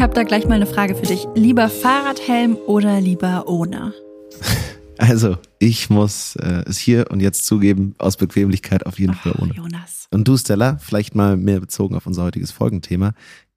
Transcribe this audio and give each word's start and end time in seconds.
Ich 0.00 0.02
habe 0.02 0.14
da 0.14 0.22
gleich 0.22 0.48
mal 0.48 0.54
eine 0.54 0.64
Frage 0.64 0.94
für 0.94 1.04
dich. 1.04 1.26
Lieber 1.34 1.68
Fahrradhelm 1.68 2.56
oder 2.66 3.02
lieber 3.02 3.46
ohne? 3.46 3.92
Also, 4.96 5.36
ich 5.58 5.90
muss 5.90 6.36
äh, 6.36 6.62
es 6.66 6.78
hier 6.78 7.10
und 7.10 7.20
jetzt 7.20 7.44
zugeben, 7.44 7.94
aus 7.98 8.16
Bequemlichkeit 8.16 8.86
auf 8.86 8.98
jeden 8.98 9.12
Och, 9.14 9.18
Fall 9.20 9.34
ohne. 9.38 9.52
Jonas. 9.54 10.08
Und 10.10 10.26
du, 10.26 10.38
Stella, 10.38 10.78
vielleicht 10.78 11.14
mal 11.14 11.36
mehr 11.36 11.60
bezogen 11.60 11.96
auf 11.96 12.06
unser 12.06 12.22
heutiges 12.22 12.50
Folgenthema. 12.50 13.12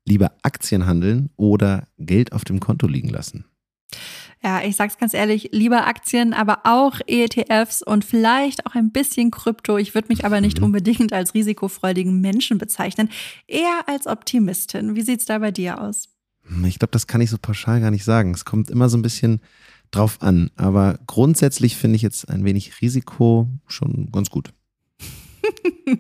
Lieber 0.06 0.34
Aktien 0.42 0.86
handeln 0.86 1.30
oder 1.38 1.88
Geld 1.98 2.34
auf 2.34 2.44
dem 2.44 2.60
Konto 2.60 2.88
liegen 2.88 3.10
lassen? 3.10 3.46
Ja, 4.42 4.62
ich 4.62 4.76
sag's 4.76 4.98
ganz 4.98 5.14
ehrlich, 5.14 5.50
lieber 5.54 5.88
Aktien, 5.88 6.34
aber 6.34 6.60
auch 6.66 7.00
ETFs 7.08 7.82
und 7.82 8.04
vielleicht 8.04 8.66
auch 8.66 8.76
ein 8.76 8.92
bisschen 8.92 9.32
Krypto. 9.32 9.78
Ich 9.78 9.96
würde 9.96 10.10
mich 10.10 10.26
aber 10.26 10.42
nicht 10.42 10.60
Mhm. 10.60 10.66
unbedingt 10.66 11.14
als 11.14 11.34
risikofreudigen 11.34 12.20
Menschen 12.20 12.58
bezeichnen, 12.58 13.10
eher 13.48 13.84
als 13.88 14.08
Optimistin. 14.08 14.96
Wie 14.96 15.04
sieht's 15.04 15.26
da 15.26 15.40
bei 15.40 15.52
dir 15.52 15.82
aus? 15.82 16.13
Hm, 16.48 16.66
Ich 16.66 16.80
glaube, 16.80 16.92
das 16.92 17.08
kann 17.08 17.22
ich 17.22 17.30
so 17.30 17.38
pauschal 17.38 17.82
gar 17.82 17.92
nicht 17.92 18.04
sagen. 18.04 18.34
Es 18.34 18.46
kommt 18.46 18.70
immer 18.70 18.90
so 18.90 18.98
ein 18.98 19.02
bisschen 19.02 19.42
drauf 19.92 20.22
an. 20.22 20.50
Aber 20.56 21.00
grundsätzlich 21.08 21.78
finde 21.78 21.96
ich 21.96 22.02
jetzt 22.02 22.30
ein 22.30 22.44
wenig 22.44 22.82
Risiko 22.82 23.48
schon 23.68 24.10
ganz 24.12 24.30
gut. 24.30 24.50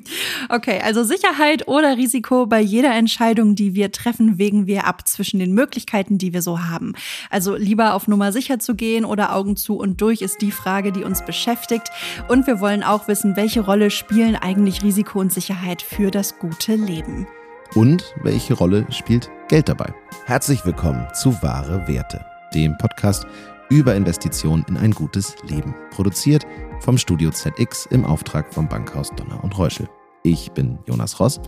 Okay, 0.49 0.79
also 0.83 1.03
Sicherheit 1.03 1.67
oder 1.67 1.97
Risiko 1.97 2.45
bei 2.45 2.61
jeder 2.61 2.93
Entscheidung, 2.93 3.55
die 3.55 3.75
wir 3.75 3.91
treffen, 3.91 4.37
wägen 4.37 4.67
wir 4.67 4.85
ab 4.85 5.07
zwischen 5.07 5.39
den 5.39 5.53
Möglichkeiten, 5.53 6.17
die 6.17 6.33
wir 6.33 6.41
so 6.41 6.63
haben. 6.63 6.93
Also 7.29 7.55
lieber 7.55 7.93
auf 7.93 8.07
Nummer 8.07 8.31
sicher 8.31 8.59
zu 8.59 8.75
gehen 8.75 9.05
oder 9.05 9.35
Augen 9.35 9.55
zu 9.55 9.77
und 9.77 9.99
durch 10.01 10.21
ist 10.21 10.41
die 10.41 10.51
Frage, 10.51 10.91
die 10.91 11.03
uns 11.03 11.23
beschäftigt. 11.25 11.89
Und 12.27 12.47
wir 12.47 12.59
wollen 12.59 12.83
auch 12.83 13.07
wissen, 13.07 13.35
welche 13.35 13.61
Rolle 13.61 13.91
spielen 13.91 14.35
eigentlich 14.35 14.83
Risiko 14.83 15.19
und 15.19 15.33
Sicherheit 15.33 15.81
für 15.81 16.11
das 16.11 16.39
gute 16.39 16.75
Leben. 16.75 17.27
Und 17.75 18.13
welche 18.21 18.53
Rolle 18.53 18.85
spielt 18.91 19.31
Geld 19.47 19.67
dabei? 19.67 19.91
Herzlich 20.25 20.63
willkommen 20.63 21.07
zu 21.15 21.41
Wahre 21.41 21.87
Werte, 21.87 22.23
dem 22.53 22.77
Podcast 22.77 23.25
über 23.71 23.95
Investitionen 23.95 24.63
in 24.67 24.77
ein 24.77 24.91
gutes 24.91 25.35
Leben. 25.47 25.73
Produziert 25.89 26.45
vom 26.81 26.99
Studio 26.99 27.31
ZX 27.31 27.87
im 27.87 28.05
Auftrag 28.05 28.53
vom 28.53 28.69
Bankhaus 28.69 29.09
Donner 29.15 29.43
und 29.43 29.57
Reuschel. 29.57 29.89
Ich 30.21 30.51
bin 30.51 30.77
Jonas 30.85 31.19
Ross. 31.19 31.41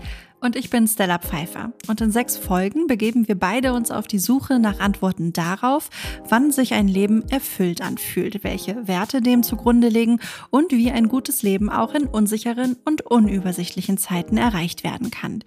Und 0.45 0.55
ich 0.55 0.69
bin 0.69 0.87
Stella 0.87 1.17
Pfeiffer. 1.17 1.73
Und 1.87 2.01
in 2.01 2.11
sechs 2.11 2.37
Folgen 2.37 2.85
begeben 2.85 3.27
wir 3.27 3.33
beide 3.33 3.73
uns 3.73 3.89
auf 3.89 4.05
die 4.05 4.19
Suche 4.19 4.59
nach 4.59 4.79
Antworten 4.79 5.33
darauf, 5.33 5.89
wann 6.29 6.51
sich 6.51 6.75
ein 6.75 6.87
Leben 6.87 7.27
erfüllt 7.31 7.81
anfühlt, 7.81 8.43
welche 8.43 8.87
Werte 8.87 9.21
dem 9.21 9.41
zugrunde 9.41 9.87
liegen 9.87 10.19
und 10.51 10.71
wie 10.71 10.91
ein 10.91 11.07
gutes 11.07 11.41
Leben 11.41 11.71
auch 11.71 11.95
in 11.95 12.05
unsicheren 12.05 12.77
und 12.85 13.01
unübersichtlichen 13.01 13.97
Zeiten 13.97 14.37
erreicht 14.37 14.83
werden 14.83 15.09
kann. 15.09 15.43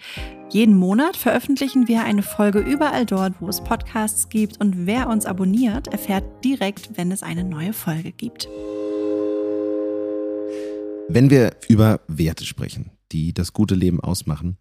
Jeden 0.50 0.74
Monat 0.74 1.16
veröffentlichen 1.16 1.86
wir 1.86 2.02
eine 2.02 2.24
Folge 2.24 2.58
überall 2.58 3.06
dort, 3.06 3.34
wo 3.38 3.46
es 3.46 3.62
Podcasts 3.62 4.28
gibt 4.30 4.60
und 4.60 4.84
wer 4.88 5.08
uns 5.08 5.26
abonniert, 5.26 5.86
erfährt 5.86 6.24
direkt, 6.44 6.96
wenn 6.96 7.12
es 7.12 7.22
eine 7.22 7.44
neue 7.44 7.72
Folge 7.72 8.10
gibt. 8.10 8.48
Wenn 11.08 11.30
wir 11.30 11.52
über 11.68 12.00
Werte 12.08 12.44
sprechen, 12.44 12.97
die 13.12 13.32
das 13.32 13.52
gute 13.52 13.74
Leben 13.74 14.00
ausmachen, 14.00 14.58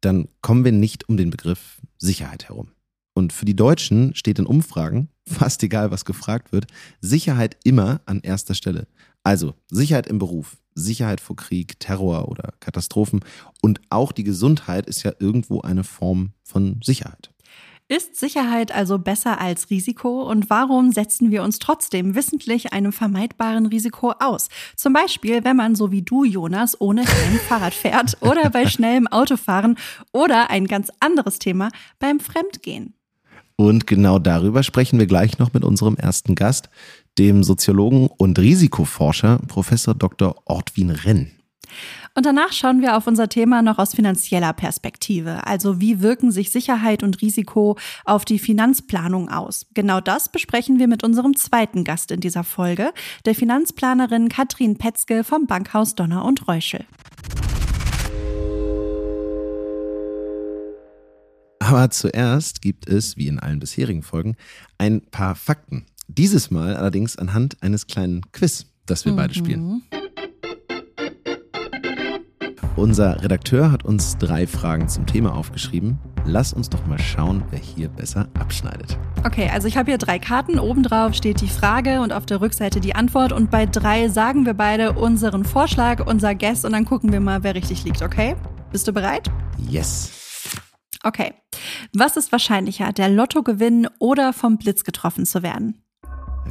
dann 0.00 0.28
kommen 0.40 0.64
wir 0.64 0.72
nicht 0.72 1.08
um 1.08 1.16
den 1.16 1.30
Begriff 1.30 1.80
Sicherheit 1.98 2.48
herum. 2.48 2.68
Und 3.14 3.32
für 3.32 3.46
die 3.46 3.56
Deutschen 3.56 4.14
steht 4.14 4.38
in 4.38 4.46
Umfragen, 4.46 5.08
fast 5.28 5.62
egal 5.62 5.90
was 5.90 6.04
gefragt 6.04 6.52
wird, 6.52 6.66
Sicherheit 7.00 7.56
immer 7.64 8.00
an 8.06 8.20
erster 8.20 8.54
Stelle. 8.54 8.86
Also 9.22 9.54
Sicherheit 9.70 10.06
im 10.06 10.18
Beruf, 10.18 10.58
Sicherheit 10.74 11.20
vor 11.20 11.34
Krieg, 11.34 11.80
Terror 11.80 12.28
oder 12.28 12.54
Katastrophen 12.60 13.24
und 13.62 13.80
auch 13.90 14.12
die 14.12 14.22
Gesundheit 14.22 14.86
ist 14.86 15.02
ja 15.02 15.12
irgendwo 15.18 15.62
eine 15.62 15.82
Form 15.82 16.32
von 16.44 16.80
Sicherheit. 16.84 17.32
Ist 17.88 18.16
Sicherheit 18.16 18.72
also 18.72 18.98
besser 18.98 19.40
als 19.40 19.70
Risiko 19.70 20.28
und 20.28 20.50
warum 20.50 20.90
setzen 20.90 21.30
wir 21.30 21.44
uns 21.44 21.60
trotzdem 21.60 22.16
wissentlich 22.16 22.72
einem 22.72 22.92
vermeidbaren 22.92 23.66
Risiko 23.66 24.12
aus? 24.18 24.48
Zum 24.74 24.92
Beispiel, 24.92 25.44
wenn 25.44 25.54
man 25.54 25.76
so 25.76 25.92
wie 25.92 26.02
du, 26.02 26.24
Jonas, 26.24 26.80
ohne 26.80 27.02
Helm 27.06 27.38
Fahrrad 27.38 27.74
fährt 27.74 28.16
oder 28.22 28.50
bei 28.50 28.66
schnellem 28.66 29.06
Autofahren 29.06 29.78
oder 30.12 30.50
ein 30.50 30.66
ganz 30.66 30.90
anderes 30.98 31.38
Thema 31.38 31.68
beim 32.00 32.18
Fremdgehen. 32.18 32.94
Und 33.54 33.86
genau 33.86 34.18
darüber 34.18 34.64
sprechen 34.64 34.98
wir 34.98 35.06
gleich 35.06 35.38
noch 35.38 35.52
mit 35.52 35.64
unserem 35.64 35.94
ersten 35.94 36.34
Gast, 36.34 36.68
dem 37.18 37.44
Soziologen 37.44 38.08
und 38.08 38.40
Risikoforscher 38.40 39.38
Professor 39.46 39.94
Dr. 39.94 40.34
Ortwin 40.44 40.90
Renn. 40.90 41.35
Und 42.14 42.24
danach 42.24 42.52
schauen 42.52 42.80
wir 42.80 42.96
auf 42.96 43.06
unser 43.06 43.28
Thema 43.28 43.62
noch 43.62 43.78
aus 43.78 43.94
finanzieller 43.94 44.52
Perspektive. 44.52 45.46
Also 45.46 45.80
wie 45.80 46.00
wirken 46.00 46.30
sich 46.30 46.50
Sicherheit 46.50 47.02
und 47.02 47.20
Risiko 47.20 47.76
auf 48.04 48.24
die 48.24 48.38
Finanzplanung 48.38 49.28
aus? 49.28 49.66
Genau 49.74 50.00
das 50.00 50.30
besprechen 50.30 50.78
wir 50.78 50.88
mit 50.88 51.04
unserem 51.04 51.36
zweiten 51.36 51.84
Gast 51.84 52.10
in 52.10 52.20
dieser 52.20 52.44
Folge, 52.44 52.92
der 53.24 53.34
Finanzplanerin 53.34 54.28
Katrin 54.28 54.78
Petzke 54.78 55.24
vom 55.24 55.46
Bankhaus 55.46 55.94
Donner 55.94 56.24
und 56.24 56.48
Reuschel. 56.48 56.84
Aber 61.66 61.90
zuerst 61.90 62.62
gibt 62.62 62.88
es, 62.88 63.16
wie 63.16 63.26
in 63.26 63.40
allen 63.40 63.58
bisherigen 63.58 64.02
Folgen, 64.02 64.36
ein 64.78 65.02
paar 65.10 65.34
Fakten. 65.34 65.86
Dieses 66.06 66.52
Mal 66.52 66.76
allerdings 66.76 67.16
anhand 67.16 67.60
eines 67.60 67.88
kleinen 67.88 68.22
Quiz, 68.30 68.66
das 68.86 69.04
wir 69.04 69.14
beide 69.14 69.34
spielen. 69.34 69.82
Unser 72.76 73.22
Redakteur 73.22 73.72
hat 73.72 73.86
uns 73.86 74.18
drei 74.18 74.46
Fragen 74.46 74.86
zum 74.86 75.06
Thema 75.06 75.34
aufgeschrieben. 75.34 75.98
Lass 76.26 76.52
uns 76.52 76.68
doch 76.68 76.86
mal 76.86 76.98
schauen, 76.98 77.42
wer 77.50 77.58
hier 77.58 77.88
besser 77.88 78.28
abschneidet. 78.38 78.98
Okay, 79.24 79.48
also 79.50 79.66
ich 79.66 79.78
habe 79.78 79.90
hier 79.90 79.96
drei 79.96 80.18
Karten. 80.18 80.58
Obendrauf 80.58 81.14
steht 81.14 81.40
die 81.40 81.48
Frage 81.48 82.02
und 82.02 82.12
auf 82.12 82.26
der 82.26 82.42
Rückseite 82.42 82.80
die 82.80 82.94
Antwort. 82.94 83.32
Und 83.32 83.50
bei 83.50 83.64
drei 83.64 84.08
sagen 84.08 84.44
wir 84.44 84.52
beide 84.52 84.92
unseren 84.92 85.46
Vorschlag, 85.46 86.06
unser 86.06 86.34
Guess 86.34 86.66
und 86.66 86.72
dann 86.72 86.84
gucken 86.84 87.12
wir 87.12 87.20
mal, 87.20 87.42
wer 87.42 87.54
richtig 87.54 87.82
liegt, 87.84 88.02
okay? 88.02 88.36
Bist 88.72 88.86
du 88.86 88.92
bereit? 88.92 89.30
Yes. 89.56 90.60
Okay. 91.02 91.32
Was 91.94 92.18
ist 92.18 92.30
wahrscheinlicher, 92.30 92.92
der 92.92 93.08
Lottogewinn 93.08 93.88
oder 94.00 94.34
vom 94.34 94.58
Blitz 94.58 94.84
getroffen 94.84 95.24
zu 95.24 95.42
werden? 95.42 95.85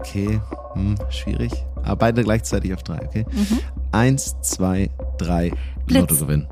Okay, 0.08 0.40
hm, 0.74 0.96
schwierig. 1.10 1.52
Aber 1.78 1.96
beide 1.96 2.24
gleichzeitig 2.24 2.74
auf 2.74 2.84
drei, 2.84 3.04
okay? 3.04 3.26
Eins, 3.92 4.36
zwei, 4.42 4.92
drei, 5.18 5.52
Blitz. 5.88 6.02
Lottogewinn. 6.02 6.48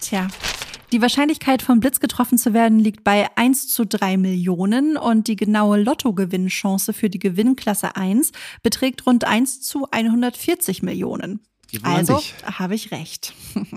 Tja. 0.00 0.28
Die 0.92 1.02
Wahrscheinlichkeit 1.02 1.60
vom 1.60 1.80
Blitz 1.80 2.00
getroffen 2.00 2.38
zu 2.38 2.54
werden 2.54 2.78
liegt 2.78 3.04
bei 3.04 3.28
1 3.36 3.68
zu 3.68 3.84
3 3.84 4.16
Millionen 4.16 4.96
und 4.96 5.28
die 5.28 5.36
genaue 5.36 5.78
Lottogewinnchance 5.78 6.92
für 6.92 7.10
die 7.10 7.18
Gewinnklasse 7.18 7.96
1 7.96 8.32
beträgt 8.62 9.04
rund 9.06 9.24
1 9.24 9.60
zu 9.60 9.86
140 9.90 10.82
Millionen. 10.82 11.40
Also 11.82 12.22
habe 12.44 12.76
ich 12.76 12.92
recht. 12.92 13.34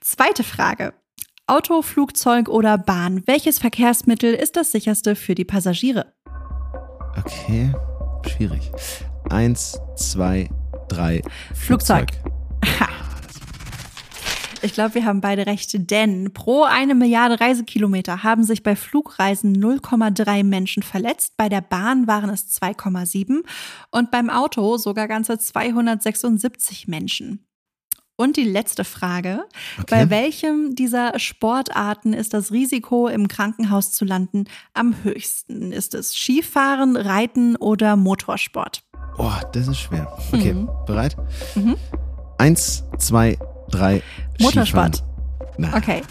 Zweite 0.00 0.42
Frage. 0.42 0.94
Auto, 1.46 1.82
Flugzeug 1.82 2.48
oder 2.48 2.78
Bahn. 2.78 3.22
Welches 3.26 3.58
Verkehrsmittel 3.58 4.32
ist 4.32 4.56
das 4.56 4.72
sicherste 4.72 5.14
für 5.14 5.34
die 5.34 5.44
Passagiere? 5.44 6.13
Okay, 7.24 7.72
schwierig. 8.28 8.70
Eins, 9.30 9.78
zwei, 9.96 10.48
drei. 10.88 11.22
Flugzeug. 11.54 12.08
Ich 14.64 14.72
glaube, 14.72 14.94
wir 14.94 15.04
haben 15.04 15.20
beide 15.20 15.44
recht, 15.44 15.90
denn 15.90 16.32
pro 16.32 16.62
eine 16.62 16.94
Milliarde 16.94 17.38
Reisekilometer 17.38 18.22
haben 18.22 18.44
sich 18.44 18.62
bei 18.62 18.74
Flugreisen 18.76 19.54
0,3 19.54 20.42
Menschen 20.42 20.82
verletzt, 20.82 21.34
bei 21.36 21.50
der 21.50 21.60
Bahn 21.60 22.06
waren 22.06 22.30
es 22.30 22.46
2,7 22.62 23.42
und 23.90 24.10
beim 24.10 24.30
Auto 24.30 24.78
sogar 24.78 25.06
ganze 25.06 25.38
276 25.38 26.88
Menschen. 26.88 27.46
Und 28.16 28.36
die 28.36 28.44
letzte 28.44 28.84
Frage. 28.84 29.44
Okay. 29.76 29.86
Bei 29.90 30.10
welchem 30.10 30.74
dieser 30.76 31.18
Sportarten 31.18 32.12
ist 32.12 32.32
das 32.32 32.52
Risiko, 32.52 33.08
im 33.08 33.26
Krankenhaus 33.26 33.92
zu 33.92 34.04
landen, 34.04 34.44
am 34.72 34.94
höchsten? 35.02 35.72
Ist 35.72 35.94
es 35.94 36.14
Skifahren, 36.14 36.96
Reiten 36.96 37.56
oder 37.56 37.96
Motorsport? 37.96 38.84
Oh, 39.18 39.32
das 39.52 39.66
ist 39.68 39.78
schwer. 39.80 40.16
Okay, 40.32 40.52
Mhm. 40.54 40.68
bereit? 40.86 41.16
Mhm. 41.56 41.76
Eins, 42.38 42.84
zwei, 42.98 43.36
drei. 43.68 44.02
Motorsport. 44.40 44.96
Skifahren. 44.96 45.54
Na, 45.58 45.76
Okay. 45.76 46.02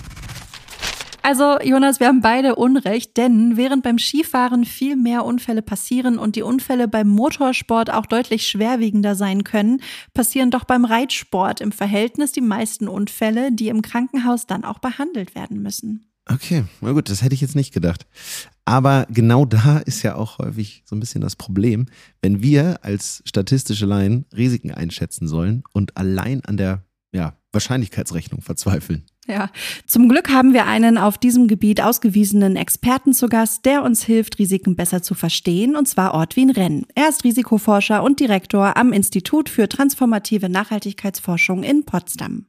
Also, 1.25 1.58
Jonas, 1.62 2.02
wir 2.02 2.08
haben 2.08 2.20
beide 2.20 2.56
Unrecht, 2.56 3.16
denn 3.16 3.56
während 3.56 3.81
beim 3.81 3.98
Skifahren 3.98 4.66
viel 4.66 4.98
mehr 4.98 5.24
Unfälle 5.24 5.62
passieren 5.62 6.18
und 6.18 6.36
die 6.36 6.42
Unfälle 6.42 6.90
beim 6.90 7.08
Motorsport 7.08 7.90
auch 7.94 8.06
deutlich 8.06 8.46
schwerwiegender 8.46 9.16
sein 9.16 9.46
können, 9.46 9.81
passieren 10.14 10.52
doch 10.52 10.66
beim 10.66 10.84
Reitsport 10.84 11.62
im 11.62 11.72
Verhältnis 11.72 12.34
die 12.34 12.42
meisten 12.42 12.90
Unfälle, 12.90 13.54
die 13.54 13.70
im 13.70 13.81
Krankenhaus 13.81 14.48
dann 14.48 14.66
auch 14.66 14.80
behandelt 14.80 15.34
werden 15.34 15.62
müssen. 15.62 16.12
Okay, 16.30 16.66
na 16.81 16.92
gut, 16.92 17.10
das 17.10 17.22
hätte 17.22 17.36
ich 17.36 17.42
jetzt 17.42 17.56
nicht 17.56 17.74
gedacht. 17.74 18.06
Aber 18.66 19.08
genau 19.10 19.46
da 19.46 19.78
ist 19.78 20.04
ja 20.04 20.16
auch 20.16 20.40
häufig 20.40 20.84
so 20.86 20.94
ein 20.94 21.00
bisschen 21.00 21.22
das 21.22 21.38
Problem, 21.38 21.86
wenn 22.22 22.44
wir 22.44 22.84
als 22.84 23.24
statistische 23.25 23.86
Laien 23.86 24.25
Risiken 24.36 24.72
einschätzen 24.72 25.30
sollen 25.30 25.64
und 25.72 25.96
allein 25.96 26.44
an 26.44 26.58
der 26.58 26.84
ja, 27.14 27.38
Wahrscheinlichkeitsrechnung 27.54 28.42
verzweifeln. 28.42 29.06
Ja, 29.28 29.50
zum 29.88 30.10
Glück 30.10 30.30
haben 30.30 30.54
wir 30.54 30.66
einen 30.66 30.98
auf 30.98 31.18
diesem 31.18 31.48
Gebiet 31.48 31.81
ausgewiesenen 31.81 32.58
Experten 32.58 33.14
zu 33.14 33.30
Gast, 33.30 33.66
der 33.66 33.84
uns 33.84 34.04
hilft, 34.04 34.38
Risiken 34.38 34.75
besser 34.75 35.02
zu 35.02 35.16
verstehen, 35.16 35.78
und 35.78 35.88
zwar 35.88 36.14
Ortwin 36.14 36.50
Renn. 36.50 36.86
Er 36.94 37.08
ist 37.08 37.24
Risikoforscher 37.24 38.04
und 38.04 38.20
Direktor 38.20 38.75
am 38.75 38.92
Institut 38.92 39.48
für 39.48 39.70
transformative 39.70 40.50
Nachhaltigkeitsforschung 40.50 41.64
in 41.64 41.86
Potsdam. 41.86 42.48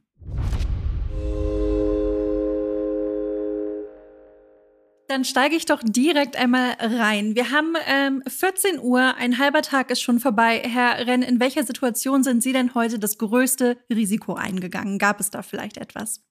Dann 5.07 5.23
steige 5.23 5.55
ich 5.55 5.65
doch 5.65 5.81
direkt 5.81 6.35
einmal 6.35 6.75
rein. 6.79 7.35
Wir 7.35 7.51
haben 7.51 7.75
ähm, 7.87 8.23
14 8.27 8.79
Uhr, 8.79 9.15
ein 9.15 9.37
halber 9.37 9.61
Tag 9.61 9.91
ist 9.91 10.01
schon 10.01 10.19
vorbei. 10.19 10.61
Herr 10.65 11.07
Renn, 11.07 11.21
in 11.21 11.39
welcher 11.39 11.63
Situation 11.63 12.23
sind 12.23 12.43
Sie 12.43 12.51
denn 12.51 12.73
heute 12.73 12.99
das 12.99 13.17
größte 13.17 13.77
Risiko 13.89 14.33
eingegangen? 14.33 14.97
Gab 14.97 15.21
es 15.21 15.29
da 15.29 15.41
vielleicht 15.41 15.77
etwas? 15.77 16.21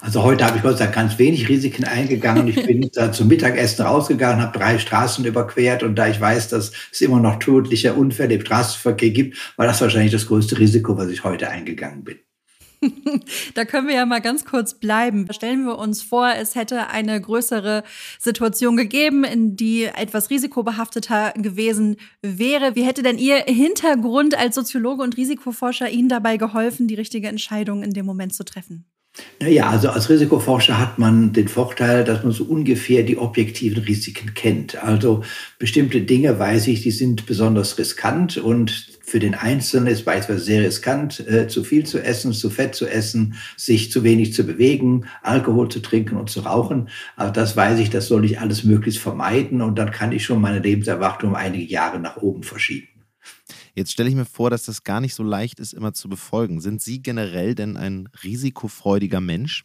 Also 0.00 0.24
heute 0.24 0.44
habe 0.44 0.56
ich 0.56 0.62
Gott 0.62 0.78
sei 0.78 0.84
Dank 0.84 0.96
ganz 0.96 1.18
wenig 1.18 1.48
Risiken 1.48 1.84
eingegangen. 1.84 2.48
Ich 2.48 2.62
bin 2.66 2.90
da 2.92 3.12
zum 3.12 3.28
Mittagessen 3.28 3.86
rausgegangen, 3.86 4.42
habe 4.42 4.58
drei 4.58 4.78
Straßen 4.78 5.24
überquert 5.24 5.82
und 5.82 5.94
da 5.94 6.08
ich 6.08 6.20
weiß, 6.20 6.48
dass 6.48 6.72
es 6.90 7.00
immer 7.00 7.20
noch 7.20 7.38
tödliche 7.38 7.94
Unfälle 7.94 8.34
im 8.34 8.40
Straßenverkehr 8.40 9.10
gibt, 9.10 9.38
war 9.56 9.66
das 9.66 9.80
wahrscheinlich 9.80 10.12
das 10.12 10.26
größte 10.26 10.58
Risiko, 10.58 10.96
was 10.96 11.08
ich 11.08 11.22
heute 11.24 11.48
eingegangen 11.48 12.04
bin. 12.04 12.18
da 13.54 13.64
können 13.64 13.88
wir 13.88 13.94
ja 13.94 14.06
mal 14.06 14.20
ganz 14.20 14.44
kurz 14.44 14.74
bleiben. 14.74 15.26
Stellen 15.32 15.64
wir 15.64 15.78
uns 15.78 16.02
vor, 16.02 16.32
es 16.36 16.54
hätte 16.54 16.88
eine 16.88 17.20
größere 17.20 17.84
Situation 18.18 18.76
gegeben, 18.76 19.24
in 19.24 19.56
die 19.56 19.84
etwas 19.84 20.30
risikobehafteter 20.30 21.32
gewesen 21.36 21.96
wäre. 22.22 22.74
Wie 22.74 22.84
hätte 22.84 23.02
denn 23.02 23.18
Ihr 23.18 23.36
Hintergrund 23.46 24.36
als 24.36 24.54
Soziologe 24.54 25.02
und 25.02 25.16
Risikoforscher 25.16 25.90
Ihnen 25.90 26.08
dabei 26.08 26.36
geholfen, 26.36 26.88
die 26.88 26.94
richtige 26.94 27.28
Entscheidung 27.28 27.82
in 27.82 27.92
dem 27.92 28.06
Moment 28.06 28.34
zu 28.34 28.44
treffen? 28.44 28.91
Naja, 29.40 29.68
also 29.68 29.90
als 29.90 30.08
Risikoforscher 30.08 30.78
hat 30.78 30.98
man 30.98 31.34
den 31.34 31.48
Vorteil, 31.48 32.04
dass 32.04 32.22
man 32.22 32.32
so 32.32 32.44
ungefähr 32.44 33.02
die 33.02 33.18
objektiven 33.18 33.82
Risiken 33.82 34.32
kennt. 34.32 34.82
Also 34.82 35.22
bestimmte 35.58 36.00
Dinge 36.00 36.38
weiß 36.38 36.68
ich, 36.68 36.82
die 36.82 36.92
sind 36.92 37.26
besonders 37.26 37.76
riskant 37.76 38.38
und 38.38 38.88
für 39.02 39.18
den 39.18 39.34
Einzelnen 39.34 39.88
ist 39.88 40.06
beispielsweise 40.06 40.44
sehr 40.44 40.62
riskant, 40.62 41.26
äh, 41.28 41.46
zu 41.46 41.64
viel 41.64 41.84
zu 41.84 42.02
essen, 42.02 42.32
zu 42.32 42.48
fett 42.48 42.74
zu 42.74 42.86
essen, 42.86 43.34
sich 43.56 43.90
zu 43.90 44.04
wenig 44.04 44.32
zu 44.32 44.44
bewegen, 44.44 45.06
Alkohol 45.22 45.68
zu 45.68 45.80
trinken 45.80 46.16
und 46.16 46.30
zu 46.30 46.40
rauchen. 46.40 46.88
Aber 47.16 47.30
das 47.30 47.54
weiß 47.54 47.80
ich, 47.80 47.90
das 47.90 48.06
soll 48.06 48.24
ich 48.24 48.40
alles 48.40 48.64
möglichst 48.64 49.00
vermeiden 49.00 49.60
und 49.60 49.76
dann 49.78 49.90
kann 49.90 50.12
ich 50.12 50.24
schon 50.24 50.40
meine 50.40 50.60
Lebenserwartung 50.60 51.36
einige 51.36 51.70
Jahre 51.70 51.98
nach 51.98 52.16
oben 52.16 52.44
verschieben. 52.44 52.91
Jetzt 53.74 53.92
stelle 53.92 54.08
ich 54.08 54.14
mir 54.14 54.26
vor, 54.26 54.50
dass 54.50 54.64
das 54.64 54.84
gar 54.84 55.00
nicht 55.00 55.14
so 55.14 55.22
leicht 55.22 55.58
ist, 55.58 55.72
immer 55.72 55.94
zu 55.94 56.08
befolgen. 56.08 56.60
Sind 56.60 56.82
Sie 56.82 57.02
generell 57.02 57.54
denn 57.54 57.76
ein 57.76 58.08
risikofreudiger 58.22 59.20
Mensch? 59.20 59.64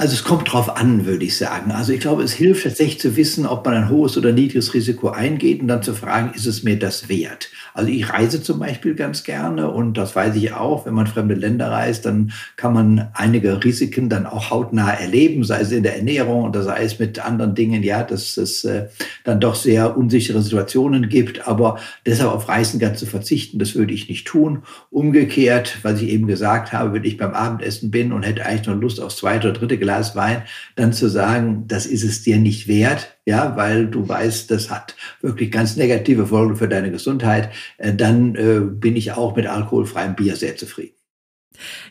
Also 0.00 0.14
es 0.14 0.22
kommt 0.22 0.52
drauf 0.52 0.76
an, 0.76 1.06
würde 1.06 1.24
ich 1.24 1.36
sagen. 1.36 1.72
Also 1.72 1.92
ich 1.92 1.98
glaube, 1.98 2.22
es 2.22 2.32
hilft 2.32 2.62
tatsächlich 2.62 3.00
zu 3.00 3.16
wissen, 3.16 3.44
ob 3.46 3.66
man 3.66 3.74
ein 3.74 3.88
hohes 3.88 4.16
oder 4.16 4.30
niedriges 4.30 4.72
Risiko 4.72 5.08
eingeht 5.08 5.60
und 5.60 5.66
dann 5.66 5.82
zu 5.82 5.92
fragen, 5.92 6.30
ist 6.36 6.46
es 6.46 6.62
mir 6.62 6.78
das 6.78 7.08
wert? 7.08 7.50
Also 7.74 7.90
ich 7.90 8.08
reise 8.08 8.40
zum 8.40 8.60
Beispiel 8.60 8.94
ganz 8.94 9.24
gerne 9.24 9.68
und 9.68 9.98
das 9.98 10.14
weiß 10.14 10.36
ich 10.36 10.52
auch, 10.52 10.86
wenn 10.86 10.94
man 10.94 11.08
fremde 11.08 11.34
Länder 11.34 11.72
reist, 11.72 12.06
dann 12.06 12.30
kann 12.54 12.74
man 12.74 13.08
einige 13.14 13.64
Risiken 13.64 14.08
dann 14.08 14.26
auch 14.26 14.50
hautnah 14.50 14.92
erleben, 14.92 15.42
sei 15.42 15.62
es 15.62 15.72
in 15.72 15.82
der 15.82 15.96
Ernährung 15.96 16.44
oder 16.44 16.62
sei 16.62 16.84
es 16.84 17.00
mit 17.00 17.18
anderen 17.18 17.56
Dingen, 17.56 17.82
ja, 17.82 18.04
dass 18.04 18.36
es 18.36 18.64
äh, 18.64 18.86
dann 19.24 19.40
doch 19.40 19.56
sehr 19.56 19.96
unsichere 19.96 20.42
Situationen 20.42 21.08
gibt. 21.08 21.48
Aber 21.48 21.80
deshalb 22.06 22.30
auf 22.30 22.48
Reisen 22.48 22.78
ganz 22.78 23.00
zu 23.00 23.06
verzichten, 23.06 23.58
das 23.58 23.74
würde 23.74 23.94
ich 23.94 24.08
nicht 24.08 24.28
tun. 24.28 24.62
Umgekehrt, 24.90 25.78
was 25.82 26.00
ich 26.00 26.08
eben 26.10 26.28
gesagt 26.28 26.72
habe, 26.72 26.92
wenn 26.92 27.04
ich 27.04 27.16
beim 27.16 27.34
Abendessen 27.34 27.90
bin 27.90 28.12
und 28.12 28.22
hätte 28.22 28.46
eigentlich 28.46 28.68
noch 28.68 28.80
Lust 28.80 29.00
aufs 29.00 29.16
zweite 29.16 29.50
oder 29.50 29.58
dritte 29.58 29.87
Glas 29.88 30.14
Wein, 30.14 30.42
dann 30.76 30.92
zu 30.92 31.08
sagen, 31.08 31.64
das 31.66 31.86
ist 31.86 32.04
es 32.04 32.22
dir 32.22 32.36
nicht 32.36 32.68
wert, 32.68 33.16
ja, 33.24 33.56
weil 33.56 33.86
du 33.86 34.06
weißt, 34.06 34.50
das 34.50 34.70
hat 34.70 34.94
wirklich 35.22 35.50
ganz 35.50 35.76
negative 35.76 36.26
Folgen 36.26 36.56
für 36.56 36.68
deine 36.68 36.90
Gesundheit, 36.90 37.48
äh, 37.78 37.94
dann 37.94 38.34
äh, 38.34 38.60
bin 38.60 38.96
ich 38.96 39.12
auch 39.12 39.34
mit 39.34 39.46
alkoholfreiem 39.46 40.14
Bier 40.14 40.36
sehr 40.36 40.56
zufrieden. 40.56 40.97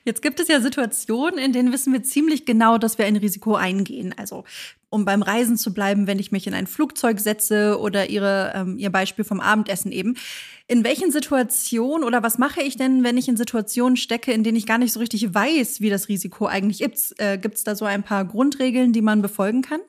Jetzt 0.05 0.21
gibt 0.21 0.39
es 0.39 0.47
ja 0.47 0.61
Situationen, 0.61 1.39
in 1.39 1.53
denen 1.53 1.71
wissen 1.71 1.93
wir 1.93 2.03
ziemlich 2.03 2.45
genau, 2.45 2.77
dass 2.77 2.97
wir 2.97 3.05
ein 3.05 3.15
Risiko 3.15 3.55
eingehen. 3.55 4.13
Also 4.17 4.43
um 4.89 5.05
beim 5.05 5.21
Reisen 5.21 5.57
zu 5.57 5.73
bleiben, 5.73 6.07
wenn 6.07 6.19
ich 6.19 6.31
mich 6.31 6.47
in 6.47 6.53
ein 6.53 6.67
Flugzeug 6.67 7.19
setze 7.19 7.79
oder 7.79 8.09
ihre, 8.09 8.53
ähm, 8.55 8.77
Ihr 8.77 8.89
Beispiel 8.89 9.25
vom 9.25 9.39
Abendessen 9.39 9.91
eben. 9.91 10.15
In 10.67 10.83
welchen 10.83 11.11
Situationen 11.11 12.05
oder 12.05 12.23
was 12.23 12.37
mache 12.37 12.61
ich 12.61 12.77
denn, 12.77 13.03
wenn 13.03 13.17
ich 13.17 13.27
in 13.27 13.37
Situationen 13.37 13.97
stecke, 13.97 14.31
in 14.31 14.43
denen 14.43 14.57
ich 14.57 14.65
gar 14.65 14.77
nicht 14.77 14.93
so 14.93 14.99
richtig 14.99 15.33
weiß, 15.33 15.81
wie 15.81 15.89
das 15.89 16.07
Risiko 16.07 16.45
eigentlich 16.45 16.81
ist? 16.81 17.19
Äh, 17.19 17.37
gibt 17.37 17.55
es 17.55 17.63
da 17.63 17.75
so 17.75 17.85
ein 17.85 18.03
paar 18.03 18.25
Grundregeln, 18.25 18.93
die 18.93 19.01
man 19.01 19.21
befolgen 19.21 19.61
kann? 19.61 19.81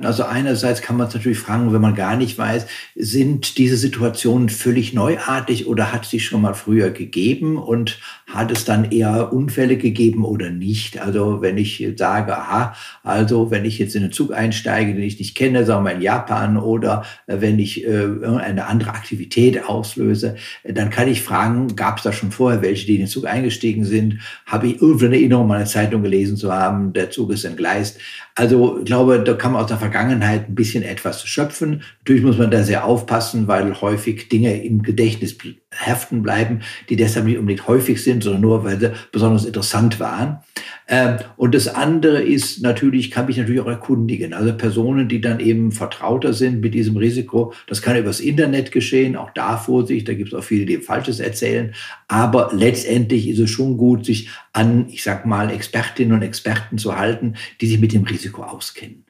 Also 0.00 0.24
einerseits 0.24 0.82
kann 0.82 0.96
man 0.96 1.06
es 1.06 1.14
natürlich 1.14 1.38
fragen, 1.38 1.72
wenn 1.72 1.80
man 1.80 1.94
gar 1.94 2.16
nicht 2.16 2.36
weiß, 2.36 2.66
sind 2.96 3.58
diese 3.58 3.76
Situationen 3.76 4.48
völlig 4.48 4.92
neuartig 4.92 5.68
oder 5.68 5.92
hat 5.92 6.04
sie 6.04 6.18
schon 6.18 6.42
mal 6.42 6.54
früher 6.54 6.90
gegeben 6.90 7.56
und 7.56 8.00
hat 8.26 8.50
es 8.50 8.64
dann 8.64 8.90
eher 8.90 9.32
Unfälle 9.32 9.76
gegeben 9.76 10.24
oder 10.24 10.50
nicht? 10.50 11.00
Also 11.00 11.42
wenn 11.42 11.58
ich 11.58 11.92
sage, 11.96 12.36
aha, 12.36 12.74
also 13.04 13.52
wenn 13.52 13.64
ich 13.64 13.78
jetzt 13.78 13.94
in 13.94 14.02
einen 14.02 14.10
Zug 14.10 14.32
einsteige, 14.32 14.94
den 14.94 15.04
ich 15.04 15.20
nicht 15.20 15.36
kenne, 15.36 15.64
sagen 15.64 15.84
wir 15.84 15.92
in 15.92 16.02
Japan 16.02 16.56
oder 16.56 17.04
wenn 17.28 17.60
ich 17.60 17.86
äh, 17.86 18.08
eine 18.24 18.66
andere 18.66 18.90
Aktivität 18.90 19.64
auslöse, 19.64 20.34
dann 20.64 20.90
kann 20.90 21.06
ich 21.06 21.22
fragen, 21.22 21.76
gab 21.76 21.98
es 21.98 22.02
da 22.02 22.12
schon 22.12 22.32
vorher 22.32 22.62
welche, 22.62 22.86
die 22.86 22.94
in 22.94 23.02
den 23.02 23.08
Zug 23.08 23.26
eingestiegen 23.26 23.84
sind? 23.84 24.18
Habe 24.44 24.66
ich 24.66 24.82
irgendeine 24.82 25.14
Erinnerung, 25.14 25.46
meine 25.46 25.66
Zeitung 25.66 26.02
gelesen 26.02 26.36
zu 26.36 26.52
haben, 26.52 26.92
der 26.92 27.10
Zug 27.10 27.30
ist 27.30 27.44
entgleist? 27.44 28.00
Also 28.36 28.78
ich 28.78 28.86
glaube, 28.86 29.22
da 29.22 29.34
kann 29.34 29.52
man 29.52 29.62
aus 29.62 29.68
der 29.68 29.78
Vergangenheit 29.78 30.48
ein 30.48 30.56
bisschen 30.56 30.82
etwas 30.82 31.24
schöpfen. 31.24 31.82
Natürlich 32.00 32.24
muss 32.24 32.36
man 32.36 32.50
da 32.50 32.64
sehr 32.64 32.84
aufpassen, 32.84 33.46
weil 33.46 33.80
häufig 33.80 34.28
Dinge 34.28 34.64
im 34.64 34.82
Gedächtnis 34.82 35.38
heften 35.76 36.22
bleiben, 36.22 36.60
die 36.88 36.96
deshalb 36.96 37.26
nicht 37.26 37.38
unbedingt 37.38 37.66
häufig 37.68 38.02
sind, 38.02 38.22
sondern 38.22 38.42
nur, 38.42 38.64
weil 38.64 38.80
sie 38.80 38.92
besonders 39.12 39.44
interessant 39.44 40.00
waren. 40.00 40.38
Ähm, 40.86 41.16
und 41.36 41.54
das 41.54 41.68
andere 41.68 42.22
ist 42.22 42.62
natürlich, 42.62 43.10
kann 43.10 43.26
mich 43.26 43.36
natürlich 43.36 43.60
auch 43.60 43.66
erkundigen. 43.66 44.34
Also 44.34 44.54
Personen, 44.54 45.08
die 45.08 45.20
dann 45.20 45.40
eben 45.40 45.72
vertrauter 45.72 46.32
sind 46.32 46.60
mit 46.60 46.74
diesem 46.74 46.96
Risiko. 46.96 47.52
Das 47.66 47.82
kann 47.82 47.96
übers 47.96 48.20
Internet 48.20 48.72
geschehen, 48.72 49.16
auch 49.16 49.30
da 49.30 49.56
Vorsicht, 49.56 50.08
da 50.08 50.14
gibt 50.14 50.32
es 50.32 50.38
auch 50.38 50.44
viele, 50.44 50.66
die 50.66 50.78
Falsches 50.78 51.20
erzählen. 51.20 51.74
Aber 52.08 52.50
letztendlich 52.52 53.28
ist 53.28 53.38
es 53.38 53.50
schon 53.50 53.76
gut, 53.76 54.04
sich 54.04 54.28
an, 54.52 54.86
ich 54.88 55.02
sag 55.02 55.26
mal, 55.26 55.50
Expertinnen 55.50 56.14
und 56.14 56.22
Experten 56.22 56.78
zu 56.78 56.96
halten, 56.96 57.34
die 57.60 57.66
sich 57.66 57.80
mit 57.80 57.92
dem 57.92 58.04
Risiko 58.04 58.42
auskennen. 58.42 59.03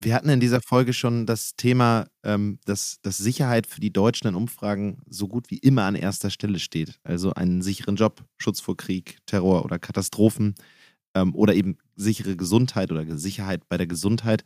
Wir 0.00 0.14
hatten 0.14 0.28
in 0.28 0.38
dieser 0.38 0.60
Folge 0.60 0.92
schon 0.92 1.26
das 1.26 1.56
Thema, 1.56 2.06
ähm, 2.22 2.60
dass, 2.64 3.00
dass 3.02 3.18
Sicherheit 3.18 3.66
für 3.66 3.80
die 3.80 3.92
Deutschen 3.92 4.28
in 4.28 4.36
Umfragen 4.36 5.02
so 5.08 5.26
gut 5.26 5.50
wie 5.50 5.58
immer 5.58 5.82
an 5.84 5.96
erster 5.96 6.30
Stelle 6.30 6.60
steht. 6.60 7.00
Also 7.02 7.34
einen 7.34 7.62
sicheren 7.62 7.96
Job, 7.96 8.24
Schutz 8.36 8.60
vor 8.60 8.76
Krieg, 8.76 9.18
Terror 9.26 9.64
oder 9.64 9.80
Katastrophen 9.80 10.54
ähm, 11.14 11.34
oder 11.34 11.54
eben 11.54 11.78
sichere 11.96 12.36
Gesundheit 12.36 12.92
oder 12.92 13.18
Sicherheit 13.18 13.68
bei 13.68 13.76
der 13.76 13.88
Gesundheit. 13.88 14.44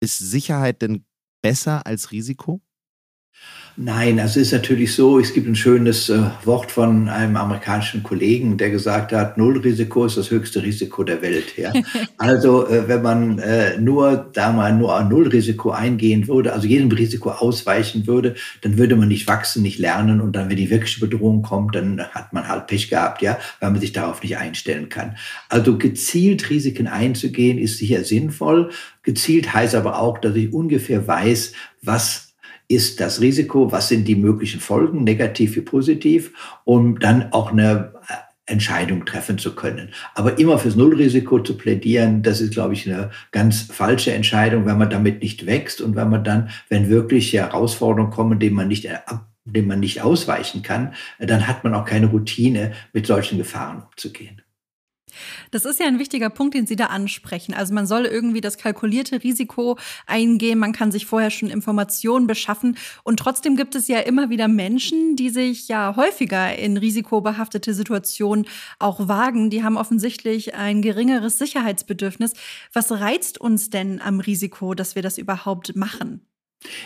Ist 0.00 0.18
Sicherheit 0.18 0.80
denn 0.80 1.04
besser 1.42 1.86
als 1.86 2.10
Risiko? 2.10 2.62
Nein, 3.78 4.18
also 4.20 4.40
es 4.40 4.46
ist 4.46 4.52
natürlich 4.52 4.94
so, 4.94 5.18
es 5.18 5.34
gibt 5.34 5.46
ein 5.46 5.54
schönes 5.54 6.08
äh, 6.08 6.22
Wort 6.44 6.70
von 6.70 7.10
einem 7.10 7.36
amerikanischen 7.36 8.02
Kollegen, 8.02 8.56
der 8.56 8.70
gesagt 8.70 9.12
hat, 9.12 9.36
Nullrisiko 9.36 10.06
ist 10.06 10.16
das 10.16 10.30
höchste 10.30 10.62
Risiko 10.62 11.04
der 11.04 11.20
Welt. 11.20 11.58
Ja? 11.58 11.74
also 12.16 12.66
äh, 12.66 12.88
wenn 12.88 13.02
man 13.02 13.38
äh, 13.38 13.78
nur 13.78 14.30
da 14.32 14.50
mal 14.50 14.74
nur 14.74 14.96
ein 14.96 15.08
Nullrisiko 15.08 15.72
eingehen 15.72 16.26
würde, 16.26 16.54
also 16.54 16.66
jedem 16.66 16.90
Risiko 16.90 17.32
ausweichen 17.32 18.06
würde, 18.06 18.34
dann 18.62 18.78
würde 18.78 18.96
man 18.96 19.08
nicht 19.08 19.28
wachsen, 19.28 19.60
nicht 19.60 19.78
lernen 19.78 20.22
und 20.22 20.32
dann, 20.32 20.48
wenn 20.48 20.56
die 20.56 20.70
wirkliche 20.70 21.00
Bedrohung 21.00 21.42
kommt, 21.42 21.74
dann 21.74 22.00
hat 22.00 22.32
man 22.32 22.48
halt 22.48 22.68
Pech 22.68 22.88
gehabt, 22.88 23.20
ja, 23.20 23.38
weil 23.60 23.72
man 23.72 23.80
sich 23.82 23.92
darauf 23.92 24.22
nicht 24.22 24.38
einstellen 24.38 24.88
kann. 24.88 25.18
Also 25.50 25.76
gezielt 25.76 26.48
Risiken 26.48 26.86
einzugehen 26.86 27.58
ist 27.58 27.76
sicher 27.76 28.04
sinnvoll. 28.04 28.70
Gezielt 29.02 29.52
heißt 29.52 29.74
aber 29.74 30.00
auch, 30.00 30.16
dass 30.16 30.34
ich 30.34 30.50
ungefähr 30.50 31.06
weiß, 31.06 31.52
was 31.82 32.25
ist 32.68 33.00
das 33.00 33.20
Risiko, 33.20 33.70
was 33.72 33.88
sind 33.88 34.06
die 34.08 34.16
möglichen 34.16 34.60
Folgen, 34.60 35.04
negativ 35.04 35.56
wie 35.56 35.60
positiv, 35.60 36.32
um 36.64 36.98
dann 36.98 37.32
auch 37.32 37.52
eine 37.52 37.92
äh, 38.08 38.14
Entscheidung 38.52 39.04
treffen 39.04 39.38
zu 39.38 39.54
können. 39.54 39.90
Aber 40.14 40.38
immer 40.38 40.58
fürs 40.58 40.76
Nullrisiko 40.76 41.40
zu 41.40 41.56
plädieren, 41.56 42.22
das 42.22 42.40
ist, 42.40 42.52
glaube 42.52 42.74
ich, 42.74 42.88
eine 42.88 43.10
ganz 43.32 43.62
falsche 43.62 44.12
Entscheidung, 44.12 44.66
wenn 44.66 44.78
man 44.78 44.90
damit 44.90 45.22
nicht 45.22 45.46
wächst 45.46 45.80
und 45.80 45.96
wenn 45.96 46.10
man 46.10 46.24
dann, 46.24 46.50
wenn 46.68 46.88
wirklich 46.88 47.32
Herausforderungen 47.32 48.12
kommen, 48.12 48.38
denen 48.38 48.56
man 48.56 48.68
nicht 48.68 48.84
äh, 48.84 48.98
dem 49.46 49.68
man 49.68 49.80
nicht 49.80 50.02
ausweichen 50.02 50.62
kann, 50.62 50.94
dann 51.18 51.46
hat 51.46 51.64
man 51.64 51.74
auch 51.74 51.84
keine 51.84 52.06
Routine, 52.06 52.72
mit 52.92 53.06
solchen 53.06 53.38
Gefahren 53.38 53.82
umzugehen. 53.82 54.42
Das 55.50 55.64
ist 55.64 55.80
ja 55.80 55.86
ein 55.86 55.98
wichtiger 55.98 56.30
Punkt, 56.30 56.54
den 56.54 56.66
Sie 56.66 56.76
da 56.76 56.86
ansprechen. 56.86 57.54
Also 57.54 57.74
man 57.74 57.86
soll 57.86 58.04
irgendwie 58.04 58.40
das 58.40 58.58
kalkulierte 58.58 59.22
Risiko 59.22 59.78
eingehen, 60.06 60.58
man 60.58 60.72
kann 60.72 60.92
sich 60.92 61.06
vorher 61.06 61.30
schon 61.30 61.50
Informationen 61.50 62.26
beschaffen 62.26 62.76
und 63.02 63.18
trotzdem 63.18 63.56
gibt 63.56 63.74
es 63.74 63.88
ja 63.88 64.00
immer 64.00 64.30
wieder 64.30 64.48
Menschen, 64.48 65.16
die 65.16 65.30
sich 65.30 65.68
ja 65.68 65.94
häufiger 65.96 66.56
in 66.56 66.76
risikobehaftete 66.76 67.74
Situationen 67.74 68.46
auch 68.78 69.08
wagen. 69.08 69.50
Die 69.50 69.62
haben 69.62 69.76
offensichtlich 69.76 70.54
ein 70.54 70.82
geringeres 70.82 71.38
Sicherheitsbedürfnis. 71.38 72.32
Was 72.72 72.92
reizt 72.92 73.40
uns 73.40 73.70
denn 73.70 74.00
am 74.00 74.20
Risiko, 74.20 74.74
dass 74.74 74.94
wir 74.94 75.02
das 75.02 75.18
überhaupt 75.18 75.76
machen? 75.76 76.20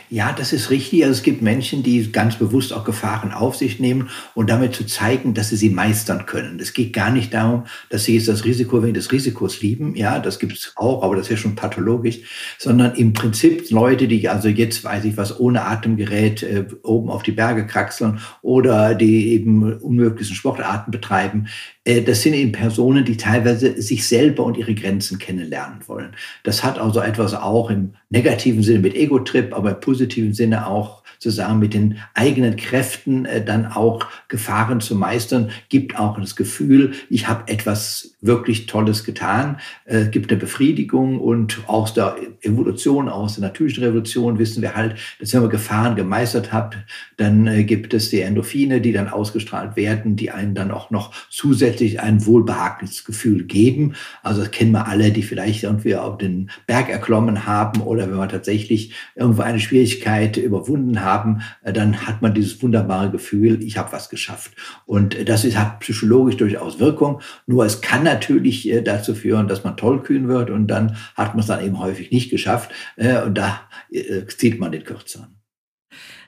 Ja, 0.08 0.32
das 0.32 0.52
ist 0.52 0.70
richtig. 0.70 1.04
Also 1.04 1.12
es 1.12 1.22
gibt 1.22 1.40
Menschen, 1.40 1.82
die 1.82 2.10
ganz 2.10 2.36
bewusst 2.36 2.72
auch 2.72 2.84
Gefahren 2.84 3.32
auf 3.32 3.54
sich 3.56 3.78
nehmen 3.78 4.10
und 4.34 4.50
damit 4.50 4.74
zu 4.74 4.84
zeigen, 4.84 5.34
dass 5.34 5.50
sie 5.50 5.56
sie 5.56 5.70
meistern 5.70 6.26
können. 6.26 6.58
Es 6.58 6.74
geht 6.74 6.92
gar 6.92 7.10
nicht 7.10 7.32
darum, 7.32 7.66
dass 7.88 8.04
sie 8.04 8.16
jetzt 8.16 8.28
das 8.28 8.44
Risiko 8.44 8.82
wegen 8.82 8.94
des 8.94 9.12
Risikos 9.12 9.62
lieben. 9.62 9.94
Ja, 9.94 10.18
das 10.18 10.38
gibt 10.38 10.54
es 10.54 10.72
auch, 10.76 11.02
aber 11.02 11.16
das 11.16 11.26
ist 11.26 11.30
ja 11.30 11.36
schon 11.36 11.54
pathologisch. 11.54 12.18
Sondern 12.58 12.94
im 12.96 13.12
Prinzip 13.12 13.70
Leute, 13.70 14.08
die 14.08 14.28
also 14.28 14.48
jetzt, 14.48 14.82
weiß 14.82 15.04
ich 15.04 15.16
was, 15.16 15.38
ohne 15.38 15.62
Atemgerät 15.62 16.42
äh, 16.42 16.66
oben 16.82 17.08
auf 17.08 17.22
die 17.22 17.32
Berge 17.32 17.66
kraxeln 17.66 18.20
oder 18.42 18.94
die 18.94 19.32
eben 19.32 19.78
unmöglichsten 19.78 20.36
Sportarten 20.36 20.90
betreiben, 20.90 21.46
das 21.84 22.22
sind 22.22 22.34
eben 22.34 22.52
Personen, 22.52 23.04
die 23.04 23.16
teilweise 23.16 23.80
sich 23.80 24.06
selber 24.06 24.44
und 24.44 24.58
ihre 24.58 24.74
Grenzen 24.74 25.18
kennenlernen 25.18 25.80
wollen. 25.86 26.14
Das 26.42 26.62
hat 26.62 26.78
also 26.78 27.00
etwas 27.00 27.34
auch 27.34 27.70
im 27.70 27.94
negativen 28.10 28.62
Sinne 28.62 28.80
mit 28.80 28.94
Ego-Trip, 28.94 29.54
aber 29.54 29.70
im 29.70 29.80
positiven 29.80 30.34
Sinne 30.34 30.66
auch 30.66 30.99
sozusagen 31.20 31.58
mit 31.58 31.74
den 31.74 31.98
eigenen 32.14 32.56
Kräften 32.56 33.26
äh, 33.26 33.44
dann 33.44 33.66
auch 33.66 34.06
Gefahren 34.28 34.80
zu 34.80 34.94
meistern, 34.94 35.50
gibt 35.68 35.98
auch 35.98 36.18
das 36.18 36.34
Gefühl, 36.34 36.92
ich 37.10 37.28
habe 37.28 37.46
etwas 37.46 38.14
wirklich 38.22 38.66
Tolles 38.66 39.04
getan, 39.04 39.58
äh, 39.84 40.06
gibt 40.06 40.30
eine 40.30 40.40
Befriedigung 40.40 41.20
und 41.20 41.60
aus 41.66 41.92
der 41.92 42.16
Evolution, 42.40 43.10
aus 43.10 43.34
der 43.34 43.44
natürlichen 43.44 43.84
Revolution 43.84 44.38
wissen 44.38 44.62
wir 44.62 44.74
halt, 44.74 44.96
dass 45.18 45.34
wenn 45.34 45.42
man 45.42 45.50
Gefahren 45.50 45.94
gemeistert 45.94 46.54
hat, 46.54 46.78
dann 47.18 47.46
äh, 47.46 47.64
gibt 47.64 47.92
es 47.92 48.08
die 48.08 48.22
Endorphine, 48.22 48.80
die 48.80 48.92
dann 48.92 49.08
ausgestrahlt 49.08 49.76
werden, 49.76 50.16
die 50.16 50.30
einen 50.30 50.54
dann 50.54 50.70
auch 50.70 50.90
noch 50.90 51.12
zusätzlich 51.28 52.00
ein 52.00 52.24
wohlbehagliches 52.24 53.04
Gefühl 53.04 53.44
geben. 53.44 53.94
Also 54.22 54.40
das 54.40 54.50
kennen 54.50 54.72
wir 54.72 54.88
alle, 54.88 55.10
die 55.10 55.22
vielleicht 55.22 55.64
irgendwie 55.64 55.96
auf 55.96 56.16
den 56.16 56.50
Berg 56.66 56.88
erklommen 56.88 57.46
haben 57.46 57.82
oder 57.82 58.08
wenn 58.10 58.16
man 58.16 58.30
tatsächlich 58.30 58.94
irgendwo 59.14 59.42
eine 59.42 59.60
Schwierigkeit 59.60 60.38
überwunden 60.38 61.02
haben, 61.02 61.09
äh, 61.62 61.72
dann 61.72 62.06
hat 62.06 62.22
man 62.22 62.34
dieses 62.34 62.62
wunderbare 62.62 63.10
Gefühl, 63.10 63.62
ich 63.62 63.76
habe 63.78 63.92
was 63.92 64.08
geschafft. 64.08 64.52
Und 64.86 65.14
äh, 65.14 65.24
das 65.24 65.44
ist, 65.44 65.58
hat 65.58 65.80
psychologisch 65.80 66.36
durchaus 66.36 66.78
Wirkung. 66.78 67.20
Nur 67.46 67.64
es 67.64 67.80
kann 67.80 68.02
natürlich 68.04 68.68
äh, 68.68 68.82
dazu 68.82 69.14
führen, 69.14 69.48
dass 69.48 69.64
man 69.64 69.76
tollkühn 69.76 70.28
wird 70.28 70.50
und 70.50 70.66
dann 70.68 70.96
hat 71.14 71.34
man 71.34 71.40
es 71.40 71.46
dann 71.46 71.64
eben 71.64 71.78
häufig 71.78 72.10
nicht 72.10 72.30
geschafft. 72.30 72.70
Und 72.96 73.34
da 73.34 73.60
zieht 74.28 74.58
man 74.60 74.72
den 74.72 74.84
Kürzeren. 74.84 75.39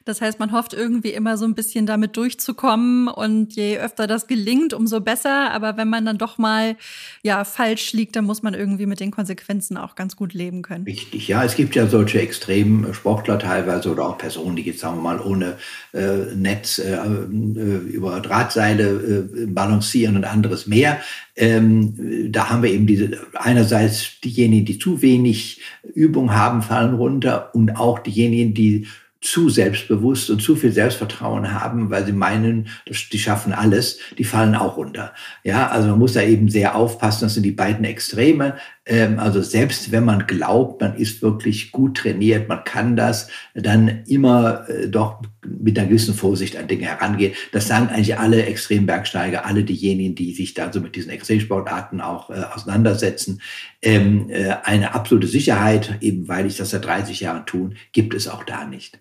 Das 0.05 0.21
heißt, 0.21 0.39
man 0.39 0.53
hofft 0.53 0.75
irgendwie 0.75 1.11
immer 1.11 1.37
so 1.37 1.45
ein 1.45 1.55
bisschen 1.55 1.87
damit 1.87 2.17
durchzukommen 2.17 3.09
und 3.09 3.55
je 3.55 3.79
öfter 3.79 4.07
das 4.07 4.27
gelingt, 4.27 4.75
umso 4.75 5.01
besser. 5.01 5.53
Aber 5.53 5.77
wenn 5.77 5.89
man 5.89 6.05
dann 6.05 6.19
doch 6.19 6.39
mal 6.39 6.77
ja 7.23 7.45
falsch 7.45 7.93
liegt, 7.93 8.17
dann 8.17 8.25
muss 8.25 8.43
man 8.43 8.55
irgendwie 8.55 8.87
mit 8.87 9.01
den 9.01 9.11
Konsequenzen 9.11 9.77
auch 9.77 9.95
ganz 9.95 10.17
gut 10.17 10.33
leben 10.35 10.63
können. 10.63 10.85
Richtig, 10.85 11.29
ja. 11.29 11.45
Es 11.45 11.55
gibt 11.55 11.75
ja 11.75 11.87
solche 11.87 12.21
extremen 12.21 12.93
Sportler 12.95 13.39
teilweise 13.39 13.91
oder 13.91 14.09
auch 14.09 14.19
Personen, 14.19 14.57
die 14.57 14.63
jetzt 14.63 14.81
sagen 14.81 14.97
wir 14.99 15.03
mal 15.03 15.21
ohne 15.21 15.57
äh, 15.93 16.35
Netz 16.35 16.79
äh, 16.79 16.95
äh 16.95 17.93
über 17.93 18.21
Drahtseile 18.21 19.29
äh, 19.43 19.47
balancieren 19.47 20.17
und 20.17 20.25
anderes 20.25 20.67
mehr. 20.67 21.01
Ähm, 21.35 22.31
da 22.31 22.51
haben 22.51 22.63
wir 22.63 22.71
eben 22.71 22.87
diese 22.87 23.19
einerseits 23.35 24.21
diejenigen, 24.21 24.67
die 24.67 24.79
zu 24.79 25.01
wenig 25.01 25.61
Übung 25.95 26.35
haben, 26.35 26.63
fallen 26.63 26.95
runter 26.95 27.55
und 27.55 27.77
auch 27.77 27.99
diejenigen, 28.01 28.55
die 28.55 28.87
zu 29.23 29.49
selbstbewusst 29.49 30.31
und 30.31 30.43
zu 30.43 30.57
viel 30.57 30.73
Selbstvertrauen 30.73 31.55
haben, 31.55 31.91
weil 31.91 32.05
sie 32.05 32.13
meinen, 32.13 32.69
die 33.13 33.19
schaffen 33.19 33.53
alles, 33.53 33.99
die 34.19 34.25
fallen 34.25 34.57
auch 34.57 34.77
runter. 34.77 35.15
Ja, 35.45 35.69
also 35.69 35.89
man 35.89 36.01
muss 36.01 36.15
da 36.15 36.23
eben 36.23 36.49
sehr 36.49 36.75
aufpassen. 36.75 37.25
Das 37.25 37.35
sind 37.35 37.45
die 37.45 37.53
beiden 37.53 37.85
Extreme. 37.85 38.57
Ähm, 38.85 39.21
also 39.21 39.41
selbst 39.41 39.93
wenn 39.93 40.05
man 40.05 40.27
glaubt, 40.27 40.81
man 40.81 40.97
ist 40.97 41.23
wirklich 41.23 41.71
gut 41.71 41.99
trainiert, 41.99 42.49
man 42.49 42.65
kann 42.65 42.97
das, 42.97 43.29
dann 43.55 44.03
immer 44.07 44.69
äh, 44.69 44.89
doch 44.89 45.23
mit 45.47 45.79
einer 45.79 45.87
gewissen 45.87 46.15
Vorsicht 46.15 46.57
an 46.57 46.67
Dinge 46.67 46.87
herangehen. 46.87 47.35
Das 47.53 47.69
sagen 47.69 47.91
eigentlich 47.91 48.19
alle 48.19 48.45
Extrembergsteiger, 48.45 49.47
alle 49.47 49.63
diejenigen, 49.63 50.17
die 50.17 50.35
sich 50.35 50.55
da 50.55 50.73
so 50.73 50.81
mit 50.81 50.97
diesen 50.97 51.11
Extremsportarten 51.11 52.01
auch 52.01 52.31
äh, 52.31 52.43
auseinandersetzen. 52.53 53.41
Ähm, 53.83 54.31
äh, 54.31 54.57
eine 54.65 54.95
absolute 54.97 55.29
Sicherheit, 55.29 55.99
eben 56.01 56.27
weil 56.27 56.47
ich 56.47 56.57
das 56.57 56.71
seit 56.71 56.85
30 56.85 57.21
Jahren 57.21 57.47
tun, 57.47 57.77
gibt 57.93 58.15
es 58.15 58.27
auch 58.27 58.43
da 58.43 58.65
nicht. 58.65 58.99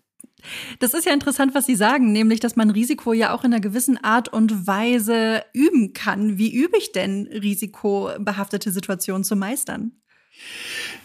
Das 0.79 0.93
ist 0.93 1.05
ja 1.05 1.13
interessant, 1.13 1.55
was 1.55 1.65
Sie 1.65 1.75
sagen, 1.75 2.11
nämlich, 2.11 2.39
dass 2.39 2.55
man 2.55 2.69
Risiko 2.69 3.13
ja 3.13 3.33
auch 3.33 3.43
in 3.43 3.53
einer 3.53 3.61
gewissen 3.61 4.03
Art 4.03 4.29
und 4.29 4.67
Weise 4.67 5.43
üben 5.53 5.93
kann. 5.93 6.37
Wie 6.37 6.53
übe 6.53 6.77
ich 6.77 6.91
denn 6.91 7.27
risikobehaftete 7.27 8.71
Situationen 8.71 9.23
zu 9.23 9.35
meistern? 9.35 9.91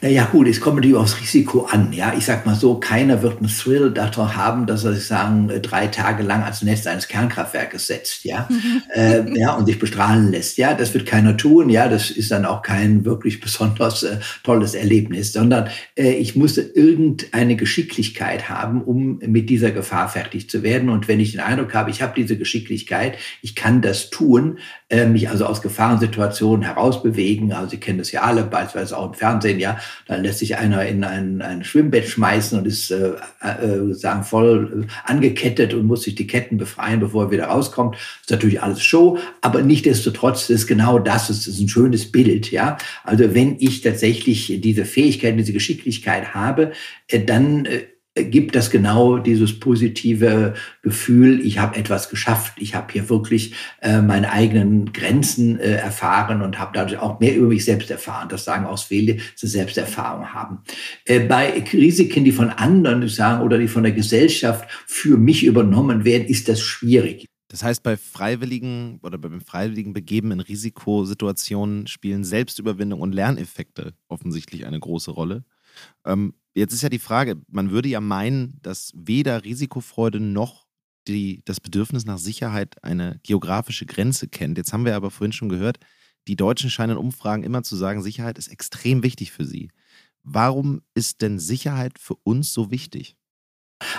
Naja, 0.02 0.28
gut, 0.31 0.47
es 0.47 0.61
kommt 0.61 0.76
natürlich 0.76 0.97
aufs 0.97 1.19
Risiko 1.23 1.64
an. 1.64 1.90
Ja, 1.95 2.12
ich 2.16 2.26
sag 2.26 2.45
mal 2.45 2.55
so, 2.55 2.78
keiner 2.78 3.23
wird 3.23 3.38
einen 3.38 3.49
Thrill 3.49 3.90
daran 3.90 4.37
haben, 4.37 4.66
dass 4.66 4.85
er 4.85 4.93
sich 4.93 5.07
sagen, 5.07 5.49
äh, 5.49 5.59
drei 5.59 5.87
Tage 5.87 6.23
lang 6.23 6.43
als 6.43 6.61
Netz 6.61 6.87
eines 6.87 7.09
Kernkraftwerkes 7.09 7.87
setzt, 7.87 8.25
ja, 8.25 8.47
äh, 8.95 9.23
ja, 9.38 9.55
und 9.55 9.64
sich 9.64 9.78
bestrahlen 9.78 10.31
lässt. 10.31 10.59
Ja, 10.59 10.75
das 10.75 10.93
wird 10.93 11.07
keiner 11.07 11.38
tun. 11.38 11.71
Ja, 11.71 11.88
das 11.88 12.11
ist 12.11 12.31
dann 12.31 12.45
auch 12.45 12.61
kein 12.61 13.07
wirklich 13.07 13.40
besonders 13.40 14.02
äh, 14.02 14.19
tolles 14.43 14.75
Erlebnis, 14.75 15.33
sondern 15.33 15.71
äh, 15.97 16.12
ich 16.12 16.37
musste 16.37 16.61
irgendeine 16.61 17.57
Geschicklichkeit 17.57 18.50
haben, 18.50 18.83
um 18.83 19.19
mit 19.26 19.49
dieser 19.49 19.71
Gefahr 19.71 20.11
fertig 20.11 20.50
zu 20.50 20.62
werden. 20.62 20.90
Und 20.90 21.09
wenn 21.09 21.21
ich 21.21 21.33
den 21.33 21.40
Eindruck 21.40 21.73
habe, 21.73 21.90
ich 21.90 22.02
habe 22.02 22.12
diese 22.14 22.37
Geschicklichkeit, 22.37 23.16
ich 23.40 23.55
kann 23.55 23.81
das 23.81 24.11
tun, 24.11 24.59
äh, 24.90 25.07
mich 25.07 25.31
also 25.31 25.47
aus 25.47 25.62
Gefahrensituationen 25.62 26.66
herausbewegen. 26.66 27.52
Also 27.55 27.71
Sie 27.71 27.81
kennen 27.81 27.99
das 27.99 28.12
ja 28.12 28.23
alle, 28.23 28.45
beispielsweise 28.45 28.99
auch 28.99 29.07
im 29.07 29.14
Fernsehen, 29.14 29.25
ja, 29.59 29.78
dann 30.06 30.23
lässt 30.23 30.38
sich 30.38 30.56
einer 30.56 30.85
in 30.87 31.04
ein, 31.04 31.42
ein 31.42 31.64
Schwimmbett 31.64 32.09
schmeißen 32.09 32.59
und 32.59 32.66
ist 32.66 32.90
äh, 32.90 33.12
äh, 33.40 33.92
sagen 33.95 34.25
voll 34.25 34.87
angekettet 35.04 35.75
und 35.75 35.87
muss 35.87 36.02
sich 36.02 36.14
die 36.14 36.26
Ketten 36.26 36.56
befreien, 36.56 37.00
bevor 37.00 37.25
er 37.25 37.30
wieder 37.30 37.47
rauskommt. 37.47 37.97
Ist 38.21 38.30
natürlich 38.30 38.62
alles 38.62 38.83
Show, 38.83 39.18
aber 39.40 39.62
nichtdestotrotz 39.62 40.50
ist 40.50 40.66
genau 40.66 40.99
das, 40.99 41.30
es 41.30 41.47
ist 41.47 41.61
ein 41.61 41.68
schönes 41.68 42.11
Bild, 42.11 42.50
ja. 42.50 42.78
Also 43.04 43.35
wenn 43.35 43.56
ich 43.59 43.83
tatsächlich 43.83 44.61
diese 44.61 44.85
Fähigkeit, 44.85 45.38
diese 45.38 45.52
Geschicklichkeit 45.52 46.35
habe, 46.35 46.73
äh, 47.09 47.21
dann 47.21 47.66
äh, 47.66 47.83
gibt 48.16 48.56
das 48.56 48.70
genau 48.70 49.18
dieses 49.18 49.61
positive 49.61 50.54
Gefühl, 50.82 51.44
ich 51.44 51.58
habe 51.58 51.76
etwas 51.76 52.08
geschafft, 52.08 52.54
ich 52.58 52.75
habe 52.75 52.92
hier 52.92 53.08
wirklich 53.08 53.54
äh, 53.82 54.00
meine 54.00 54.32
eigenen 54.32 54.92
Grenzen 54.92 55.61
äh, 55.61 55.76
erfahren 55.76 56.42
und 56.42 56.58
habe 56.58 56.73
dadurch 56.75 56.99
auch 56.99 57.20
mehr 57.20 57.37
über 57.37 57.49
mich 57.49 57.64
selbst 57.64 57.90
erfahren. 57.90 58.28
Das 58.28 58.44
sagen 58.44 58.66
auch 58.66 58.78
viele, 58.78 59.18
die 59.40 59.46
Selbsterfahrung 59.46 60.32
haben. 60.32 60.62
Äh, 61.04 61.20
bei 61.20 61.62
Risiken, 61.73 62.25
die 62.25 62.32
von 62.32 62.50
anderen 62.50 63.06
sagen 63.08 63.42
oder 63.42 63.58
die 63.58 63.68
von 63.68 63.82
der 63.82 63.92
Gesellschaft 63.92 64.68
für 64.87 65.18
mich 65.18 65.44
übernommen 65.44 66.04
werden, 66.04 66.26
ist 66.26 66.49
das 66.49 66.61
schwierig. 66.61 67.26
Das 67.49 67.62
heißt, 67.62 67.82
bei 67.82 67.96
freiwilligen 67.96 68.99
oder 69.02 69.18
beim 69.18 69.40
freiwilligen 69.40 69.92
Begeben 69.92 70.32
in 70.32 70.40
Risikosituationen 70.40 71.87
spielen 71.87 72.25
Selbstüberwindung 72.25 73.00
und 73.00 73.14
Lerneffekte 73.14 73.94
offensichtlich 74.08 74.66
eine 74.66 74.80
große 74.80 75.12
Rolle. 75.12 75.44
Ähm, 76.04 76.35
Jetzt 76.56 76.72
ist 76.72 76.82
ja 76.82 76.88
die 76.88 76.98
Frage, 76.98 77.36
man 77.48 77.70
würde 77.70 77.90
ja 77.90 78.00
meinen, 78.00 78.58
dass 78.62 78.90
weder 78.94 79.44
Risikofreude 79.44 80.20
noch 80.20 80.66
die, 81.06 81.42
das 81.44 81.60
Bedürfnis 81.60 82.06
nach 82.06 82.16
Sicherheit 82.16 82.82
eine 82.82 83.20
geografische 83.25 83.84
Grenze 83.84 84.26
kennt. 84.26 84.56
Jetzt 84.56 84.72
haben 84.72 84.86
wir 84.86 84.96
aber 84.96 85.10
vorhin 85.10 85.32
schon 85.32 85.50
gehört, 85.50 85.78
die 86.26 86.34
Deutschen 86.34 86.70
scheinen 86.70 86.92
in 86.92 87.04
Umfragen 87.04 87.42
immer 87.42 87.62
zu 87.62 87.76
sagen, 87.76 88.02
Sicherheit 88.02 88.38
ist 88.38 88.48
extrem 88.48 89.02
wichtig 89.02 89.32
für 89.32 89.44
sie. 89.44 89.70
Warum 90.22 90.80
ist 90.94 91.20
denn 91.20 91.38
Sicherheit 91.38 91.98
für 91.98 92.16
uns 92.25 92.54
so 92.54 92.70
wichtig? 92.70 93.18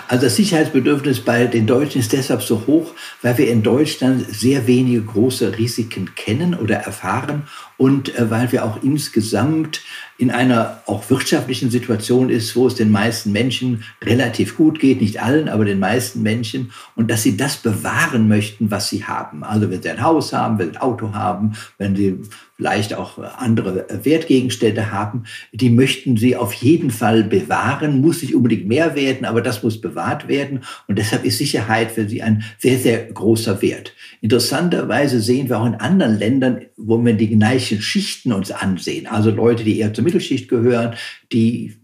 Also 0.08 0.24
das 0.24 0.36
Sicherheitsbedürfnis 0.36 1.20
bei 1.20 1.46
den 1.46 1.66
Deutschen 1.66 2.00
ist 2.00 2.12
deshalb 2.12 2.42
so 2.42 2.66
hoch, 2.66 2.94
weil 3.22 3.38
wir 3.38 3.48
in 3.48 3.62
Deutschland 3.62 4.26
sehr 4.28 4.66
wenige 4.66 5.02
große 5.02 5.56
Risiken 5.56 6.14
kennen 6.16 6.54
oder 6.54 6.76
erfahren 6.76 7.44
und 7.76 8.16
äh, 8.18 8.28
weil 8.28 8.50
wir 8.50 8.64
auch 8.64 8.82
insgesamt 8.82 9.82
in 10.16 10.32
einer 10.32 10.82
auch 10.86 11.08
wirtschaftlichen 11.10 11.70
Situation 11.70 12.28
ist, 12.28 12.56
wo 12.56 12.66
es 12.66 12.74
den 12.74 12.90
meisten 12.90 13.30
Menschen 13.30 13.84
relativ 14.02 14.56
gut 14.56 14.80
geht, 14.80 15.00
nicht 15.00 15.22
allen, 15.22 15.48
aber 15.48 15.64
den 15.64 15.78
meisten 15.78 16.22
Menschen, 16.22 16.72
und 16.96 17.08
dass 17.08 17.22
sie 17.22 17.36
das 17.36 17.58
bewahren 17.58 18.26
möchten, 18.26 18.72
was 18.72 18.88
sie 18.88 19.04
haben. 19.04 19.44
Also 19.44 19.70
wenn 19.70 19.80
sie 19.80 19.90
ein 19.90 20.02
Haus 20.02 20.32
haben, 20.32 20.58
wenn 20.58 20.70
sie 20.70 20.76
ein 20.76 20.82
Auto 20.82 21.14
haben, 21.14 21.52
wenn 21.76 21.94
sie 21.94 22.18
vielleicht 22.58 22.94
auch 22.94 23.18
andere 23.18 23.86
Wertgegenstände 24.02 24.90
haben, 24.90 25.24
die 25.52 25.70
möchten 25.70 26.16
sie 26.16 26.34
auf 26.34 26.52
jeden 26.52 26.90
Fall 26.90 27.22
bewahren, 27.22 28.00
muss 28.00 28.20
nicht 28.20 28.34
unbedingt 28.34 28.66
mehr 28.66 28.96
werden, 28.96 29.24
aber 29.24 29.40
das 29.40 29.62
muss 29.62 29.80
bewahrt 29.80 30.26
werden. 30.26 30.64
Und 30.88 30.98
deshalb 30.98 31.24
ist 31.24 31.38
Sicherheit 31.38 31.92
für 31.92 32.08
sie 32.08 32.20
ein 32.20 32.42
sehr, 32.58 32.78
sehr 32.78 33.04
großer 33.04 33.62
Wert. 33.62 33.94
Interessanterweise 34.20 35.20
sehen 35.20 35.48
wir 35.48 35.60
auch 35.60 35.66
in 35.66 35.76
anderen 35.76 36.18
Ländern, 36.18 36.62
wo 36.76 36.98
wir 36.98 37.12
die 37.12 37.30
gleichen 37.38 37.80
Schichten 37.80 38.32
uns 38.32 38.50
ansehen, 38.50 39.06
also 39.06 39.30
Leute, 39.30 39.62
die 39.62 39.78
eher 39.78 39.94
zur 39.94 40.02
Mittelschicht 40.02 40.48
gehören, 40.48 40.96
die 41.32 41.76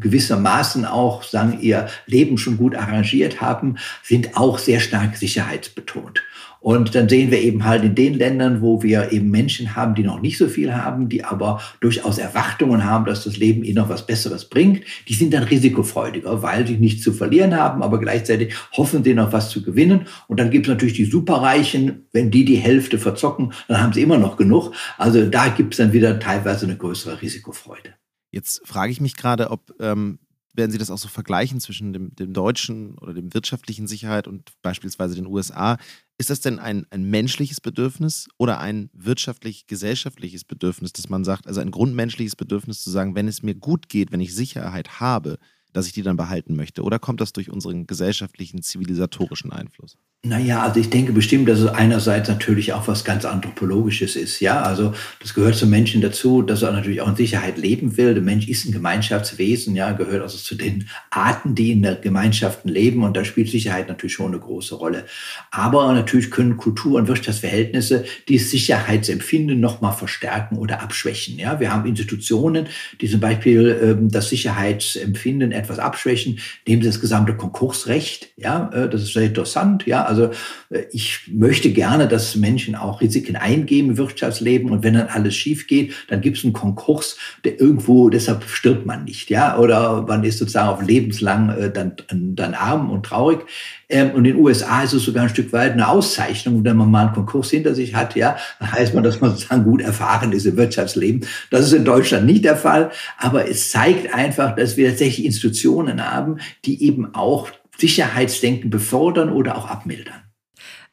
gewissermaßen 0.00 0.84
auch 0.84 1.22
sagen, 1.22 1.58
ihr 1.60 1.88
Leben 2.06 2.36
schon 2.36 2.56
gut 2.56 2.74
arrangiert 2.74 3.40
haben, 3.40 3.76
sind 4.02 4.36
auch 4.36 4.58
sehr 4.58 4.80
stark 4.80 5.16
sicherheitsbetont. 5.16 6.22
Und 6.64 6.94
dann 6.94 7.10
sehen 7.10 7.30
wir 7.30 7.42
eben 7.42 7.66
halt 7.66 7.84
in 7.84 7.94
den 7.94 8.14
Ländern, 8.14 8.62
wo 8.62 8.82
wir 8.82 9.12
eben 9.12 9.30
Menschen 9.30 9.76
haben, 9.76 9.94
die 9.94 10.02
noch 10.02 10.22
nicht 10.22 10.38
so 10.38 10.48
viel 10.48 10.74
haben, 10.74 11.10
die 11.10 11.22
aber 11.22 11.60
durchaus 11.80 12.16
Erwartungen 12.16 12.86
haben, 12.86 13.04
dass 13.04 13.24
das 13.24 13.36
Leben 13.36 13.64
ihnen 13.64 13.74
noch 13.74 13.90
was 13.90 14.06
Besseres 14.06 14.48
bringt, 14.48 14.82
die 15.06 15.12
sind 15.12 15.34
dann 15.34 15.42
risikofreudiger, 15.42 16.40
weil 16.40 16.66
sie 16.66 16.78
nichts 16.78 17.02
zu 17.02 17.12
verlieren 17.12 17.54
haben, 17.54 17.82
aber 17.82 18.00
gleichzeitig 18.00 18.54
hoffen 18.72 19.04
sie 19.04 19.12
noch 19.12 19.30
was 19.30 19.50
zu 19.50 19.62
gewinnen. 19.62 20.06
Und 20.26 20.40
dann 20.40 20.50
gibt 20.50 20.66
es 20.66 20.70
natürlich 20.70 20.94
die 20.94 21.04
Superreichen, 21.04 22.06
wenn 22.12 22.30
die 22.30 22.46
die 22.46 22.56
Hälfte 22.56 22.96
verzocken, 22.96 23.52
dann 23.68 23.82
haben 23.82 23.92
sie 23.92 24.00
immer 24.00 24.16
noch 24.16 24.38
genug. 24.38 24.72
Also 24.96 25.26
da 25.26 25.48
gibt 25.48 25.74
es 25.74 25.76
dann 25.76 25.92
wieder 25.92 26.18
teilweise 26.18 26.64
eine 26.64 26.78
größere 26.78 27.20
Risikofreude. 27.20 27.90
Jetzt 28.30 28.66
frage 28.66 28.90
ich 28.90 29.02
mich 29.02 29.16
gerade, 29.16 29.50
ob 29.50 29.74
ähm, 29.80 30.18
werden 30.54 30.70
Sie 30.70 30.78
das 30.78 30.90
auch 30.90 30.98
so 30.98 31.08
vergleichen 31.08 31.60
zwischen 31.60 31.92
dem, 31.92 32.14
dem 32.14 32.32
deutschen 32.32 32.96
oder 32.98 33.12
dem 33.12 33.34
wirtschaftlichen 33.34 33.86
Sicherheit 33.86 34.26
und 34.26 34.52
beispielsweise 34.62 35.14
den 35.14 35.26
USA? 35.26 35.78
Ist 36.16 36.30
das 36.30 36.40
denn 36.40 36.58
ein, 36.58 36.86
ein 36.90 37.04
menschliches 37.10 37.60
Bedürfnis 37.60 38.28
oder 38.38 38.60
ein 38.60 38.88
wirtschaftlich-gesellschaftliches 38.92 40.44
Bedürfnis, 40.44 40.92
dass 40.92 41.08
man 41.08 41.24
sagt, 41.24 41.46
also 41.48 41.60
ein 41.60 41.72
grundmenschliches 41.72 42.36
Bedürfnis 42.36 42.82
zu 42.82 42.90
sagen, 42.90 43.16
wenn 43.16 43.28
es 43.28 43.42
mir 43.42 43.54
gut 43.54 43.88
geht, 43.88 44.12
wenn 44.12 44.20
ich 44.20 44.34
Sicherheit 44.34 45.00
habe, 45.00 45.38
dass 45.72 45.86
ich 45.86 45.92
die 45.92 46.02
dann 46.02 46.16
behalten 46.16 46.54
möchte? 46.54 46.82
Oder 46.82 47.00
kommt 47.00 47.20
das 47.20 47.32
durch 47.32 47.50
unseren 47.50 47.86
gesellschaftlichen, 47.86 48.62
zivilisatorischen 48.62 49.52
Einfluss? 49.52 49.98
Naja, 50.26 50.62
also 50.62 50.80
ich 50.80 50.88
denke 50.88 51.12
bestimmt, 51.12 51.50
dass 51.50 51.58
es 51.58 51.66
einerseits 51.66 52.30
natürlich 52.30 52.72
auch 52.72 52.88
was 52.88 53.04
ganz 53.04 53.26
Anthropologisches 53.26 54.16
ist. 54.16 54.40
Ja, 54.40 54.62
also 54.62 54.94
das 55.20 55.34
gehört 55.34 55.54
zum 55.54 55.68
Menschen 55.68 56.00
dazu, 56.00 56.40
dass 56.40 56.62
er 56.62 56.72
natürlich 56.72 57.02
auch 57.02 57.08
in 57.08 57.16
Sicherheit 57.16 57.58
leben 57.58 57.98
will. 57.98 58.14
Der 58.14 58.22
Mensch 58.22 58.48
ist 58.48 58.64
ein 58.64 58.72
Gemeinschaftswesen, 58.72 59.76
ja, 59.76 59.92
gehört 59.92 60.22
also 60.22 60.38
zu 60.38 60.54
den 60.54 60.88
Arten, 61.10 61.54
die 61.54 61.72
in 61.72 61.82
der 61.82 61.96
Gemeinschaften 61.96 62.70
leben. 62.70 63.04
Und 63.04 63.18
da 63.18 63.24
spielt 63.26 63.50
Sicherheit 63.50 63.88
natürlich 63.88 64.14
schon 64.14 64.28
eine 64.28 64.38
große 64.38 64.76
Rolle. 64.76 65.04
Aber 65.50 65.92
natürlich 65.92 66.30
können 66.30 66.56
Kultur- 66.56 66.98
und 66.98 67.06
Wirtschaftsverhältnisse 67.06 68.06
dieses 68.26 68.50
Sicherheitsempfinden 68.50 69.60
nochmal 69.60 69.92
verstärken 69.92 70.56
oder 70.56 70.80
abschwächen. 70.80 71.38
Ja, 71.38 71.60
wir 71.60 71.70
haben 71.70 71.84
Institutionen, 71.84 72.68
die 73.02 73.10
zum 73.10 73.20
Beispiel 73.20 73.78
ähm, 73.82 74.10
das 74.10 74.30
Sicherheitsempfinden 74.30 75.52
etwas 75.52 75.78
abschwächen. 75.78 76.38
Nehmen 76.66 76.80
Sie 76.80 76.88
das 76.88 77.02
gesamte 77.02 77.34
Konkursrecht. 77.34 78.30
Ja, 78.38 78.70
äh, 78.72 78.88
das 78.88 79.02
ist 79.02 79.12
sehr 79.12 79.24
interessant. 79.24 79.84
Ja, 79.84 80.13
also 80.13 80.13
äh, 80.22 80.84
ich 80.92 81.20
möchte 81.32 81.70
gerne, 81.70 82.08
dass 82.08 82.36
Menschen 82.36 82.74
auch 82.74 83.00
Risiken 83.00 83.36
eingehen 83.36 83.90
im 83.90 83.96
Wirtschaftsleben 83.96 84.70
und 84.70 84.82
wenn 84.82 84.94
dann 84.94 85.08
alles 85.08 85.34
schief 85.34 85.66
geht, 85.66 85.94
dann 86.08 86.20
gibt 86.20 86.38
es 86.38 86.44
einen 86.44 86.52
Konkurs, 86.52 87.16
der 87.44 87.60
irgendwo, 87.60 88.08
deshalb 88.08 88.44
stirbt 88.44 88.86
man 88.86 89.04
nicht, 89.04 89.30
ja, 89.30 89.58
oder 89.58 90.02
man 90.02 90.24
ist 90.24 90.38
sozusagen 90.38 90.68
auf 90.68 90.82
lebenslang 90.86 91.50
äh, 91.50 91.70
dann, 91.70 91.94
dann 92.08 92.54
arm 92.54 92.90
und 92.90 93.04
traurig. 93.06 93.40
Ähm, 93.88 94.10
und 94.12 94.24
in 94.24 94.34
den 94.34 94.36
USA 94.36 94.82
ist 94.82 94.92
es 94.92 95.04
sogar 95.04 95.24
ein 95.24 95.28
Stück 95.28 95.52
weit 95.52 95.72
eine 95.72 95.88
Auszeichnung, 95.88 96.64
wenn 96.64 96.76
man 96.76 96.90
mal 96.90 97.06
einen 97.06 97.14
Konkurs 97.14 97.50
hinter 97.50 97.74
sich 97.74 97.94
hat, 97.94 98.16
ja, 98.16 98.36
dann 98.58 98.72
heißt 98.72 98.94
man, 98.94 99.04
dass 99.04 99.20
man 99.20 99.30
sozusagen 99.30 99.64
gut 99.64 99.82
erfahren 99.82 100.32
ist 100.32 100.46
im 100.46 100.56
Wirtschaftsleben. 100.56 101.26
Das 101.50 101.66
ist 101.66 101.72
in 101.72 101.84
Deutschland 101.84 102.26
nicht 102.26 102.44
der 102.44 102.56
Fall, 102.56 102.90
aber 103.18 103.48
es 103.48 103.70
zeigt 103.70 104.12
einfach, 104.14 104.56
dass 104.56 104.76
wir 104.76 104.88
tatsächlich 104.88 105.26
Institutionen 105.26 106.04
haben, 106.04 106.38
die 106.64 106.82
eben 106.84 107.14
auch 107.14 107.48
Sicherheitsdenken 107.78 108.70
befördern 108.70 109.30
oder 109.30 109.56
auch 109.56 109.66
abmildern. 109.68 110.24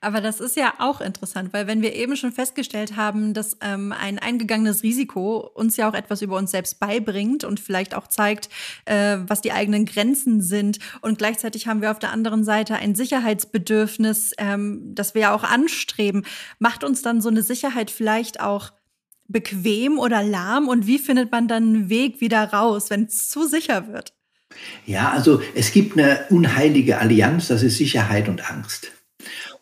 Aber 0.04 0.20
das 0.20 0.40
ist 0.40 0.56
ja 0.56 0.74
auch 0.80 1.00
interessant, 1.00 1.54
weil 1.54 1.68
wenn 1.68 1.84
wir 1.84 1.94
eben 1.94 2.16
schon 2.16 2.32
festgestellt 2.32 2.98
haben, 2.98 3.36
dass 3.36 3.58
ähm, 3.62 3.92
ein 3.92 4.18
eingegangenes 4.18 4.82
Risiko 4.82 5.52
uns 5.54 5.78
ja 5.78 5.88
auch 5.88 5.94
etwas 5.94 6.24
über 6.24 6.38
uns 6.38 6.50
selbst 6.50 6.80
beibringt 6.80 7.44
und 7.44 7.60
vielleicht 7.60 7.94
auch 7.94 8.08
zeigt, 8.08 8.50
äh, 8.86 9.18
was 9.28 9.42
die 9.42 9.52
eigenen 9.52 9.86
Grenzen 9.86 10.42
sind. 10.42 10.80
Und 11.02 11.20
gleichzeitig 11.20 11.68
haben 11.68 11.84
wir 11.84 11.92
auf 11.92 12.00
der 12.00 12.12
anderen 12.12 12.44
Seite 12.44 12.76
ein 12.76 12.96
Sicherheitsbedürfnis, 12.96 14.32
ähm, 14.40 14.82
das 14.96 15.14
wir 15.14 15.22
ja 15.22 15.36
auch 15.36 15.44
anstreben. 15.44 16.26
Macht 16.58 16.84
uns 16.84 17.04
dann 17.04 17.22
so 17.22 17.30
eine 17.30 17.44
Sicherheit 17.44 17.92
vielleicht 17.92 18.42
auch 18.42 18.72
bequem 19.28 20.00
oder 20.00 20.24
lahm? 20.24 20.68
Und 20.68 20.88
wie 20.88 20.98
findet 20.98 21.32
man 21.32 21.48
dann 21.48 21.64
einen 21.64 21.90
Weg 21.90 22.22
wieder 22.22 22.52
raus, 22.52 22.90
wenn 22.90 23.04
es 23.04 23.30
zu 23.30 23.46
sicher 23.46 23.88
wird? 23.88 24.14
Ja, 24.86 25.12
also 25.12 25.42
es 25.56 25.72
gibt 25.72 25.98
eine 25.98 26.22
unheilige 26.30 27.00
Allianz, 27.00 27.48
das 27.48 27.64
ist 27.64 27.78
Sicherheit 27.78 28.28
und 28.28 28.50
Angst. 28.50 28.92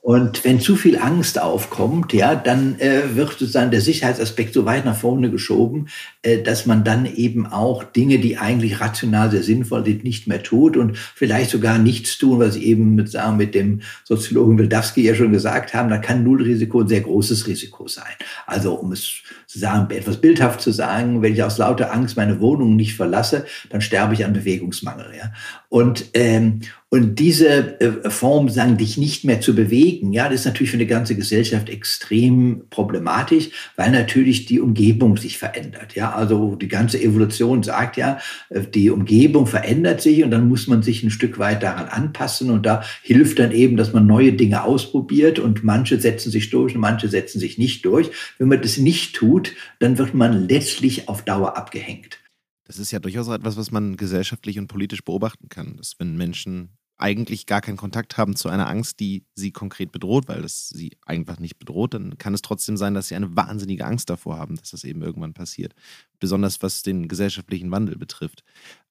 Und 0.02 0.46
wenn 0.46 0.62
zu 0.62 0.78
viel 0.78 0.98
Angst 0.98 1.42
aufkommt, 1.42 2.14
ja, 2.14 2.34
dann 2.34 2.80
äh, 2.80 3.16
wird 3.16 3.32
sozusagen 3.32 3.70
der 3.70 3.82
Sicherheitsaspekt 3.82 4.54
so 4.54 4.64
weit 4.64 4.86
nach 4.86 4.96
vorne 4.96 5.30
geschoben, 5.30 5.90
äh, 6.22 6.42
dass 6.42 6.66
man 6.66 6.86
dann 6.86 7.06
eben 7.06 7.46
auch 7.46 7.84
Dinge, 7.84 8.20
die 8.20 8.38
eigentlich 8.38 8.80
rational 8.80 9.30
sehr 9.30 9.44
sinnvoll 9.44 9.84
sind, 9.84 10.06
nicht 10.06 10.26
mehr 10.26 10.42
tut 10.42 10.78
und 10.78 10.98
vielleicht 10.98 11.50
sogar 11.50 11.78
nichts 11.78 12.18
tun, 12.18 12.40
was 12.40 12.54
Sie 12.54 12.64
eben 12.64 12.96
mit, 12.96 13.12
sagen, 13.12 13.36
mit 13.36 13.54
dem 13.54 13.82
Soziologen 14.06 14.58
Wildawski 14.58 15.02
ja 15.02 15.16
schon 15.16 15.34
gesagt 15.34 15.74
haben, 15.74 15.90
da 15.90 15.98
kann 15.98 16.24
Nullrisiko 16.24 16.80
ein 16.82 16.88
sehr 16.88 17.02
großes 17.02 17.48
Risiko 17.48 17.90
sein. 17.90 18.14
Also 18.48 18.76
um 18.76 18.94
es 18.94 19.22
zu 19.50 19.58
sagen, 19.58 19.90
etwas 19.90 20.22
bildhaft 20.22 20.62
zu 20.62 20.70
sagen, 20.70 21.24
wenn 21.24 21.34
ich 21.34 21.42
aus 21.42 21.58
lauter 21.58 21.92
Angst 21.92 22.16
meine 22.16 22.40
Wohnung 22.40 22.76
nicht 22.76 22.96
verlasse, 22.96 23.48
dann 23.72 23.82
sterbe 23.82 24.14
ich 24.14 24.24
an 24.24 24.34
Bewegungsmangel. 24.34 25.08
Ja? 25.18 25.32
Und, 25.70 26.06
ähm, 26.14 26.60
und 26.90 27.20
diese 27.20 27.80
äh, 27.80 28.10
Form, 28.10 28.50
sagen, 28.50 28.78
dich 28.78 28.98
nicht 28.98 29.24
mehr 29.24 29.42
zu 29.42 29.54
bewegen, 29.56 30.12
ja, 30.12 30.26
das 30.26 30.42
ist 30.42 30.46
natürlich 30.46 30.72
für 30.72 30.78
eine 30.78 30.88
ganze 30.88 31.16
Gesellschaft 31.16 31.70
extrem 31.70 32.64
problematisch, 32.72 33.50
weil 33.76 33.92
natürlich 33.92 34.46
die 34.46 34.60
Umgebung 34.60 35.18
sich 35.18 35.38
verändert. 35.38 35.94
Ja, 35.94 36.14
also 36.14 36.56
die 36.56 36.68
ganze 36.68 37.00
Evolution 37.00 37.62
sagt 37.62 37.98
ja, 37.98 38.20
äh, 38.50 38.62
die 38.62 38.90
Umgebung 38.90 39.46
verändert 39.46 40.02
sich 40.02 40.24
und 40.24 40.32
dann 40.32 40.48
muss 40.48 40.68
man 40.68 40.82
sich 40.82 41.04
ein 41.04 41.12
Stück 41.12 41.38
weit 41.38 41.62
daran 41.62 41.88
anpassen 41.88 42.50
und 42.50 42.66
da 42.66 42.84
hilft 43.04 43.38
dann 43.38 43.52
eben, 43.52 43.78
dass 43.78 43.94
man 43.94 44.08
neue 44.08 44.34
Dinge 44.34 44.64
ausprobiert 44.64 45.38
und 45.38 45.64
manche 45.64 46.00
setzen 46.00 46.32
sich 46.32 46.50
durch 46.50 46.74
und 46.74 46.82
manche 46.82 47.08
setzen 47.08 47.40
sich 47.40 47.60
nicht 47.60 47.86
durch. 47.86 48.10
Wenn 48.38 48.48
man 48.48 48.62
das 48.62 48.78
nicht 48.78 49.16
tut, 49.16 49.39
dann 49.80 49.98
wird 49.98 50.14
man 50.14 50.48
letztlich 50.48 51.08
auf 51.08 51.24
Dauer 51.24 51.58
abgehängt. 51.58 52.20
Das 52.66 52.78
ist 52.78 52.92
ja 52.92 53.00
durchaus 53.00 53.28
etwas, 53.28 53.58
was 53.58 53.72
man 53.72 53.98
gesellschaftlich 53.98 54.60
und 54.60 54.68
politisch 54.68 55.04
beobachten 55.04 55.50
kann, 55.50 55.76
dass 55.78 55.96
wenn 55.98 56.18
Menschen 56.18 56.78
eigentlich 57.00 57.46
gar 57.46 57.62
keinen 57.62 57.78
Kontakt 57.78 58.18
haben 58.18 58.36
zu 58.36 58.50
einer 58.50 58.68
Angst, 58.68 59.00
die 59.00 59.24
sie 59.34 59.52
konkret 59.52 59.92
bedroht, 59.92 60.28
weil 60.28 60.42
das 60.42 60.68
sie 60.68 60.98
einfach 61.06 61.40
nicht 61.40 61.58
bedroht, 61.58 61.94
dann 61.94 62.18
kann 62.18 62.34
es 62.34 62.42
trotzdem 62.42 62.76
sein, 62.76 62.94
dass 62.94 63.08
sie 63.08 63.16
eine 63.16 63.36
wahnsinnige 63.36 63.86
Angst 63.86 64.10
davor 64.10 64.38
haben, 64.38 64.58
dass 64.58 64.72
das 64.72 64.84
eben 64.84 65.02
irgendwann 65.02 65.34
passiert. 65.34 65.74
Besonders 66.20 66.62
was 66.62 66.84
den 66.84 67.08
gesellschaftlichen 67.08 67.72
Wandel 67.72 67.98
betrifft. 67.98 68.44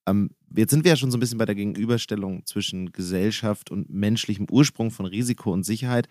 Ähm, 0.07 0.31
jetzt 0.55 0.71
sind 0.71 0.83
wir 0.83 0.89
ja 0.89 0.95
schon 0.95 1.11
so 1.11 1.17
ein 1.17 1.19
bisschen 1.19 1.37
bei 1.37 1.45
der 1.45 1.55
Gegenüberstellung 1.55 2.45
zwischen 2.47 2.91
Gesellschaft 2.91 3.69
und 3.69 3.89
menschlichem 3.91 4.47
Ursprung 4.49 4.89
von 4.89 5.05
Risiko 5.05 5.53
und 5.53 5.63
Sicherheit. 5.63 6.07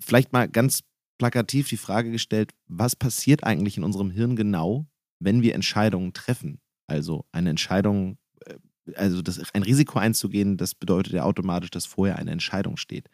Vielleicht 0.00 0.32
mal 0.32 0.48
ganz 0.48 0.80
plakativ 1.18 1.68
die 1.68 1.76
Frage 1.76 2.10
gestellt, 2.10 2.52
was 2.66 2.96
passiert 2.96 3.44
eigentlich 3.44 3.76
in 3.76 3.84
unserem 3.84 4.10
Hirn 4.10 4.36
genau, 4.36 4.86
wenn 5.18 5.42
wir 5.42 5.54
Entscheidungen 5.54 6.12
treffen? 6.12 6.60
Also 6.86 7.24
eine 7.32 7.50
Entscheidung, 7.50 8.18
äh, 8.46 8.54
also 8.94 9.22
das, 9.22 9.40
ein 9.54 9.62
Risiko 9.62 9.98
einzugehen, 9.98 10.56
das 10.56 10.74
bedeutet 10.74 11.12
ja 11.12 11.24
automatisch, 11.24 11.70
dass 11.70 11.86
vorher 11.86 12.18
eine 12.18 12.30
Entscheidung 12.30 12.76
steht. 12.76 13.08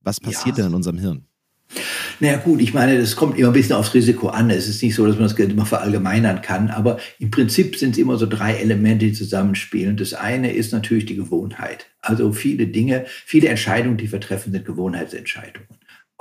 Was 0.00 0.20
passiert 0.20 0.58
ja. 0.58 0.64
denn 0.64 0.72
in 0.72 0.74
unserem 0.74 0.98
Hirn? 0.98 1.26
Naja 2.20 2.36
gut, 2.36 2.60
ich 2.60 2.74
meine, 2.74 2.98
das 2.98 3.16
kommt 3.16 3.38
immer 3.38 3.48
ein 3.48 3.54
bisschen 3.54 3.76
aufs 3.76 3.94
Risiko 3.94 4.28
an. 4.28 4.50
Es 4.50 4.68
ist 4.68 4.82
nicht 4.82 4.94
so, 4.94 5.06
dass 5.06 5.16
man 5.16 5.28
das 5.28 5.38
immer 5.38 5.66
verallgemeinern 5.66 6.42
kann, 6.42 6.68
aber 6.68 6.98
im 7.18 7.30
Prinzip 7.30 7.76
sind 7.76 7.92
es 7.92 7.98
immer 7.98 8.18
so 8.18 8.26
drei 8.26 8.54
Elemente, 8.54 9.06
die 9.06 9.12
zusammenspielen. 9.12 9.96
Das 9.96 10.14
eine 10.14 10.52
ist 10.52 10.72
natürlich 10.72 11.06
die 11.06 11.16
Gewohnheit. 11.16 11.86
Also 12.00 12.32
viele 12.32 12.66
Dinge, 12.66 13.06
viele 13.24 13.48
Entscheidungen, 13.48 13.96
die 13.96 14.10
wir 14.12 14.20
treffen, 14.20 14.52
sind 14.52 14.64
Gewohnheitsentscheidungen. 14.64 15.68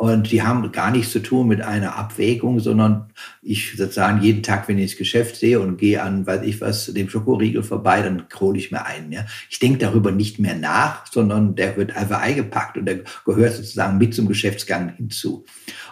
Und 0.02 0.32
die 0.32 0.42
haben 0.42 0.72
gar 0.72 0.90
nichts 0.90 1.12
zu 1.12 1.20
tun 1.20 1.48
mit 1.48 1.62
einer 1.62 1.96
Abwägung, 1.96 2.60
sondern 2.60 3.14
ich 3.44 3.78
sozusagen 3.78 4.24
jeden 4.24 4.42
Tag, 4.42 4.68
wenn 4.68 4.80
ich 4.80 4.94
das 4.94 4.98
Geschäft 4.98 5.36
sehe 5.36 5.60
und 5.60 5.78
gehe 5.78 6.02
an, 6.02 6.26
weiß 6.26 6.42
ich 6.42 6.60
was, 6.60 6.88
dem 6.88 7.08
Schokoriegel 7.08 7.62
vorbei, 7.62 8.02
dann 8.02 8.24
hole 8.40 8.58
ich 8.58 8.72
mir 8.72 8.84
einen. 8.84 9.12
Ja. 9.12 9.28
Ich 9.48 9.60
denke 9.60 9.78
darüber 9.78 10.12
nicht 10.12 10.40
mehr 10.40 10.56
nach, 10.56 11.06
sondern 11.06 11.54
der 11.54 11.78
wird 11.78 11.96
einfach 11.96 12.20
eingepackt 12.20 12.80
und 12.80 12.88
der 12.88 13.02
gehört 13.26 13.54
sozusagen 13.54 14.00
mit 14.00 14.16
zum 14.16 14.28
Geschäftsgang 14.28 14.96
hinzu. 14.96 15.46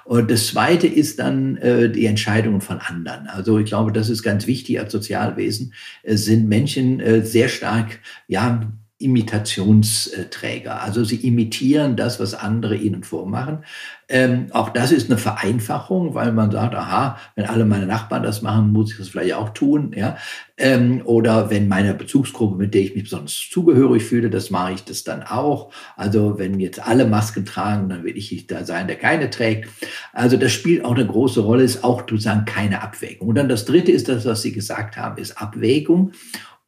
Und 0.05 0.31
das 0.31 0.47
Zweite 0.47 0.87
ist 0.87 1.19
dann 1.19 1.57
äh, 1.57 1.91
die 1.91 2.07
Entscheidungen 2.07 2.61
von 2.61 2.79
anderen. 2.79 3.27
Also 3.27 3.59
ich 3.59 3.67
glaube, 3.67 3.91
das 3.91 4.09
ist 4.09 4.23
ganz 4.23 4.47
wichtig 4.47 4.79
als 4.79 4.91
Sozialwesen. 4.91 5.75
Es 6.01 6.25
sind 6.25 6.49
Menschen 6.49 6.99
äh, 6.99 7.23
sehr 7.23 7.47
stark, 7.47 7.99
ja, 8.27 8.59
Imitationsträger. 8.99 10.81
Also 10.81 11.05
sie 11.05 11.15
imitieren 11.15 11.95
das, 11.95 12.19
was 12.19 12.33
andere 12.33 12.75
ihnen 12.75 13.03
vormachen. 13.03 13.63
Ähm, 14.09 14.47
auch 14.51 14.69
das 14.69 14.91
ist 14.91 15.09
eine 15.09 15.17
Vereinfachung, 15.17 16.15
weil 16.15 16.33
man 16.33 16.51
sagt, 16.51 16.75
aha, 16.75 17.17
wenn 17.35 17.45
alle 17.45 17.63
meine 17.63 17.85
Nachbarn 17.85 18.23
das 18.23 18.41
machen, 18.41 18.73
muss 18.73 18.91
ich 18.91 18.97
das 18.97 19.07
vielleicht 19.07 19.35
auch 19.35 19.49
tun. 19.51 19.93
Ja? 19.95 20.17
Ähm, 20.57 21.01
oder 21.05 21.49
wenn 21.49 21.69
meine 21.69 21.93
Bezugsgruppe, 21.93 22.57
mit 22.57 22.73
der 22.73 22.81
ich 22.81 22.93
mich 22.93 23.03
besonders 23.03 23.47
zugehörig 23.49 24.03
fühle, 24.03 24.29
das 24.29 24.49
mache 24.49 24.73
ich 24.73 24.83
das 24.83 25.05
dann 25.05 25.23
auch. 25.23 25.71
Also 25.95 26.37
wenn 26.37 26.59
jetzt 26.59 26.85
alle 26.85 27.05
Masken 27.05 27.45
tragen, 27.45 27.87
dann 27.87 28.03
will 28.03 28.17
ich 28.17 28.47
da 28.47 28.65
sein, 28.65 28.87
der 28.87 28.97
keine 28.97 29.29
trägt. 29.29 29.69
Also 30.11 30.35
das 30.35 30.51
spielt 30.51 30.83
auch 30.83 30.95
eine 30.95 31.07
große 31.07 31.39
Rolle, 31.39 31.63
ist 31.63 31.85
auch 31.85 32.01
sozusagen 32.01 32.43
keine 32.43 32.81
Abwägung. 32.81 33.29
Und 33.29 33.35
dann 33.35 33.47
das 33.47 33.63
Dritte 33.63 33.93
ist 33.93 34.09
das, 34.09 34.25
was 34.25 34.41
Sie 34.41 34.51
gesagt 34.51 34.97
haben, 34.97 35.21
ist 35.21 35.41
Abwägung. 35.41 36.11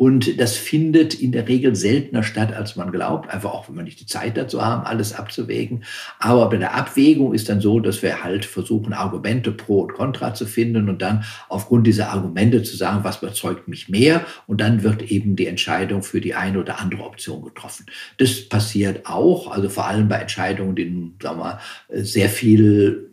Und 0.01 0.39
das 0.39 0.57
findet 0.57 1.13
in 1.13 1.31
der 1.31 1.47
Regel 1.47 1.75
seltener 1.75 2.23
statt, 2.23 2.51
als 2.53 2.75
man 2.75 2.91
glaubt. 2.91 3.29
Einfach 3.29 3.51
auch, 3.51 3.69
wenn 3.69 3.75
wir 3.75 3.83
nicht 3.83 3.99
die 3.99 4.07
Zeit 4.07 4.35
dazu 4.35 4.65
haben, 4.65 4.83
alles 4.83 5.13
abzuwägen. 5.13 5.83
Aber 6.17 6.49
bei 6.49 6.57
der 6.57 6.73
Abwägung 6.73 7.35
ist 7.35 7.49
dann 7.49 7.61
so, 7.61 7.79
dass 7.79 8.01
wir 8.01 8.23
halt 8.23 8.43
versuchen, 8.43 8.93
Argumente 8.93 9.51
pro 9.51 9.81
und 9.81 9.93
contra 9.93 10.33
zu 10.33 10.47
finden 10.47 10.89
und 10.89 11.03
dann 11.03 11.23
aufgrund 11.49 11.85
dieser 11.85 12.09
Argumente 12.09 12.63
zu 12.63 12.75
sagen, 12.77 13.03
was 13.03 13.21
überzeugt 13.21 13.67
mich 13.67 13.89
mehr. 13.89 14.25
Und 14.47 14.59
dann 14.59 14.81
wird 14.81 15.03
eben 15.11 15.35
die 15.35 15.45
Entscheidung 15.45 16.01
für 16.01 16.19
die 16.19 16.33
eine 16.33 16.59
oder 16.59 16.79
andere 16.79 17.03
Option 17.03 17.43
getroffen. 17.43 17.85
Das 18.17 18.49
passiert 18.49 19.05
auch, 19.05 19.51
also 19.51 19.69
vor 19.69 19.85
allem 19.85 20.07
bei 20.07 20.15
Entscheidungen, 20.15 20.75
die, 20.75 21.13
sagen 21.21 21.37
wir, 21.37 21.59
sehr 21.89 22.29
viel 22.29 23.10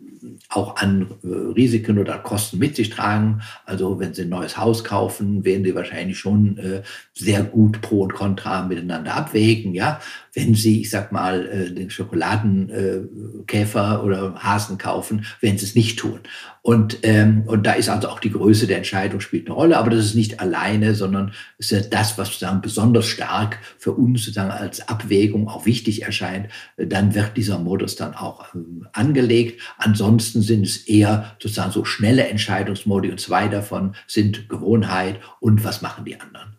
auch 0.49 0.75
an 0.77 1.11
äh, 1.23 1.27
Risiken 1.27 1.97
oder 1.97 2.19
Kosten 2.19 2.59
mit 2.59 2.75
sich 2.75 2.89
tragen. 2.89 3.41
Also 3.65 3.99
wenn 3.99 4.13
Sie 4.13 4.23
ein 4.23 4.29
neues 4.29 4.57
Haus 4.57 4.83
kaufen, 4.83 5.45
werden 5.45 5.63
Sie 5.63 5.75
wahrscheinlich 5.75 6.19
schon 6.19 6.57
äh, 6.57 6.81
sehr 7.13 7.43
gut 7.43 7.81
Pro 7.81 8.01
und 8.01 8.13
Contra 8.13 8.65
miteinander 8.65 9.15
abwägen. 9.15 9.73
Ja, 9.73 10.01
wenn 10.33 10.55
Sie, 10.55 10.81
ich 10.81 10.89
sag 10.89 11.11
mal, 11.11 11.47
äh, 11.47 11.71
den 11.73 11.89
Schokoladenkäfer 11.89 14.03
oder 14.03 14.35
Hasen 14.35 14.77
kaufen, 14.77 15.25
werden 15.41 15.57
Sie 15.57 15.65
es 15.65 15.75
nicht 15.75 15.99
tun. 15.99 16.19
Und, 16.61 16.99
ähm, 17.03 17.43
und 17.47 17.65
da 17.65 17.73
ist 17.73 17.89
also 17.89 18.09
auch 18.09 18.19
die 18.19 18.31
Größe 18.31 18.67
der 18.67 18.77
Entscheidung 18.77 19.21
spielt 19.21 19.47
eine 19.47 19.55
Rolle, 19.55 19.77
aber 19.77 19.89
das 19.89 20.05
ist 20.05 20.15
nicht 20.15 20.39
alleine, 20.39 20.93
sondern 20.93 21.31
es 21.57 21.71
ist 21.71 21.93
das, 21.93 22.17
was 22.17 22.27
sozusagen 22.27 22.61
besonders 22.61 23.07
stark 23.07 23.59
für 23.77 23.93
uns 23.93 24.25
sozusagen 24.25 24.51
als 24.51 24.87
Abwägung 24.87 25.47
auch 25.47 25.65
wichtig 25.65 26.03
erscheint. 26.03 26.49
Dann 26.77 27.15
wird 27.15 27.37
dieser 27.37 27.59
Modus 27.59 27.95
dann 27.95 28.13
auch 28.13 28.53
ähm, 28.53 28.87
angelegt. 28.91 29.61
Ansonsten 29.77 30.08
sind 30.17 30.65
es 30.65 30.87
eher 30.87 31.35
sozusagen 31.39 31.71
so 31.71 31.85
schnelle 31.85 32.27
Entscheidungsmodi 32.27 33.11
und 33.11 33.19
zwei 33.19 33.47
davon 33.47 33.95
sind 34.07 34.49
Gewohnheit 34.49 35.19
und 35.39 35.63
was 35.63 35.81
machen 35.81 36.05
die 36.05 36.19
anderen. 36.19 36.58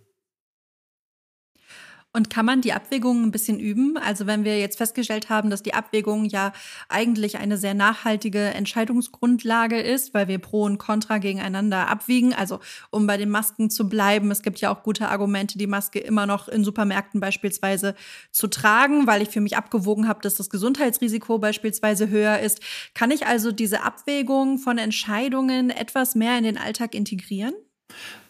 Und 2.12 2.29
kann 2.29 2.44
man 2.44 2.61
die 2.61 2.73
Abwägung 2.73 3.23
ein 3.23 3.31
bisschen 3.31 3.61
üben? 3.61 3.96
Also 3.96 4.27
wenn 4.27 4.42
wir 4.42 4.59
jetzt 4.59 4.79
festgestellt 4.79 5.31
haben, 5.31 5.49
dass 5.49 5.62
die 5.62 5.75
Abwägung 5.75 6.25
ja 6.25 6.53
eigentlich 6.88 7.38
eine 7.38 7.57
sehr 7.57 7.75
nachhaltige 7.75 8.40
Entscheidungsgrundlage 8.40 9.81
ist, 9.81 10.12
weil 10.12 10.27
wir 10.27 10.40
Pro 10.40 10.64
und 10.64 10.79
Contra 10.79 11.18
gegeneinander 11.18 11.88
abwiegen. 11.88 12.35
Also 12.35 12.59
um 12.90 13.07
bei 13.07 13.16
den 13.16 13.31
Masken 13.31 13.70
zu 13.70 13.88
bleiben, 13.88 14.33
es 14.33 14.42
gibt 14.42 14.61
ja 14.61 14.75
auch 14.75 14.83
gute 14.83 15.09
Argumente, 15.09 15.57
die 15.57 15.68
Maske 15.68 16.01
immer 16.01 16.27
noch 16.27 16.49
in 16.49 16.64
Supermärkten 16.64 17.20
beispielsweise 17.20 17.94
zu 18.33 18.49
tragen, 18.49 19.07
weil 19.07 19.23
ich 19.23 19.29
für 19.29 19.40
mich 19.40 19.57
abgewogen 19.57 20.09
habe, 20.09 20.20
dass 20.20 20.35
das 20.35 20.51
Gesundheitsrisiko 20.51 21.38
beispielsweise 21.38 22.09
höher 22.09 22.40
ist. 22.40 22.61
Kann 22.92 23.12
ich 23.12 23.27
also 23.29 23.53
diese 23.53 23.85
Abwägung 23.85 24.59
von 24.59 24.79
Entscheidungen 24.79 25.70
etwas 25.70 26.16
mehr 26.16 26.37
in 26.38 26.42
den 26.42 26.59
Alltag 26.59 26.96
integrieren? 26.96 27.55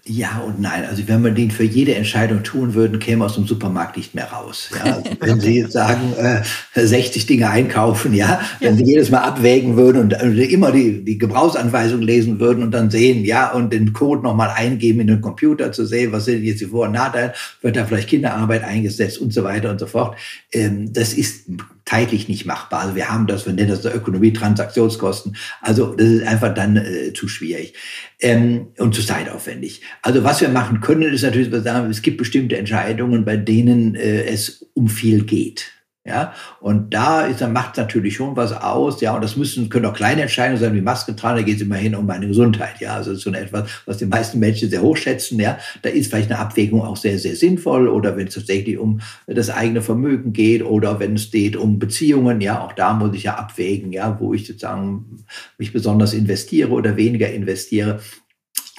Ja 0.07 0.43
und 0.47 0.61
nein. 0.61 0.87
Also 0.89 1.07
wenn 1.09 1.23
wir 1.23 1.31
den 1.31 1.51
für 1.51 1.65
jede 1.65 1.95
Entscheidung 1.95 2.43
tun 2.43 2.75
würden, 2.75 2.99
käme 2.99 3.25
aus 3.25 3.35
dem 3.35 3.47
Supermarkt 3.47 3.97
nicht 3.97 4.15
mehr 4.15 4.33
raus. 4.33 4.71
Ja? 4.75 4.95
Also 4.95 5.11
wenn 5.21 5.41
Sie 5.41 5.59
jetzt 5.59 5.73
sagen, 5.73 6.15
äh, 6.17 6.43
60 6.75 7.27
Dinge 7.27 7.51
einkaufen, 7.51 8.15
ja, 8.15 8.41
wenn 8.61 8.77
Sie 8.77 8.85
jedes 8.85 9.11
Mal 9.11 9.21
abwägen 9.21 9.77
würden 9.77 10.01
und 10.01 10.13
äh, 10.15 10.45
immer 10.45 10.73
die, 10.73 11.05
die 11.05 11.19
Gebrauchsanweisung 11.19 12.01
lesen 12.01 12.41
würden 12.41 12.63
und 12.63 12.71
dann 12.71 12.91
sehen, 12.91 13.25
ja, 13.25 13.53
und 13.53 13.73
den 13.73 13.93
Code 13.93 14.23
nochmal 14.23 14.51
eingeben 14.51 15.01
in 15.01 15.07
den 15.07 15.21
Computer 15.21 15.71
zu 15.71 15.85
sehen, 15.85 16.13
was 16.13 16.25
sind 16.25 16.45
jetzt 16.45 16.61
die 16.61 16.67
Vor- 16.67 16.87
und 16.87 16.93
Nachteile, 16.93 17.35
wird 17.61 17.77
da 17.77 17.85
vielleicht 17.85 18.09
Kinderarbeit 18.09 18.65
eingesetzt 18.65 19.19
und 19.19 19.35
so 19.35 19.45
weiter 19.45 19.71
und 19.71 19.81
so 19.81 19.87
fort. 19.87 20.17
Ähm, 20.53 20.93
das 20.93 21.13
ist 21.13 21.47
zeitlich 21.90 22.29
nicht 22.29 22.46
machbar. 22.46 22.83
Also 22.83 22.94
wir 22.94 23.11
haben 23.11 23.26
das, 23.26 23.46
wir 23.46 23.53
nennen 23.53 23.70
das 23.70 23.85
Ökonomie, 23.85 24.33
Transaktionskosten. 24.33 25.37
Also 25.61 25.94
das 25.94 26.07
ist 26.07 26.26
einfach 26.26 26.55
dann 26.55 26.76
äh, 26.76 27.12
zu 27.12 27.26
schwierig 27.26 27.74
ähm, 28.20 28.68
und 28.79 28.94
zu 28.94 29.03
zeitaufwendig. 29.03 29.83
Also 30.03 30.22
was 30.22 30.40
wir 30.40 30.50
machen 30.50 30.81
können, 30.81 31.12
ist 31.12 31.22
natürlich, 31.22 31.50
wir 31.50 31.62
sagen, 31.62 31.90
es 31.90 32.03
gibt 32.03 32.18
bestimmte 32.18 32.57
Entscheidungen, 32.57 33.24
bei 33.24 33.37
denen 33.37 33.96
äh, 33.96 34.24
es 34.24 34.66
um 34.74 34.88
viel 34.88 35.24
geht. 35.24 35.72
Ja, 36.07 36.33
und 36.61 36.95
da 36.95 37.27
ist, 37.27 37.43
dann 37.43 37.53
macht 37.53 37.77
natürlich 37.77 38.15
schon 38.15 38.35
was 38.35 38.53
aus. 38.53 39.03
Ja, 39.03 39.15
und 39.15 39.23
das 39.23 39.37
müssen, 39.37 39.69
können 39.69 39.85
auch 39.85 39.93
kleine 39.93 40.23
Entscheidungen 40.23 40.59
sein, 40.59 40.75
wie 40.75 40.81
Maske 40.81 41.15
tragen. 41.15 41.37
Da 41.37 41.43
geht 41.43 41.57
es 41.57 41.63
immerhin 41.63 41.95
um 41.95 42.07
meine 42.07 42.27
Gesundheit. 42.27 42.81
Ja, 42.81 42.95
also 42.95 43.11
das 43.11 43.19
ist 43.19 43.25
schon 43.25 43.35
etwas, 43.35 43.69
was 43.85 43.99
die 43.99 44.07
meisten 44.07 44.39
Menschen 44.39 44.71
sehr 44.71 44.81
hoch 44.81 44.97
schätzen. 44.97 45.39
Ja, 45.39 45.59
da 45.83 45.91
ist 45.91 46.09
vielleicht 46.09 46.31
eine 46.31 46.41
Abwägung 46.41 46.81
auch 46.81 46.97
sehr, 46.97 47.19
sehr 47.19 47.37
sinnvoll. 47.37 47.87
Oder 47.87 48.17
wenn 48.17 48.29
es 48.29 48.35
tatsächlich 48.35 48.79
um 48.79 49.03
das 49.27 49.51
eigene 49.51 49.83
Vermögen 49.83 50.33
geht 50.33 50.65
oder 50.65 50.99
wenn 51.01 51.17
es 51.17 51.31
geht 51.31 51.55
um 51.55 51.79
Beziehungen. 51.79 52.41
Ja, 52.41 52.63
auch 52.65 52.73
da 52.73 52.95
muss 52.95 53.15
ich 53.15 53.25
ja 53.25 53.35
abwägen. 53.35 53.93
Ja, 53.93 54.19
wo 54.19 54.33
ich 54.33 54.47
sozusagen 54.47 55.25
mich 55.59 55.75
besonders 55.75 56.15
investiere 56.15 56.71
oder 56.71 56.97
weniger 56.97 57.31
investiere. 57.31 58.01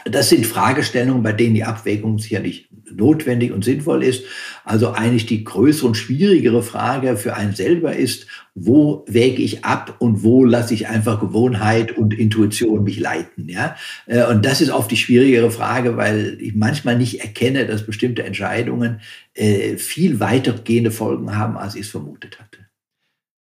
Das 0.06 0.30
sind 0.30 0.46
Fragestellungen, 0.46 1.24
bei 1.24 1.34
denen 1.34 1.56
die 1.56 1.64
Abwägung 1.64 2.20
sicherlich 2.20 2.70
notwendig 2.94 3.52
und 3.52 3.64
sinnvoll 3.64 4.04
ist. 4.04 4.24
Also 4.64 4.92
eigentlich 4.92 5.26
die 5.26 5.44
größere 5.44 5.88
und 5.88 5.96
schwierigere 5.96 6.64
Frage 6.64 7.18
für 7.18 7.36
einen 7.36 7.56
selber 7.56 7.96
ist, 7.96 8.28
wo 8.54 9.06
wäge 9.08 9.42
ich 9.42 9.64
ab 9.64 9.96
und 10.00 10.24
wo 10.24 10.44
lasse 10.44 10.74
ich 10.74 10.88
einfach 10.88 11.20
Gewohnheit 11.20 11.98
und 11.98 12.14
Intuition 12.14 12.84
mich 12.84 13.00
leiten, 13.00 13.48
ja? 13.48 13.76
Äh, 14.08 14.26
und 14.26 14.46
das 14.46 14.60
ist 14.62 14.72
oft 14.72 14.92
die 14.92 14.98
schwierigere 14.98 15.52
Frage, 15.52 15.96
weil 15.98 16.38
ich 16.42 16.54
manchmal 16.54 16.98
nicht 16.98 17.22
erkenne, 17.22 17.66
dass 17.66 17.86
bestimmte 17.86 18.24
Entscheidungen 18.24 19.00
äh, 19.34 19.78
viel 19.78 20.20
weitergehende 20.20 20.92
Folgen 20.92 21.36
haben, 21.36 21.58
als 21.58 21.76
ich 21.76 21.82
es 21.82 21.90
vermutet 21.90 22.40
hatte. 22.40 22.58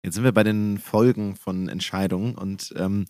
Jetzt 0.03 0.15
sind 0.15 0.25
wir 0.25 0.33
bei 0.33 0.45
den 0.45 0.79
Folgen 0.79 1.35
von 1.35 1.69
Entscheidungen 1.69 2.37
und 2.37 2.73
ähm, 2.79 3.07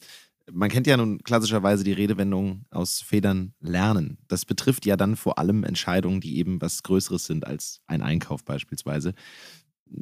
man 0.52 0.70
kennt 0.70 0.86
ja 0.86 0.96
nun 0.96 1.18
klassischerweise 1.24 1.84
die 1.84 1.92
Redewendung 1.92 2.66
aus 2.70 3.00
Federn 3.00 3.54
lernen. 3.60 4.18
Das 4.28 4.44
betrifft 4.44 4.86
ja 4.86 4.96
dann 4.96 5.16
vor 5.16 5.38
allem 5.38 5.64
Entscheidungen, 5.64 6.20
die 6.20 6.38
eben 6.38 6.60
was 6.60 6.82
Größeres 6.82 7.26
sind 7.26 7.46
als 7.46 7.80
ein 7.86 8.02
Einkauf 8.02 8.44
beispielsweise. 8.44 9.14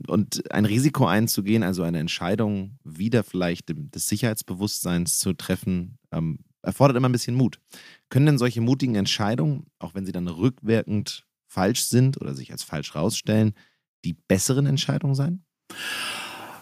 Und 0.07 0.51
ein 0.51 0.65
Risiko 0.65 1.07
einzugehen, 1.07 1.63
also 1.63 1.83
eine 1.83 1.99
Entscheidung 1.99 2.79
wieder 2.85 3.23
vielleicht 3.23 3.73
des 3.75 4.09
Sicherheitsbewusstseins 4.09 5.19
zu 5.19 5.35
treffen, 5.35 5.99
ähm, 6.11 6.39
erfordert 6.63 6.97
immer 6.97 7.09
ein 7.09 7.13
bisschen 7.13 7.35
Mut. 7.35 7.61
Können 8.09 8.27
denn 8.27 8.39
solche 8.39 8.63
mutigen 8.63 8.95
Entscheidungen, 8.95 9.67
auch 9.79 9.95
wenn 9.95 10.07
sie 10.07 10.13
dann 10.13 10.29
rückwirkend 10.29 11.27
falsch 11.47 11.83
sind 11.83 12.21
oder 12.21 12.35
sich 12.35 12.51
als 12.51 12.63
falsch 12.63 12.95
rausstellen, 12.95 13.53
die 14.05 14.15
besseren 14.15 14.67
Entscheidungen 14.67 15.15
sein? 15.15 15.45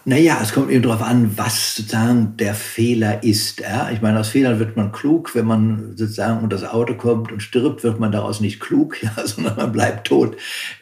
Naja, 0.05 0.39
es 0.43 0.51
kommt 0.51 0.69
eben 0.69 0.83
darauf 0.83 1.01
an, 1.01 1.37
was 1.37 1.77
sozusagen 1.77 2.35
der 2.35 2.55
Fehler 2.55 3.23
ist. 3.23 3.61
Ja? 3.61 3.89
Ich 3.89 4.01
meine, 4.01 4.19
aus 4.19 4.27
Fehlern 4.27 4.59
wird 4.59 4.75
man 4.75 4.91
klug. 4.91 5.33
Wenn 5.33 5.45
man 5.45 5.95
sozusagen 5.95 6.43
unter 6.43 6.57
das 6.57 6.69
Auto 6.69 6.95
kommt 6.95 7.31
und 7.31 7.41
stirbt, 7.41 7.85
wird 7.85 8.01
man 8.01 8.11
daraus 8.11 8.41
nicht 8.41 8.59
klug, 8.59 8.97
ja? 9.01 9.13
sondern 9.25 9.55
man 9.55 9.71
bleibt 9.71 10.07
tot. 10.07 10.35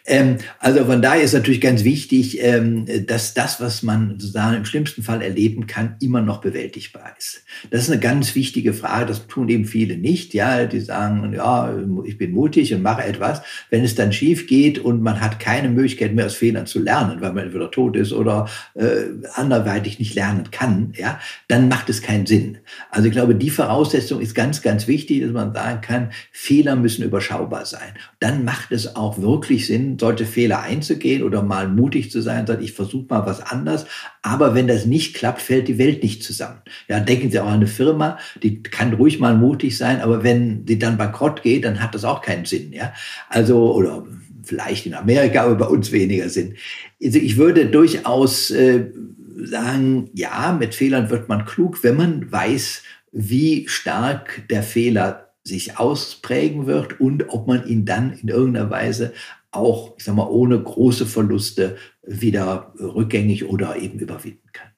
Ähm, 0.08 0.38
also 0.58 0.86
von 0.86 1.04
daher 1.04 1.22
ist 1.22 1.34
natürlich 1.34 1.62
ganz 1.62 1.84
wichtig, 1.84 2.42
ähm, 2.42 2.88
dass 3.06 3.36
das, 3.36 3.62
was 3.62 3.84
man 3.84 4.20
sozusagen 4.20 4.58
im 4.58 4.66
schlimmsten 4.66 5.04
Fall 5.04 5.22
erleben 5.22 5.68
kann, 5.68 5.98
immer 6.00 6.22
noch 6.22 6.42
bewältigbar 6.42 7.14
ist. 7.16 7.44
Das 7.70 7.84
ist 7.84 7.92
eine 7.92 8.00
ganz 8.00 8.34
wichtige 8.34 8.74
Frage. 8.74 9.06
Das 9.06 9.28
tun 9.28 9.50
eben 9.50 9.66
viele 9.66 9.98
nicht. 9.98 10.34
Ja, 10.34 10.66
die 10.66 10.80
sagen, 10.80 11.34
ja, 11.36 11.72
ich 12.06 12.18
bin 12.18 12.32
mutig 12.32 12.74
und 12.74 12.82
mache 12.82 13.04
etwas. 13.04 13.44
Wenn 13.70 13.84
es 13.84 13.94
dann 13.94 14.14
schief 14.14 14.48
geht 14.48 14.80
und 14.80 15.04
man 15.04 15.22
hat 15.22 15.40
keine 15.40 15.70
Möglichkeit 15.70 16.16
mehr 16.16 16.26
aus 16.26 16.34
Fehlern 16.34 16.66
zu 16.66 16.80
lernen, 16.80 17.22
weil 17.22 17.34
man 17.34 17.46
entweder 17.46 17.70
tot 17.70 17.96
ist 17.96 18.14
oder 18.14 18.50
äh, 18.74 19.11
anderweitig 19.34 20.00
nicht 20.00 20.16
lernen 20.16 20.52
kann, 20.52 20.94
ja, 20.96 21.20
dann 21.48 21.68
macht 21.68 21.90
es 21.90 22.02
keinen 22.02 22.26
Sinn. 22.26 22.60
Also 22.90 23.08
ich 23.08 23.14
glaube, 23.14 23.36
die 23.36 23.50
Voraussetzung 23.50 24.22
ist 24.22 24.36
ganz, 24.36 24.62
ganz 24.62 24.88
wichtig, 24.88 25.22
dass 25.22 25.32
man 25.32 25.54
sagen 25.54 25.82
kann, 25.82 26.12
Fehler 26.32 26.76
müssen 26.76 27.04
überschaubar 27.04 27.66
sein. 27.66 27.94
Dann 28.20 28.44
macht 28.44 28.72
es 28.72 28.96
auch 28.96 29.22
wirklich 29.22 29.68
Sinn, 29.68 29.98
solche 30.00 30.26
Fehler 30.26 30.62
einzugehen 30.62 31.24
oder 31.24 31.42
mal 31.42 31.68
mutig 31.68 32.12
zu 32.12 32.22
sein, 32.22 32.48
sagt, 32.48 32.62
ich 32.62 32.74
versuche 32.74 33.08
mal 33.10 33.26
was 33.26 33.42
anderes. 33.42 33.86
Aber 34.22 34.56
wenn 34.56 34.68
das 34.68 34.86
nicht 34.86 35.16
klappt, 35.16 35.42
fällt 35.42 35.68
die 35.68 35.78
Welt 35.78 36.04
nicht 36.04 36.24
zusammen. 36.24 36.62
Ja, 36.88 37.00
denken 37.00 37.32
Sie 37.32 37.40
auch 37.40 37.48
an 37.48 37.56
eine 37.56 37.68
Firma, 37.68 38.18
die 38.44 38.62
kann 38.62 38.94
ruhig 38.94 39.20
mal 39.20 39.36
mutig 39.36 39.78
sein, 39.78 40.02
aber 40.02 40.24
wenn 40.24 40.66
die 40.66 40.80
dann 40.80 40.98
bankrott 40.98 41.42
geht, 41.44 41.66
dann 41.66 41.82
hat 41.82 41.96
das 41.96 42.06
auch 42.06 42.22
keinen 42.22 42.46
Sinn. 42.46 42.74
Ja, 42.74 42.94
also 43.30 43.74
oder 43.74 44.06
vielleicht 44.44 44.86
in 44.86 44.94
Amerika, 44.94 45.44
aber 45.44 45.56
bei 45.56 45.68
uns 45.68 45.92
weniger 45.92 46.30
Sinn. 46.30 46.56
Also 47.04 47.20
ich 47.20 47.38
würde 47.38 47.68
durchaus 47.68 48.52
äh, 48.52 48.92
sagen, 49.38 50.10
ja, 50.14 50.56
mit 50.58 50.76
Fehlern 50.76 51.10
wird 51.10 51.30
man 51.30 51.46
klug, 51.46 51.84
wenn 51.84 51.98
man 51.98 52.32
weiß, 52.32 52.84
wie 53.12 53.68
stark 53.68 54.48
der 54.50 54.64
Fehler 54.64 55.34
sich 55.44 55.78
ausprägen 55.78 56.68
wird 56.68 57.00
und 57.00 57.30
ob 57.30 57.48
man 57.48 57.68
ihn 57.68 57.86
dann 57.86 58.14
in 58.14 58.30
irgendeiner 58.30 58.70
Weise 58.70 59.14
auch, 59.52 59.96
ich 59.98 60.06
sag 60.06 60.16
mal, 60.16 60.28
ohne 60.28 60.62
große 60.62 61.06
Verluste 61.06 61.78
wieder 62.04 62.74
rückgängig 62.80 63.46
oder 63.46 63.76
eben 63.76 64.00
überwinden 64.00 64.50
kann. 64.54 64.71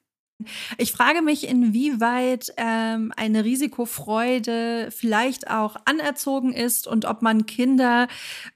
Ich 0.78 0.92
frage 0.92 1.22
mich, 1.22 1.48
inwieweit 1.48 2.52
ähm, 2.56 3.12
eine 3.16 3.44
Risikofreude 3.44 4.88
vielleicht 4.90 5.48
auch 5.48 5.76
anerzogen 5.84 6.52
ist 6.52 6.86
und 6.86 7.04
ob 7.04 7.22
man 7.22 7.46
Kinder 7.46 8.08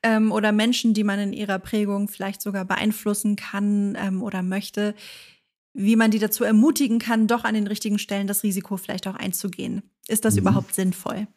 ähm, 0.02 0.32
oder 0.32 0.52
Menschen, 0.52 0.92
die 0.92 1.04
man 1.04 1.20
in 1.20 1.32
ihrer 1.32 1.58
Prägung 1.58 2.08
vielleicht 2.08 2.42
sogar 2.42 2.64
beeinflussen 2.64 3.36
kann 3.36 3.96
ähm, 4.00 4.22
oder 4.22 4.42
möchte, 4.42 4.94
wie 5.72 5.96
man 5.96 6.10
die 6.10 6.18
dazu 6.18 6.42
ermutigen 6.42 6.98
kann, 6.98 7.28
doch 7.28 7.44
an 7.44 7.54
den 7.54 7.68
richtigen 7.68 7.98
Stellen 7.98 8.26
das 8.26 8.42
Risiko 8.42 8.76
vielleicht 8.76 9.06
auch 9.06 9.14
einzugehen. 9.14 9.82
Ist 10.08 10.24
das 10.24 10.34
mhm. 10.34 10.40
überhaupt 10.40 10.74
sinnvoll? 10.74 11.28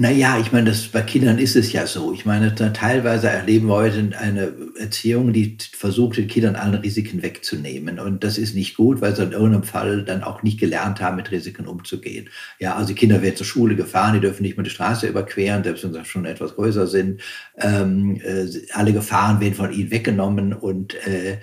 Naja, 0.00 0.38
ich 0.38 0.52
meine, 0.52 0.70
das, 0.70 0.86
bei 0.86 1.02
Kindern 1.02 1.38
ist 1.40 1.56
es 1.56 1.72
ja 1.72 1.84
so. 1.84 2.12
Ich 2.12 2.24
meine, 2.24 2.54
teilweise 2.54 3.30
erleben 3.30 3.66
wir 3.66 3.74
heute 3.74 4.12
eine 4.16 4.52
Erziehung, 4.78 5.32
die 5.32 5.58
versucht, 5.72 6.18
den 6.18 6.28
Kindern 6.28 6.54
alle 6.54 6.80
Risiken 6.80 7.20
wegzunehmen. 7.20 7.98
Und 7.98 8.22
das 8.22 8.38
ist 8.38 8.54
nicht 8.54 8.76
gut, 8.76 9.00
weil 9.00 9.16
sie 9.16 9.24
in 9.24 9.32
irgendeinem 9.32 9.64
Fall 9.64 10.04
dann 10.04 10.22
auch 10.22 10.44
nicht 10.44 10.60
gelernt 10.60 11.00
haben, 11.00 11.16
mit 11.16 11.32
Risiken 11.32 11.66
umzugehen. 11.66 12.30
Ja, 12.60 12.76
also 12.76 12.90
die 12.90 12.94
Kinder 12.94 13.22
werden 13.22 13.34
zur 13.34 13.46
Schule 13.46 13.74
gefahren, 13.74 14.14
die 14.14 14.20
dürfen 14.20 14.44
nicht 14.44 14.56
mehr 14.56 14.62
die 14.62 14.70
Straße 14.70 15.08
überqueren, 15.08 15.64
selbst 15.64 15.82
wenn 15.82 15.92
sie 15.92 16.04
schon 16.04 16.26
etwas 16.26 16.54
größer 16.54 16.86
sind. 16.86 17.20
Ähm, 17.56 18.20
äh, 18.22 18.46
alle 18.74 18.92
Gefahren 18.92 19.40
werden 19.40 19.54
von 19.54 19.72
ihnen 19.72 19.90
weggenommen 19.90 20.52
und, 20.52 20.94
äh, 21.08 21.38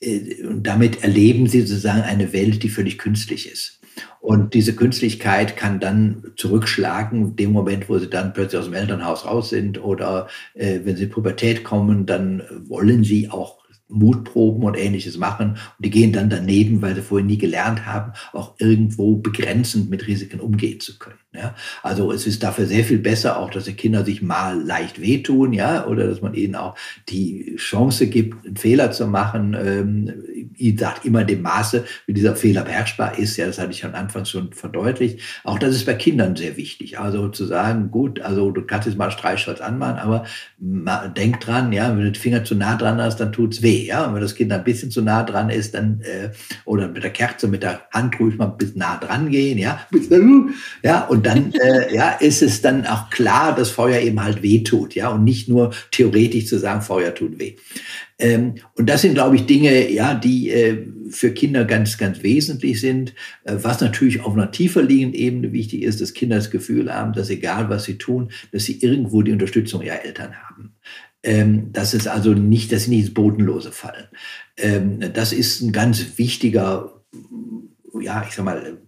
äh, 0.00 0.44
und 0.46 0.64
damit 0.64 1.04
erleben 1.04 1.46
sie 1.46 1.60
sozusagen 1.60 2.02
eine 2.02 2.32
Welt, 2.32 2.64
die 2.64 2.70
völlig 2.70 2.98
künstlich 2.98 3.48
ist. 3.48 3.79
Und 4.20 4.54
diese 4.54 4.74
Künstlichkeit 4.74 5.56
kann 5.56 5.80
dann 5.80 6.32
zurückschlagen, 6.36 7.36
dem 7.36 7.52
Moment, 7.52 7.88
wo 7.88 7.98
sie 7.98 8.10
dann 8.10 8.32
plötzlich 8.32 8.58
aus 8.58 8.66
dem 8.66 8.74
Elternhaus 8.74 9.24
raus 9.24 9.50
sind 9.50 9.82
oder 9.82 10.28
äh, 10.54 10.80
wenn 10.84 10.96
sie 10.96 11.04
in 11.04 11.10
Pubertät 11.10 11.64
kommen, 11.64 12.06
dann 12.06 12.42
wollen 12.68 13.04
sie 13.04 13.30
auch 13.30 13.60
Mutproben 13.90 14.62
und 14.62 14.76
ähnliches 14.76 15.18
machen. 15.18 15.50
Und 15.50 15.84
die 15.84 15.90
gehen 15.90 16.12
dann 16.12 16.30
daneben, 16.30 16.80
weil 16.80 16.94
sie 16.94 17.02
vorher 17.02 17.26
nie 17.26 17.38
gelernt 17.38 17.86
haben, 17.86 18.12
auch 18.32 18.54
irgendwo 18.58 19.16
begrenzend 19.16 19.90
mit 19.90 20.06
Risiken 20.06 20.40
umgehen 20.40 20.80
zu 20.80 20.98
können. 20.98 21.18
Ja? 21.32 21.54
Also 21.84 22.10
es 22.10 22.26
ist 22.26 22.42
dafür 22.42 22.66
sehr 22.66 22.82
viel 22.82 22.98
besser, 22.98 23.38
auch 23.38 23.50
dass 23.50 23.64
die 23.64 23.74
Kinder 23.74 24.04
sich 24.04 24.20
mal 24.20 24.60
leicht 24.60 25.00
wehtun, 25.00 25.52
ja, 25.52 25.86
oder 25.86 26.08
dass 26.08 26.20
man 26.20 26.34
ihnen 26.34 26.56
auch 26.56 26.74
die 27.08 27.54
Chance 27.56 28.08
gibt, 28.08 28.44
einen 28.44 28.56
Fehler 28.56 28.90
zu 28.90 29.06
machen. 29.06 29.56
Ähm, 29.58 30.12
ich 30.56 30.78
sage 30.78 31.00
immer 31.04 31.24
dem 31.24 31.42
Maße, 31.42 31.84
wie 32.06 32.12
dieser 32.12 32.34
Fehler 32.34 32.62
beherrschbar 32.62 33.18
ist. 33.18 33.36
Ja, 33.36 33.46
das 33.46 33.58
hatte 33.58 33.70
ich 33.70 33.84
am 33.84 33.94
Anfang 33.94 34.24
schon 34.24 34.52
verdeutlicht. 34.52 35.20
Auch 35.44 35.58
das 35.58 35.74
ist 35.74 35.86
bei 35.86 35.94
Kindern 35.94 36.34
sehr 36.34 36.56
wichtig. 36.56 36.98
Also 36.98 37.28
zu 37.28 37.46
sagen, 37.46 37.90
gut, 37.90 38.20
also 38.20 38.50
du 38.50 38.62
kannst 38.62 38.88
jetzt 38.88 38.98
mal 38.98 39.10
Streichholz 39.10 39.60
anmachen, 39.60 39.98
aber 39.98 40.24
denk 41.16 41.40
dran, 41.40 41.72
ja, 41.72 41.90
wenn 41.90 41.98
du 41.98 42.10
den 42.10 42.14
Finger 42.14 42.44
zu 42.44 42.54
nah 42.56 42.76
dran 42.76 43.00
hast, 43.00 43.20
dann 43.20 43.32
tut's 43.32 43.62
weh. 43.62 43.86
Ja, 43.86 44.06
und 44.06 44.14
wenn 44.14 44.20
das 44.20 44.34
Kind 44.34 44.52
ein 44.52 44.64
bisschen 44.64 44.90
zu 44.90 45.00
nah 45.00 45.22
dran 45.22 45.48
ist, 45.48 45.74
dann 45.74 46.00
äh, 46.00 46.30
oder 46.64 46.88
mit 46.88 47.04
der 47.04 47.10
Kerze, 47.10 47.46
mit 47.48 47.62
der 47.62 47.82
Hand 47.92 48.18
ruhig 48.18 48.36
mal 48.36 48.46
ein 48.46 48.58
bisschen 48.58 48.80
nah 48.80 48.96
dran 48.96 49.30
gehen, 49.30 49.58
ja, 49.58 49.86
ja, 50.82 51.04
und 51.06 51.19
dann 51.26 51.52
äh, 51.60 51.94
ja, 51.94 52.10
ist 52.10 52.42
es 52.42 52.62
dann 52.62 52.86
auch 52.86 53.10
klar, 53.10 53.54
dass 53.54 53.70
Feuer 53.70 54.00
eben 54.00 54.22
halt 54.22 54.42
weh 54.42 54.62
tut, 54.62 54.94
ja, 54.94 55.08
und 55.08 55.24
nicht 55.24 55.48
nur 55.48 55.72
theoretisch 55.90 56.46
zu 56.46 56.58
sagen, 56.58 56.82
Feuer 56.82 57.14
tut 57.14 57.38
weh. 57.38 57.56
Ähm, 58.20 58.56
und 58.76 58.88
das 58.88 59.02
sind, 59.02 59.14
glaube 59.14 59.36
ich, 59.36 59.46
Dinge, 59.46 59.90
ja, 59.90 60.14
die 60.14 60.50
äh, 60.50 60.86
für 61.10 61.32
Kinder 61.32 61.64
ganz, 61.64 61.96
ganz 61.96 62.22
wesentlich 62.22 62.80
sind. 62.80 63.14
Äh, 63.44 63.56
was 63.62 63.80
natürlich 63.80 64.20
auf 64.20 64.34
einer 64.34 64.50
tiefer 64.50 64.82
liegenden 64.82 65.18
Ebene 65.18 65.52
wichtig 65.52 65.82
ist, 65.82 66.00
dass 66.00 66.12
Kinder 66.12 66.36
das 66.36 66.50
Gefühl 66.50 66.92
haben, 66.92 67.14
dass 67.14 67.30
egal 67.30 67.70
was 67.70 67.84
sie 67.84 67.96
tun, 67.96 68.30
dass 68.52 68.64
sie 68.64 68.78
irgendwo 68.80 69.22
die 69.22 69.32
Unterstützung 69.32 69.82
ihrer 69.82 70.04
Eltern 70.04 70.34
haben. 70.34 70.74
Ähm, 71.22 71.72
dass 71.72 71.92
es 71.92 72.06
also 72.06 72.32
nicht, 72.32 72.72
dass 72.72 72.84
sie 72.84 72.90
nicht 72.90 73.06
ins 73.06 73.14
Bodenlose 73.14 73.72
fallen. 73.72 74.08
Ähm, 74.56 75.00
das 75.12 75.32
ist 75.32 75.60
ein 75.60 75.72
ganz 75.72 76.18
wichtiger, 76.18 77.02
ja, 78.00 78.24
ich 78.26 78.34
sag 78.34 78.44
mal, 78.44 78.78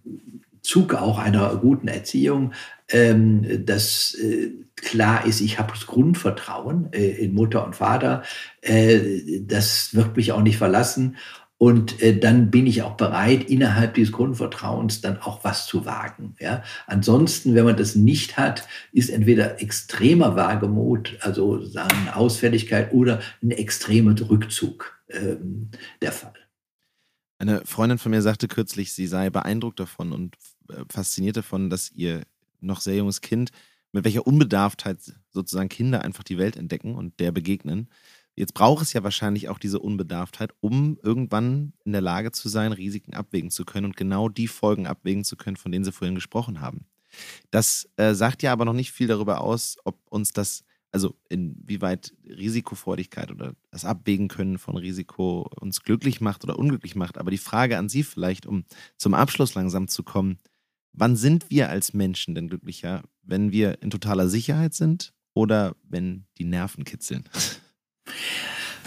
Zug 0.63 0.93
auch 0.95 1.19
einer 1.19 1.55
guten 1.57 1.87
Erziehung, 1.87 2.53
ähm, 2.89 3.65
dass 3.65 4.15
äh, 4.15 4.51
klar 4.75 5.25
ist, 5.25 5.41
ich 5.41 5.59
habe 5.59 5.73
das 5.73 5.85
Grundvertrauen 5.85 6.91
äh, 6.93 7.11
in 7.11 7.33
Mutter 7.33 7.65
und 7.65 7.75
Vater, 7.75 8.23
äh, 8.61 9.41
das 9.41 9.93
wird 9.93 10.15
mich 10.15 10.31
auch 10.31 10.41
nicht 10.41 10.57
verlassen. 10.57 11.17
Und 11.57 12.01
äh, 12.01 12.17
dann 12.17 12.51
bin 12.51 12.67
ich 12.67 12.81
auch 12.81 12.97
bereit, 12.97 13.49
innerhalb 13.49 13.93
dieses 13.93 14.11
Grundvertrauens 14.11 14.99
dann 14.99 15.21
auch 15.21 15.45
was 15.45 15.65
zu 15.65 15.85
wagen. 15.85 16.35
Ja? 16.39 16.63
Ansonsten, 16.87 17.55
wenn 17.55 17.63
man 17.63 17.77
das 17.77 17.95
nicht 17.95 18.37
hat, 18.37 18.67
ist 18.91 19.09
entweder 19.09 19.61
extremer 19.61 20.35
Wagemut, 20.35 21.17
also 21.21 21.63
sagen 21.63 22.09
Ausfälligkeit 22.13 22.91
oder 22.91 23.21
ein 23.41 23.51
extremer 23.51 24.13
Rückzug 24.29 24.99
ähm, 25.09 25.69
der 26.01 26.11
Fall. 26.11 26.33
Eine 27.37 27.61
Freundin 27.65 27.97
von 27.97 28.11
mir 28.11 28.21
sagte 28.21 28.47
kürzlich, 28.47 28.93
sie 28.93 29.07
sei 29.07 29.29
beeindruckt 29.29 29.79
davon 29.79 30.11
und 30.11 30.35
fasziniert 30.89 31.37
davon, 31.37 31.69
dass 31.69 31.91
ihr 31.91 32.23
noch 32.59 32.81
sehr 32.81 32.95
junges 32.95 33.21
Kind, 33.21 33.51
mit 33.91 34.05
welcher 34.05 34.25
Unbedarftheit 34.25 34.97
sozusagen 35.29 35.69
Kinder 35.69 36.01
einfach 36.01 36.23
die 36.23 36.37
Welt 36.37 36.57
entdecken 36.57 36.95
und 36.95 37.19
der 37.19 37.31
begegnen. 37.31 37.89
Jetzt 38.35 38.55
braucht 38.55 38.81
es 38.81 38.93
ja 38.93 39.03
wahrscheinlich 39.03 39.49
auch 39.49 39.59
diese 39.59 39.79
Unbedarftheit, 39.79 40.53
um 40.59 40.97
irgendwann 41.03 41.73
in 41.85 41.91
der 41.91 42.01
Lage 42.01 42.31
zu 42.31 42.49
sein, 42.49 42.71
Risiken 42.71 43.13
abwägen 43.13 43.51
zu 43.51 43.63
können 43.63 43.85
und 43.85 43.97
genau 43.97 44.27
die 44.27 44.47
Folgen 44.47 44.87
abwägen 44.87 45.23
zu 45.23 45.37
können, 45.37 45.55
von 45.55 45.71
denen 45.71 45.85
Sie 45.85 45.91
vorhin 45.91 46.15
gesprochen 46.15 46.59
haben. 46.59 46.87
Das 47.51 47.87
äh, 47.97 48.15
sagt 48.15 48.41
ja 48.41 48.51
aber 48.51 48.65
noch 48.65 48.73
nicht 48.73 48.91
viel 48.91 49.07
darüber 49.07 49.41
aus, 49.41 49.77
ob 49.83 49.99
uns 50.09 50.33
das, 50.33 50.63
also 50.91 51.15
inwieweit 51.29 52.15
Risikofreudigkeit 52.25 53.29
oder 53.29 53.53
das 53.69 53.85
Abwägen 53.85 54.29
können 54.29 54.57
von 54.57 54.77
Risiko 54.77 55.47
uns 55.59 55.83
glücklich 55.83 56.19
macht 56.19 56.43
oder 56.43 56.57
unglücklich 56.57 56.95
macht. 56.95 57.19
Aber 57.19 57.29
die 57.29 57.37
Frage 57.37 57.77
an 57.77 57.87
Sie 57.87 58.01
vielleicht, 58.01 58.47
um 58.47 58.65
zum 58.97 59.13
Abschluss 59.13 59.53
langsam 59.53 59.87
zu 59.87 60.01
kommen, 60.01 60.39
Wann 60.93 61.15
sind 61.15 61.49
wir 61.49 61.69
als 61.69 61.93
Menschen 61.93 62.35
denn 62.35 62.47
glücklicher, 62.47 63.03
wenn 63.23 63.51
wir 63.51 63.81
in 63.81 63.89
totaler 63.89 64.29
Sicherheit 64.29 64.73
sind 64.75 65.13
oder 65.33 65.75
wenn 65.83 66.25
die 66.37 66.45
Nerven 66.45 66.83
kitzeln? 66.83 67.27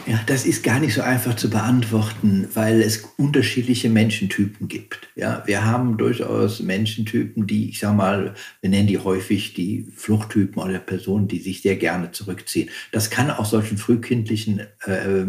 Ja, 0.07 0.21
das 0.27 0.47
ist 0.47 0.63
gar 0.63 0.79
nicht 0.79 0.95
so 0.95 1.03
einfach 1.03 1.35
zu 1.35 1.51
beantworten, 1.51 2.49
weil 2.55 2.81
es 2.81 3.03
unterschiedliche 3.17 3.89
Menschentypen 3.91 4.69
gibt. 4.69 5.09
Ja, 5.17 5.43
wir 5.47 5.65
haben 5.65 5.97
durchaus 5.97 6.61
Menschentypen, 6.61 7.49
die, 7.49 7.71
ich 7.71 7.81
sag 7.81 7.97
mal, 7.97 8.35
wir 8.61 8.71
nennen 8.71 8.87
die 8.87 8.99
häufig 8.99 9.55
die 9.55 9.91
Fluchttypen 9.97 10.63
oder 10.63 10.79
Personen, 10.79 11.27
die 11.27 11.41
sich 11.41 11.63
sehr 11.63 11.75
gerne 11.75 12.13
zurückziehen. 12.13 12.71
Das 12.93 13.11
kann 13.11 13.33
aus 13.33 13.51
solchen 13.51 13.79
frühkindlichen 13.79 14.61
äh, 14.85 15.27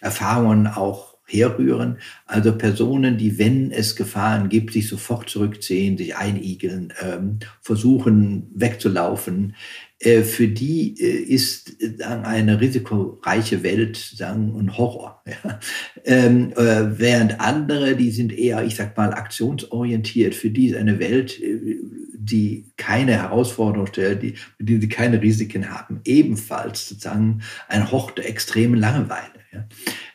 Erfahrungen 0.00 0.66
auch 0.66 1.15
herrühren. 1.26 1.98
Also 2.24 2.56
Personen, 2.56 3.18
die, 3.18 3.38
wenn 3.38 3.72
es 3.72 3.96
Gefahren 3.96 4.48
gibt, 4.48 4.72
sich 4.72 4.88
sofort 4.88 5.28
zurückziehen, 5.28 5.98
sich 5.98 6.16
einigeln, 6.16 6.92
ähm, 7.02 7.40
versuchen 7.60 8.50
wegzulaufen. 8.54 9.54
Äh, 9.98 10.22
für 10.22 10.48
die 10.48 10.94
äh, 11.00 11.22
ist 11.22 11.82
äh, 11.82 12.02
eine 12.04 12.60
risikoreiche 12.60 13.62
Welt 13.62 13.96
sagen, 13.96 14.54
ein 14.58 14.76
Horror. 14.76 15.22
Ja. 15.44 15.58
Ähm, 16.04 16.52
äh, 16.52 16.98
während 16.98 17.40
andere, 17.40 17.96
die 17.96 18.10
sind 18.12 18.32
eher, 18.32 18.64
ich 18.64 18.76
sag 18.76 18.96
mal, 18.96 19.12
aktionsorientiert. 19.12 20.36
Für 20.36 20.50
die 20.50 20.68
ist 20.68 20.76
eine 20.76 21.00
Welt, 21.00 21.42
äh, 21.42 21.78
die 22.16 22.72
keine 22.76 23.12
Herausforderung 23.12 23.86
stellt, 23.86 24.22
die, 24.22 24.34
die 24.58 24.80
sie 24.80 24.88
keine 24.88 25.20
Risiken 25.20 25.70
haben, 25.70 26.00
ebenfalls 26.04 26.88
sozusagen 26.88 27.42
ein 27.68 27.90
Hort 27.90 28.18
der 28.18 28.28
extremen 28.28 28.78
Langeweile. 28.78 29.36
Ja. 29.52 29.66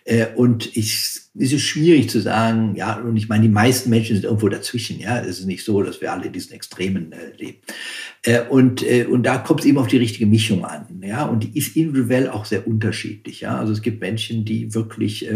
Äh, 0.05 0.27
und 0.35 0.75
ich, 0.75 1.19
es 1.33 1.53
ist 1.53 1.61
schwierig 1.61 2.09
zu 2.09 2.19
sagen, 2.19 2.75
ja, 2.75 2.99
und 2.99 3.15
ich 3.15 3.29
meine, 3.29 3.43
die 3.43 3.53
meisten 3.53 3.89
Menschen 3.89 4.15
sind 4.15 4.25
irgendwo 4.25 4.49
dazwischen, 4.49 4.99
ja. 4.99 5.19
Es 5.19 5.39
ist 5.39 5.45
nicht 5.45 5.63
so, 5.63 5.81
dass 5.83 6.01
wir 6.01 6.11
alle 6.11 6.27
in 6.27 6.33
diesen 6.33 6.53
Extremen 6.53 7.11
äh, 7.11 7.35
leben. 7.37 7.59
Äh, 8.23 8.41
und, 8.41 8.83
und 8.83 9.23
da 9.23 9.37
kommt 9.37 9.61
es 9.61 9.65
eben 9.65 9.77
auf 9.77 9.87
die 9.87 9.97
richtige 9.97 10.25
Mischung 10.25 10.65
an, 10.65 11.01
ja. 11.03 11.25
Und 11.25 11.43
die 11.43 11.57
ist 11.57 11.75
individuell 11.75 12.29
auch 12.29 12.45
sehr 12.45 12.67
unterschiedlich, 12.67 13.41
ja. 13.41 13.57
Also 13.57 13.73
es 13.73 13.81
gibt 13.81 14.01
Menschen, 14.01 14.43
die 14.45 14.73
wirklich 14.73 15.29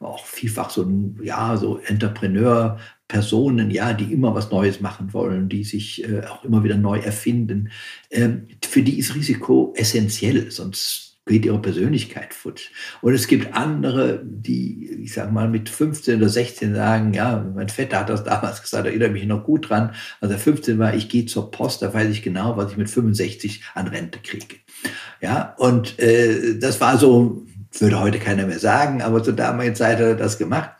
auch 0.00 0.26
vielfach 0.26 0.70
so 0.70 0.88
ja, 1.22 1.56
so 1.56 1.78
Entrepreneur 1.78 2.78
Personen, 3.08 3.70
ja, 3.70 3.92
die 3.92 4.12
immer 4.12 4.34
was 4.34 4.50
Neues 4.50 4.80
machen 4.80 5.12
wollen, 5.12 5.48
die 5.48 5.64
sich 5.64 6.04
auch 6.28 6.44
immer 6.44 6.62
wieder 6.62 6.76
neu 6.76 6.98
erfinden. 6.98 7.70
Ähm, 8.10 8.46
für 8.64 8.82
die 8.82 8.98
ist 8.98 9.14
Risiko 9.16 9.72
essentiell, 9.76 10.50
sonst 10.50 11.09
geht 11.26 11.44
ihre 11.44 11.60
Persönlichkeit 11.60 12.34
futsch. 12.34 12.70
Und 13.02 13.14
es 13.14 13.26
gibt 13.26 13.54
andere, 13.54 14.20
die, 14.24 15.00
ich 15.02 15.12
sage 15.12 15.32
mal, 15.32 15.48
mit 15.48 15.68
15 15.68 16.18
oder 16.18 16.28
16 16.28 16.74
sagen, 16.74 17.14
ja, 17.14 17.44
mein 17.54 17.68
Vetter 17.68 18.00
hat 18.00 18.08
das 18.08 18.24
damals 18.24 18.62
gesagt, 18.62 18.86
erinnere 18.86 19.10
mich 19.10 19.26
noch 19.26 19.44
gut 19.44 19.68
dran, 19.68 19.94
als 20.20 20.32
er 20.32 20.38
15 20.38 20.78
war, 20.78 20.94
ich 20.94 21.08
gehe 21.08 21.26
zur 21.26 21.50
Post, 21.50 21.82
da 21.82 21.92
weiß 21.92 22.10
ich 22.10 22.22
genau, 22.22 22.56
was 22.56 22.72
ich 22.72 22.76
mit 22.76 22.90
65 22.90 23.62
an 23.74 23.88
Rente 23.88 24.18
kriege. 24.18 24.56
Ja, 25.20 25.54
und 25.58 25.98
äh, 25.98 26.58
das 26.58 26.80
war 26.80 26.98
so, 26.98 27.46
würde 27.78 28.00
heute 28.00 28.18
keiner 28.18 28.46
mehr 28.46 28.58
sagen, 28.58 29.02
aber 29.02 29.22
zur 29.22 29.34
damaligen 29.34 29.76
Zeit 29.76 29.98
hat 29.98 30.04
er 30.04 30.14
das 30.16 30.38
gemacht. 30.38 30.70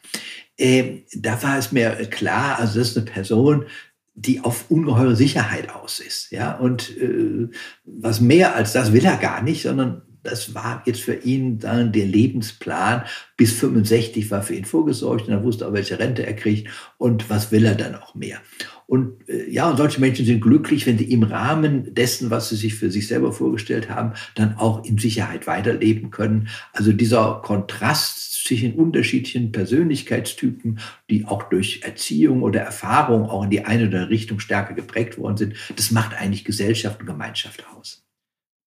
Äh, 0.56 1.02
da 1.14 1.42
war 1.42 1.58
es 1.58 1.72
mir 1.72 1.90
klar, 2.06 2.58
also 2.58 2.78
das 2.78 2.90
ist 2.90 2.96
eine 2.96 3.06
Person, 3.06 3.66
die 4.14 4.40
auf 4.40 4.70
ungeheure 4.70 5.16
Sicherheit 5.16 5.70
aus 5.70 6.00
ist. 6.00 6.30
Ja? 6.30 6.56
Und 6.56 6.96
äh, 6.98 7.48
was 7.84 8.20
mehr 8.20 8.54
als 8.54 8.72
das 8.72 8.92
will 8.92 9.04
er 9.04 9.16
gar 9.16 9.42
nicht, 9.42 9.62
sondern 9.62 10.02
das 10.22 10.54
war 10.54 10.82
jetzt 10.86 11.00
für 11.00 11.14
ihn 11.14 11.58
dann 11.58 11.92
der 11.92 12.06
Lebensplan. 12.06 13.04
Bis 13.36 13.52
65 13.52 14.30
war 14.30 14.42
für 14.42 14.54
ihn 14.54 14.64
vorgesorgt 14.64 15.28
und 15.28 15.34
er 15.34 15.44
wusste 15.44 15.66
auch, 15.66 15.72
welche 15.72 15.98
Rente 15.98 16.26
er 16.26 16.34
kriegt 16.34 16.68
und 16.98 17.30
was 17.30 17.52
will 17.52 17.64
er 17.64 17.74
dann 17.74 17.94
auch 17.94 18.14
mehr. 18.14 18.40
Und 18.86 19.28
äh, 19.28 19.48
ja, 19.48 19.70
und 19.70 19.76
solche 19.76 20.00
Menschen 20.00 20.26
sind 20.26 20.40
glücklich, 20.40 20.84
wenn 20.86 20.98
sie 20.98 21.12
im 21.12 21.22
Rahmen 21.22 21.94
dessen, 21.94 22.30
was 22.30 22.48
sie 22.48 22.56
sich 22.56 22.74
für 22.74 22.90
sich 22.90 23.06
selber 23.06 23.32
vorgestellt 23.32 23.88
haben, 23.88 24.14
dann 24.34 24.56
auch 24.56 24.84
in 24.84 24.98
Sicherheit 24.98 25.46
weiterleben 25.46 26.10
können. 26.10 26.48
Also 26.72 26.92
dieser 26.92 27.40
Kontrast 27.44 28.44
zwischen 28.44 28.74
unterschiedlichen 28.74 29.52
Persönlichkeitstypen, 29.52 30.80
die 31.08 31.24
auch 31.24 31.44
durch 31.44 31.82
Erziehung 31.84 32.42
oder 32.42 32.62
Erfahrung 32.62 33.30
auch 33.30 33.44
in 33.44 33.50
die 33.50 33.64
eine 33.64 33.86
oder 33.86 33.98
andere 33.98 34.10
Richtung 34.10 34.40
stärker 34.40 34.74
geprägt 34.74 35.18
worden 35.18 35.36
sind, 35.36 35.54
das 35.76 35.90
macht 35.90 36.14
eigentlich 36.14 36.44
Gesellschaft 36.44 37.00
und 37.00 37.06
Gemeinschaft 37.06 37.64
aus. 37.76 38.04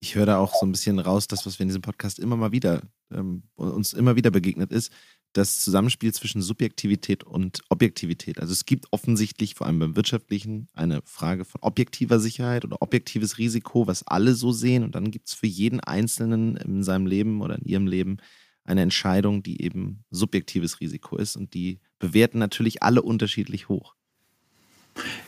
Ich 0.03 0.15
höre 0.15 0.25
da 0.25 0.37
auch 0.37 0.53
so 0.53 0.65
ein 0.65 0.73
bisschen 0.73 0.99
raus, 0.99 1.29
das, 1.29 1.45
was 1.45 1.59
wir 1.59 1.63
in 1.63 1.69
diesem 1.69 1.81
Podcast 1.81 2.19
immer 2.19 2.35
mal 2.35 2.51
wieder, 2.51 2.81
ähm, 3.09 3.43
uns 3.55 3.93
immer 3.93 4.17
wieder 4.17 4.31
begegnet 4.31 4.73
ist, 4.73 4.91
das 5.31 5.61
Zusammenspiel 5.61 6.13
zwischen 6.13 6.41
Subjektivität 6.41 7.23
und 7.23 7.61
Objektivität. 7.69 8.41
Also 8.41 8.51
es 8.51 8.65
gibt 8.65 8.87
offensichtlich, 8.91 9.55
vor 9.55 9.65
allem 9.65 9.79
beim 9.79 9.95
Wirtschaftlichen, 9.95 10.67
eine 10.73 11.01
Frage 11.05 11.45
von 11.45 11.61
objektiver 11.61 12.19
Sicherheit 12.19 12.65
oder 12.65 12.81
objektives 12.81 13.37
Risiko, 13.37 13.87
was 13.87 14.05
alle 14.05 14.33
so 14.33 14.51
sehen. 14.51 14.83
Und 14.83 14.93
dann 14.93 15.09
gibt 15.09 15.29
es 15.29 15.35
für 15.35 15.47
jeden 15.47 15.79
Einzelnen 15.79 16.57
in 16.57 16.83
seinem 16.83 17.05
Leben 17.05 17.41
oder 17.41 17.57
in 17.57 17.63
ihrem 17.63 17.87
Leben 17.87 18.17
eine 18.65 18.81
Entscheidung, 18.81 19.41
die 19.41 19.61
eben 19.61 20.03
subjektives 20.11 20.81
Risiko 20.81 21.15
ist. 21.15 21.37
Und 21.37 21.53
die 21.53 21.79
bewerten 21.99 22.39
natürlich 22.39 22.83
alle 22.83 23.03
unterschiedlich 23.03 23.69
hoch. 23.69 23.95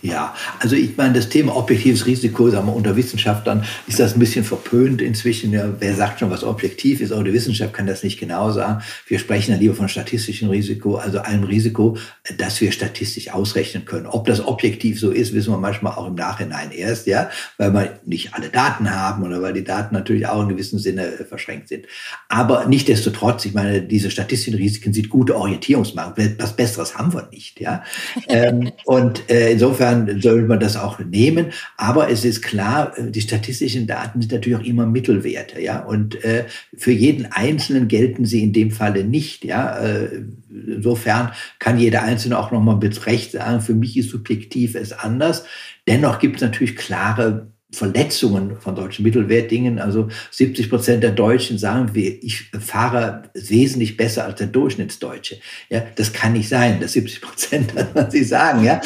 Ja, 0.02 0.36
also 0.60 0.76
ich 0.76 0.96
meine, 0.98 1.16
das 1.16 1.30
Thema 1.30 1.56
objektives 1.56 2.06
Risiko, 2.06 2.50
sagen 2.52 2.68
wir, 2.68 2.76
unter 2.76 2.96
Wissenschaftlern 2.96 3.66
ist 3.88 4.00
das 4.00 4.14
ein 4.14 4.20
bisschen 4.20 4.46
verpönt 4.46 5.02
inzwischen. 5.02 5.52
Ja, 5.52 5.74
wer 5.80 5.96
sagt 5.96 6.20
schon, 6.20 6.30
was 6.30 6.44
objektiv 6.44 7.02
ist? 7.02 7.12
Auch 7.12 7.24
die 7.24 7.34
Wissenschaft 7.34 7.74
kann 7.74 7.88
das 7.88 8.04
nicht 8.04 8.20
genau 8.20 8.52
sagen. 8.52 8.84
Wir 9.08 9.18
sprechen 9.18 9.52
dann 9.52 9.60
lieber 9.60 9.74
von 9.74 9.90
statistischem 9.90 10.50
Risiko, 10.50 10.98
also 10.98 11.20
einem 11.20 11.44
Risiko, 11.44 11.98
das 12.38 12.62
wir 12.62 12.72
statistisch 12.72 13.32
ausrechnen 13.34 13.86
können. 13.86 14.06
Ob 14.06 14.28
das 14.28 14.46
objektiv 14.46 15.00
so 15.00 15.10
ist, 15.10 15.34
wissen 15.34 15.52
wir 15.52 15.58
manchmal 15.58 15.94
auch 15.94 16.08
im 16.08 16.16
Nachhinein 16.16 16.72
erst, 16.72 17.08
ja, 17.08 17.32
weil 17.58 17.74
wir 17.74 18.00
nicht 18.06 18.36
alle 18.36 18.50
Daten 18.50 18.94
haben 18.94 19.24
oder 19.24 19.42
weil 19.42 19.54
die 19.54 19.64
Daten 19.64 19.96
natürlich 19.96 20.28
auch 20.28 20.44
in 20.44 20.50
gewissem 20.50 20.78
Sinne 20.78 21.06
äh, 21.06 21.24
verschränkt 21.24 21.70
sind. 21.70 21.88
Aber 22.30 22.68
nichtdestotrotz, 22.68 23.46
ich 23.46 23.56
meine, 23.56 23.82
diese 23.82 24.12
statistischen 24.12 24.54
Risiken 24.54 24.94
sind 24.94 25.10
gute 25.10 25.36
Orientierungsmarken. 25.36 26.36
Was 26.38 26.56
Besseres 26.56 26.96
haben 26.96 27.12
wir 27.12 27.28
nicht, 27.32 27.60
ja. 27.60 27.84
ähm, 28.28 28.72
und 28.86 29.28
äh, 29.32 29.55
insofern 29.56 30.22
soll 30.22 30.44
man 30.44 30.60
das 30.60 30.76
auch 30.76 31.00
nehmen. 31.00 31.48
Aber 31.78 32.10
es 32.10 32.26
ist 32.26 32.42
klar, 32.42 32.94
die 32.98 33.22
statistischen 33.22 33.88
Daten 33.88 34.22
sind 34.22 34.32
natürlich 34.32 34.60
auch 34.60 34.66
immer 34.66 34.86
Mittelwerte, 34.86 35.62
ja. 35.62 35.80
Und 35.80 36.24
äh, 36.24 36.46
für 36.78 36.92
jeden 36.92 37.26
Einzelnen 37.32 37.88
gelten 37.88 38.26
sie 38.26 38.44
in 38.44 38.54
dem 38.54 38.72
Falle 38.72 39.06
nicht, 39.06 39.46
ja. 39.46 39.80
Äh, 39.80 40.24
insofern 40.50 41.32
kann 41.60 41.80
jeder 41.80 42.04
Einzelne 42.04 42.38
auch 42.38 42.52
nochmal 42.52 42.78
mit 42.78 43.06
Recht 43.06 43.32
sagen, 43.32 43.62
für 43.62 43.74
mich 43.74 43.98
ist 43.98 44.10
subjektiv 44.10 44.76
es 44.76 44.92
anders. 44.92 45.46
Dennoch 45.88 46.20
gibt 46.20 46.38
es 46.38 46.42
natürlich 46.42 46.76
klare 46.76 47.48
Verletzungen 47.72 48.58
von 48.60 48.76
deutschen 48.76 49.04
Mittelwertdingen. 49.04 49.80
Also 49.80 50.10
70 50.32 50.70
Prozent 50.70 51.04
der 51.04 51.12
Deutschen 51.12 51.58
sagen, 51.58 51.92
ich 51.96 52.52
fahre 52.60 53.24
wesentlich 53.34 53.98
besser 53.98 54.26
als 54.26 54.38
der 54.38 54.48
Durchschnittsdeutsche. 54.48 55.38
Ja, 55.70 55.84
das 55.96 56.14
kann 56.14 56.34
nicht 56.34 56.48
sein, 56.48 56.80
dass 56.80 56.94
70 56.94 57.22
Prozent, 57.22 57.74
was 57.94 58.12
sie 58.12 58.24
sagen. 58.24 58.64
Ja, 58.64 58.82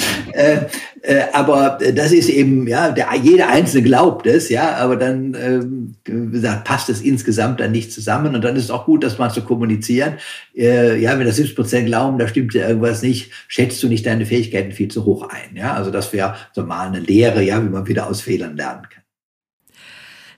äh, 1.02 1.20
äh, 1.20 1.24
aber 1.34 1.80
das 1.94 2.12
ist 2.12 2.30
eben, 2.30 2.68
ja, 2.68 2.92
der, 2.92 3.08
jeder 3.22 3.50
Einzelne 3.50 3.84
glaubt 3.84 4.26
es, 4.26 4.50
ja, 4.50 4.76
aber 4.78 4.96
dann, 4.96 5.34
äh, 5.34 5.62
wie 6.06 6.32
gesagt, 6.32 6.66
passt 6.66 6.90
es 6.90 7.02
insgesamt 7.02 7.60
dann 7.60 7.72
nicht 7.72 7.92
zusammen 7.92 8.36
und 8.36 8.44
dann 8.44 8.56
ist 8.56 8.66
es 8.66 8.72
auch 8.72 8.86
gut, 8.86 9.04
das 9.04 9.18
mal 9.18 9.30
zu 9.30 9.42
kommunizieren. 9.42 10.14
Äh, 10.56 11.00
ja, 11.02 11.18
wenn 11.18 11.26
das 11.26 11.38
70 11.38 11.56
Prozent 11.56 11.86
glauben, 11.88 12.18
da 12.18 12.28
stimmt 12.28 12.54
ja 12.54 12.68
irgendwas 12.68 13.02
nicht, 13.02 13.32
schätzt 13.48 13.82
du 13.84 13.88
nicht 13.88 14.06
deine 14.06 14.26
Fähigkeiten 14.26 14.72
viel 14.72 14.90
zu 14.90 15.06
hoch 15.06 15.28
ein. 15.30 15.56
Ja, 15.56 15.74
also 15.74 15.92
das 15.92 16.12
wäre 16.14 16.36
so 16.54 16.64
mal 16.64 16.88
eine 16.88 17.00
Lehre, 17.00 17.44
ja, 17.44 17.64
wie 17.64 17.70
man 17.70 17.88
wieder 17.88 18.08
aus 18.08 18.22
Fehlern 18.22 18.58
lernen 18.58 18.84
kann. 18.90 19.04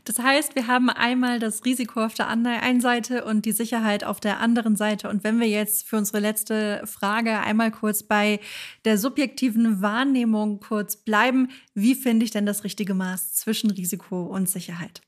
Das 0.03 0.17
heißt, 0.17 0.55
wir 0.55 0.67
haben 0.67 0.89
einmal 0.89 1.39
das 1.39 1.63
Risiko 1.63 2.03
auf 2.03 2.15
der 2.15 2.27
einen 2.27 2.81
Seite 2.81 3.23
und 3.23 3.45
die 3.45 3.51
Sicherheit 3.51 4.03
auf 4.03 4.19
der 4.19 4.39
anderen 4.39 4.75
Seite. 4.75 5.09
Und 5.09 5.23
wenn 5.23 5.39
wir 5.39 5.47
jetzt 5.47 5.87
für 5.87 5.97
unsere 5.97 6.19
letzte 6.19 6.81
Frage 6.85 7.39
einmal 7.39 7.71
kurz 7.71 8.01
bei 8.01 8.39
der 8.83 8.97
subjektiven 8.97 9.81
Wahrnehmung 9.81 10.59
kurz 10.59 10.97
bleiben, 10.97 11.49
wie 11.75 11.93
finde 11.93 12.25
ich 12.25 12.31
denn 12.31 12.45
das 12.47 12.63
richtige 12.63 12.95
Maß 12.95 13.33
zwischen 13.33 13.69
Risiko 13.69 14.23
und 14.23 14.49
Sicherheit? 14.49 15.01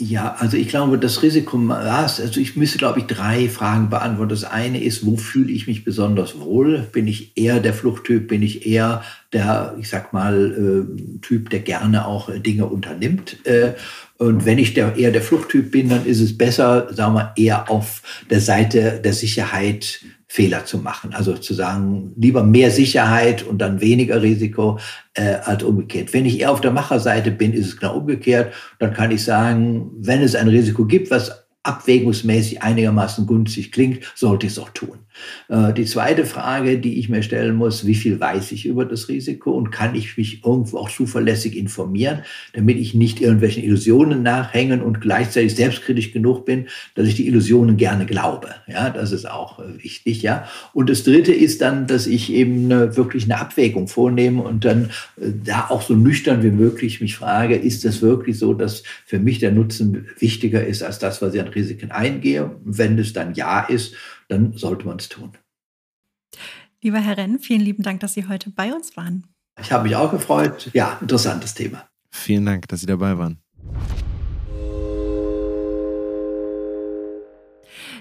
Ja, 0.00 0.36
also 0.38 0.56
ich 0.56 0.68
glaube, 0.68 0.96
das 0.96 1.24
Risikomaß, 1.24 2.20
also 2.20 2.38
ich 2.38 2.54
müsste, 2.54 2.78
glaube 2.78 3.00
ich, 3.00 3.06
drei 3.06 3.48
Fragen 3.48 3.90
beantworten. 3.90 4.28
Das 4.30 4.44
eine 4.44 4.80
ist, 4.80 5.04
wo 5.04 5.16
fühle 5.16 5.50
ich 5.50 5.66
mich 5.66 5.82
besonders 5.82 6.38
wohl? 6.38 6.86
Bin 6.92 7.08
ich 7.08 7.36
eher 7.36 7.58
der 7.58 7.74
Fluchttyp? 7.74 8.28
Bin 8.28 8.40
ich 8.42 8.64
eher 8.64 9.02
der, 9.32 9.74
ich 9.80 9.88
sag 9.88 10.12
mal, 10.12 10.86
äh, 10.86 11.18
Typ, 11.20 11.50
der 11.50 11.60
gerne 11.60 12.06
auch 12.06 12.30
Dinge 12.30 12.66
unternimmt? 12.66 13.44
Äh, 13.44 13.72
und 14.18 14.46
wenn 14.46 14.58
ich 14.58 14.72
der, 14.72 14.94
eher 14.94 15.10
der 15.10 15.22
Fluchttyp 15.22 15.72
bin, 15.72 15.88
dann 15.88 16.06
ist 16.06 16.20
es 16.20 16.38
besser, 16.38 16.94
sagen 16.94 17.14
wir, 17.14 17.32
eher 17.36 17.68
auf 17.68 18.02
der 18.30 18.40
Seite 18.40 19.00
der 19.02 19.12
Sicherheit 19.12 20.00
Fehler 20.30 20.66
zu 20.66 20.78
machen. 20.78 21.14
Also 21.14 21.34
zu 21.34 21.54
sagen, 21.54 22.12
lieber 22.16 22.42
mehr 22.42 22.70
Sicherheit 22.70 23.42
und 23.42 23.58
dann 23.58 23.80
weniger 23.80 24.20
Risiko 24.20 24.78
äh, 25.14 25.36
als 25.42 25.62
umgekehrt. 25.62 26.12
Wenn 26.12 26.26
ich 26.26 26.40
eher 26.40 26.52
auf 26.52 26.60
der 26.60 26.70
Macherseite 26.70 27.30
bin, 27.30 27.54
ist 27.54 27.66
es 27.66 27.76
genau 27.78 27.96
umgekehrt. 27.96 28.52
Dann 28.78 28.92
kann 28.92 29.10
ich 29.10 29.24
sagen, 29.24 29.90
wenn 29.96 30.22
es 30.22 30.34
ein 30.34 30.48
Risiko 30.48 30.84
gibt, 30.84 31.10
was 31.10 31.46
abwägungsmäßig 31.62 32.62
einigermaßen 32.62 33.26
günstig 33.26 33.72
klingt, 33.72 34.04
sollte 34.14 34.46
ich 34.46 34.52
es 34.52 34.58
auch 34.58 34.70
tun. 34.70 34.98
Äh, 35.48 35.72
die 35.72 35.84
zweite 35.84 36.24
Frage, 36.24 36.78
die 36.78 36.98
ich 36.98 37.08
mir 37.08 37.22
stellen 37.22 37.56
muss, 37.56 37.86
wie 37.86 37.94
viel 37.94 38.20
weiß 38.20 38.52
ich 38.52 38.66
über 38.66 38.84
das 38.84 39.08
Risiko 39.08 39.52
und 39.52 39.70
kann 39.70 39.94
ich 39.94 40.16
mich 40.16 40.44
irgendwo 40.44 40.78
auch 40.78 40.90
zuverlässig 40.90 41.56
informieren, 41.56 42.22
damit 42.52 42.78
ich 42.78 42.94
nicht 42.94 43.20
irgendwelchen 43.20 43.62
Illusionen 43.62 44.22
nachhängen 44.22 44.82
und 44.82 45.00
gleichzeitig 45.00 45.54
selbstkritisch 45.54 46.12
genug 46.12 46.44
bin, 46.44 46.66
dass 46.94 47.06
ich 47.06 47.14
die 47.14 47.26
Illusionen 47.26 47.76
gerne 47.76 48.06
glaube. 48.06 48.48
Ja, 48.66 48.90
das 48.90 49.12
ist 49.12 49.28
auch 49.28 49.58
äh, 49.58 49.82
wichtig. 49.82 50.22
Ja, 50.22 50.48
und 50.72 50.90
das 50.90 51.04
dritte 51.04 51.32
ist 51.32 51.60
dann, 51.62 51.86
dass 51.86 52.06
ich 52.06 52.32
eben 52.32 52.64
eine, 52.66 52.96
wirklich 52.96 53.24
eine 53.24 53.40
Abwägung 53.40 53.88
vornehme 53.88 54.42
und 54.42 54.64
dann 54.64 54.90
äh, 55.20 55.30
da 55.44 55.66
auch 55.68 55.82
so 55.82 55.94
nüchtern 55.94 56.42
wie 56.42 56.50
möglich 56.50 57.00
mich 57.00 57.16
frage, 57.16 57.56
ist 57.56 57.84
das 57.84 58.02
wirklich 58.02 58.38
so, 58.38 58.54
dass 58.54 58.82
für 59.06 59.18
mich 59.18 59.38
der 59.38 59.52
Nutzen 59.52 60.06
wichtiger 60.18 60.64
ist 60.66 60.82
als 60.82 60.98
das, 60.98 61.22
was 61.22 61.34
ich 61.34 61.40
an 61.40 61.48
Risiken 61.48 61.90
eingehe? 61.90 62.50
Wenn 62.64 62.98
es 62.98 63.12
dann 63.12 63.34
ja 63.34 63.60
ist, 63.60 63.94
dann 64.28 64.52
sollte 64.52 64.86
man 64.86 64.98
es 64.98 65.08
tun. 65.08 65.32
Lieber 66.82 67.00
Herr 67.00 67.16
Renn, 67.16 67.38
vielen 67.38 67.62
lieben 67.62 67.82
Dank, 67.82 68.00
dass 68.00 68.14
Sie 68.14 68.28
heute 68.28 68.50
bei 68.50 68.72
uns 68.72 68.96
waren. 68.96 69.26
Ich 69.60 69.72
habe 69.72 69.84
mich 69.84 69.96
auch 69.96 70.12
gefreut. 70.12 70.70
Ja, 70.72 70.98
interessantes 71.00 71.54
Thema. 71.54 71.88
Vielen 72.10 72.46
Dank, 72.46 72.68
dass 72.68 72.80
Sie 72.80 72.86
dabei 72.86 73.18
waren. 73.18 73.42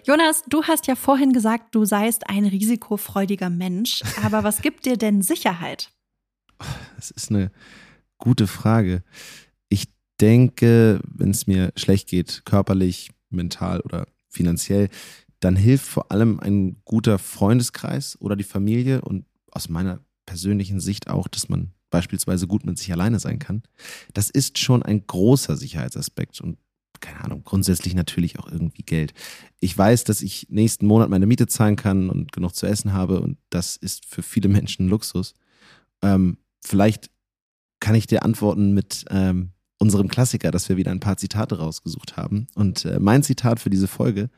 Jonas, 0.06 0.44
du 0.48 0.64
hast 0.64 0.88
ja 0.88 0.96
vorhin 0.96 1.34
gesagt, 1.34 1.76
du 1.76 1.84
seist 1.84 2.30
ein 2.30 2.46
risikofreudiger 2.46 3.50
Mensch. 3.50 4.02
Aber 4.24 4.44
was 4.44 4.62
gibt 4.62 4.86
dir 4.86 4.98
denn 4.98 5.22
Sicherheit? 5.22 5.92
Das 6.96 7.12
ist 7.12 7.30
eine 7.30 7.52
gute 8.18 8.48
Frage. 8.48 9.04
Ich 9.70 9.86
denke, 10.22 11.00
wenn 11.04 11.32
es 11.32 11.48
mir 11.48 11.74
schlecht 11.76 12.08
geht, 12.10 12.44
körperlich, 12.46 13.12
mental 13.30 13.82
oder 13.82 14.08
finanziell, 14.30 14.90
dann 15.40 15.56
hilft 15.56 15.86
vor 15.86 16.12
allem 16.12 16.40
ein 16.40 16.78
guter 16.86 17.20
Freundeskreis 17.20 18.18
oder 18.20 18.36
die 18.36 18.44
Familie 18.44 19.02
und 19.02 19.26
aus 19.52 19.70
meiner 19.70 20.00
persönlichen 20.26 20.80
Sicht 20.80 21.10
auch, 21.10 21.28
dass 21.28 21.50
man 21.50 21.74
beispielsweise 21.90 22.48
gut 22.48 22.66
mit 22.66 22.78
sich 22.78 22.92
alleine 22.92 23.20
sein 23.20 23.40
kann. 23.40 23.64
Das 24.14 24.30
ist 24.30 24.58
schon 24.58 24.84
ein 24.84 25.06
großer 25.08 25.56
Sicherheitsaspekt 25.56 26.42
und 26.42 26.58
keine 27.00 27.24
Ahnung, 27.24 27.44
grundsätzlich 27.44 27.94
natürlich 27.94 28.40
auch 28.40 28.52
irgendwie 28.52 28.82
Geld. 28.82 29.14
Ich 29.60 29.78
weiß, 29.78 30.04
dass 30.04 30.22
ich 30.22 30.48
nächsten 30.50 30.88
Monat 30.88 31.10
meine 31.10 31.28
Miete 31.28 31.48
zahlen 31.48 31.76
kann 31.76 32.10
und 32.10 32.32
genug 32.32 32.56
zu 32.56 32.66
essen 32.66 32.94
habe 32.94 33.22
und 33.22 33.38
das 33.50 33.76
ist 33.78 34.06
für 34.06 34.24
viele 34.24 34.50
Menschen 34.50 34.88
Luxus. 34.88 35.34
Ähm, 36.02 36.38
vielleicht 36.64 37.12
kann 37.80 37.96
ich 37.96 38.08
dir 38.08 38.24
antworten 38.24 38.74
mit 38.74 39.06
ähm, 39.10 39.52
unserem 39.78 40.08
Klassiker, 40.08 40.52
dass 40.52 40.70
wir 40.70 40.78
wieder 40.78 40.92
ein 40.92 41.00
paar 41.00 41.18
Zitate 41.18 41.58
rausgesucht 41.58 42.18
haben. 42.18 42.48
Und 42.56 42.86
äh, 42.86 43.00
mein 43.00 43.24
Zitat 43.24 43.60
für 43.60 43.70
diese 43.70 43.88
Folge, 43.88 44.30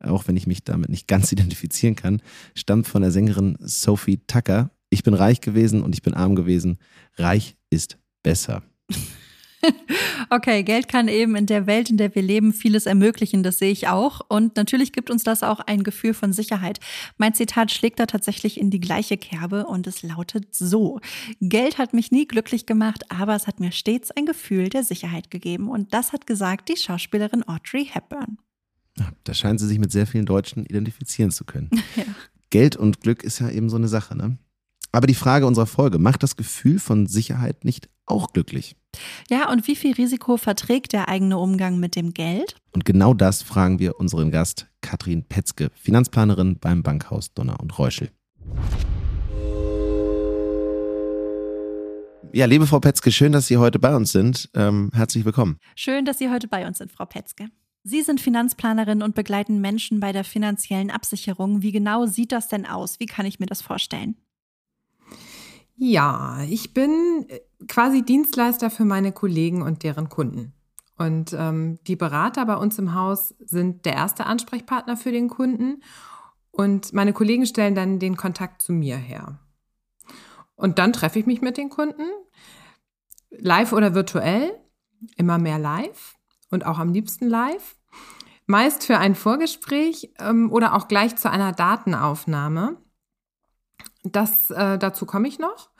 auch 0.00 0.28
wenn 0.28 0.36
ich 0.36 0.46
mich 0.46 0.64
damit 0.64 0.90
nicht 0.90 1.08
ganz 1.08 1.32
identifizieren 1.32 1.96
kann, 1.96 2.22
stammt 2.54 2.86
von 2.86 3.02
der 3.02 3.10
Sängerin 3.10 3.56
Sophie 3.60 4.20
Tucker. 4.26 4.70
Ich 4.90 5.02
bin 5.02 5.14
reich 5.14 5.40
gewesen 5.40 5.82
und 5.82 5.94
ich 5.94 6.02
bin 6.02 6.14
arm 6.14 6.36
gewesen. 6.36 6.78
Reich 7.16 7.56
ist 7.70 7.98
besser. 8.22 8.62
Okay, 10.30 10.62
Geld 10.62 10.88
kann 10.88 11.08
eben 11.08 11.36
in 11.36 11.46
der 11.46 11.66
Welt, 11.66 11.90
in 11.90 11.96
der 11.96 12.14
wir 12.14 12.22
leben, 12.22 12.52
vieles 12.52 12.86
ermöglichen, 12.86 13.42
das 13.42 13.58
sehe 13.58 13.70
ich 13.70 13.88
auch. 13.88 14.20
Und 14.28 14.56
natürlich 14.56 14.92
gibt 14.92 15.10
uns 15.10 15.24
das 15.24 15.42
auch 15.42 15.60
ein 15.60 15.82
Gefühl 15.82 16.14
von 16.14 16.32
Sicherheit. 16.32 16.80
Mein 17.18 17.34
Zitat 17.34 17.70
schlägt 17.70 18.00
da 18.00 18.06
tatsächlich 18.06 18.58
in 18.60 18.70
die 18.70 18.80
gleiche 18.80 19.16
Kerbe 19.16 19.66
und 19.66 19.86
es 19.86 20.02
lautet 20.02 20.54
so. 20.54 21.00
Geld 21.40 21.78
hat 21.78 21.94
mich 21.94 22.10
nie 22.10 22.26
glücklich 22.26 22.66
gemacht, 22.66 23.04
aber 23.10 23.34
es 23.34 23.46
hat 23.46 23.60
mir 23.60 23.72
stets 23.72 24.10
ein 24.10 24.26
Gefühl 24.26 24.68
der 24.68 24.84
Sicherheit 24.84 25.30
gegeben. 25.30 25.68
Und 25.68 25.94
das 25.94 26.12
hat 26.12 26.26
gesagt 26.26 26.68
die 26.68 26.76
Schauspielerin 26.76 27.46
Audrey 27.46 27.86
Hepburn. 27.86 28.38
Da 29.24 29.34
scheint 29.34 29.58
sie 29.58 29.66
sich 29.66 29.78
mit 29.78 29.90
sehr 29.90 30.06
vielen 30.06 30.26
Deutschen 30.26 30.64
identifizieren 30.66 31.30
zu 31.30 31.44
können. 31.44 31.70
Ja. 31.96 32.04
Geld 32.50 32.76
und 32.76 33.00
Glück 33.00 33.22
ist 33.22 33.40
ja 33.40 33.50
eben 33.50 33.68
so 33.68 33.76
eine 33.76 33.88
Sache, 33.88 34.16
ne? 34.16 34.38
Aber 34.92 35.08
die 35.08 35.14
Frage 35.14 35.46
unserer 35.46 35.66
Folge, 35.66 35.98
macht 35.98 36.22
das 36.22 36.36
Gefühl 36.36 36.78
von 36.78 37.06
Sicherheit 37.06 37.64
nicht 37.64 37.88
auch 38.06 38.32
glücklich? 38.32 38.76
Ja, 39.28 39.50
und 39.50 39.66
wie 39.66 39.76
viel 39.76 39.94
Risiko 39.94 40.36
verträgt 40.36 40.92
der 40.92 41.08
eigene 41.08 41.38
Umgang 41.38 41.78
mit 41.78 41.96
dem 41.96 42.12
Geld? 42.12 42.56
Und 42.72 42.84
genau 42.84 43.14
das 43.14 43.42
fragen 43.42 43.78
wir 43.78 43.98
unseren 43.98 44.30
Gast 44.30 44.66
Katrin 44.80 45.24
Petzke, 45.24 45.70
Finanzplanerin 45.74 46.58
beim 46.58 46.82
Bankhaus 46.82 47.32
Donner 47.32 47.60
und 47.60 47.78
Reuschel. 47.78 48.10
Ja, 52.32 52.46
liebe 52.46 52.66
Frau 52.66 52.80
Petzke, 52.80 53.12
schön, 53.12 53.30
dass 53.30 53.46
Sie 53.46 53.58
heute 53.58 53.78
bei 53.78 53.94
uns 53.94 54.10
sind. 54.10 54.50
Ähm, 54.54 54.90
herzlich 54.92 55.24
willkommen. 55.24 55.58
Schön, 55.76 56.04
dass 56.04 56.18
Sie 56.18 56.30
heute 56.30 56.48
bei 56.48 56.66
uns 56.66 56.78
sind, 56.78 56.90
Frau 56.90 57.06
Petzke. 57.06 57.48
Sie 57.84 58.02
sind 58.02 58.20
Finanzplanerin 58.20 59.02
und 59.02 59.14
begleiten 59.14 59.60
Menschen 59.60 60.00
bei 60.00 60.10
der 60.10 60.24
finanziellen 60.24 60.90
Absicherung. 60.90 61.62
Wie 61.62 61.70
genau 61.70 62.06
sieht 62.06 62.32
das 62.32 62.48
denn 62.48 62.66
aus? 62.66 62.98
Wie 62.98 63.06
kann 63.06 63.26
ich 63.26 63.38
mir 63.38 63.46
das 63.46 63.62
vorstellen? 63.62 64.16
Ja, 65.76 66.42
ich 66.48 66.72
bin 66.72 67.26
quasi 67.68 68.02
Dienstleister 68.02 68.70
für 68.70 68.84
meine 68.84 69.12
Kollegen 69.12 69.62
und 69.62 69.82
deren 69.82 70.08
Kunden. 70.08 70.52
Und 70.96 71.32
ähm, 71.32 71.78
die 71.86 71.96
Berater 71.96 72.46
bei 72.46 72.56
uns 72.56 72.78
im 72.78 72.94
Haus 72.94 73.34
sind 73.40 73.84
der 73.84 73.94
erste 73.94 74.26
Ansprechpartner 74.26 74.96
für 74.96 75.10
den 75.12 75.28
Kunden. 75.28 75.82
Und 76.50 76.92
meine 76.92 77.12
Kollegen 77.12 77.46
stellen 77.46 77.74
dann 77.74 77.98
den 77.98 78.16
Kontakt 78.16 78.62
zu 78.62 78.72
mir 78.72 78.96
her. 78.96 79.38
Und 80.54 80.78
dann 80.78 80.92
treffe 80.92 81.18
ich 81.18 81.26
mich 81.26 81.40
mit 81.40 81.56
den 81.56 81.68
Kunden, 81.68 82.06
live 83.30 83.72
oder 83.72 83.94
virtuell, 83.94 84.52
immer 85.16 85.38
mehr 85.38 85.58
live 85.58 86.14
und 86.50 86.64
auch 86.64 86.78
am 86.78 86.92
liebsten 86.92 87.28
live. 87.28 87.76
Meist 88.46 88.84
für 88.84 88.98
ein 88.98 89.14
Vorgespräch 89.14 90.12
ähm, 90.18 90.52
oder 90.52 90.74
auch 90.74 90.86
gleich 90.86 91.16
zu 91.16 91.30
einer 91.30 91.52
Datenaufnahme. 91.52 92.76
Das, 94.04 94.50
äh, 94.50 94.78
dazu 94.78 95.06
komme 95.06 95.26
ich 95.26 95.38
noch. 95.38 95.70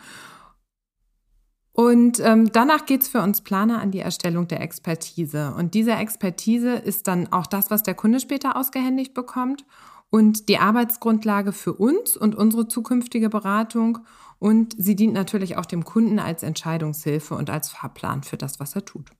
Und 1.74 2.20
ähm, 2.20 2.52
danach 2.52 2.86
geht's 2.86 3.08
für 3.08 3.20
uns 3.20 3.40
Planer 3.40 3.80
an 3.80 3.90
die 3.90 3.98
Erstellung 3.98 4.46
der 4.46 4.60
Expertise. 4.60 5.52
Und 5.56 5.74
diese 5.74 5.90
Expertise 5.90 6.76
ist 6.76 7.08
dann 7.08 7.32
auch 7.32 7.48
das, 7.48 7.68
was 7.68 7.82
der 7.82 7.94
Kunde 7.94 8.20
später 8.20 8.56
ausgehändigt 8.56 9.12
bekommt 9.12 9.64
und 10.08 10.48
die 10.48 10.58
Arbeitsgrundlage 10.58 11.50
für 11.50 11.72
uns 11.72 12.16
und 12.16 12.36
unsere 12.36 12.68
zukünftige 12.68 13.28
Beratung. 13.28 13.98
Und 14.38 14.76
sie 14.78 14.94
dient 14.94 15.14
natürlich 15.14 15.56
auch 15.56 15.66
dem 15.66 15.84
Kunden 15.84 16.20
als 16.20 16.44
Entscheidungshilfe 16.44 17.34
und 17.34 17.50
als 17.50 17.70
Fahrplan 17.70 18.22
für 18.22 18.36
das, 18.36 18.60
was 18.60 18.76
er 18.76 18.84
tut. 18.84 19.10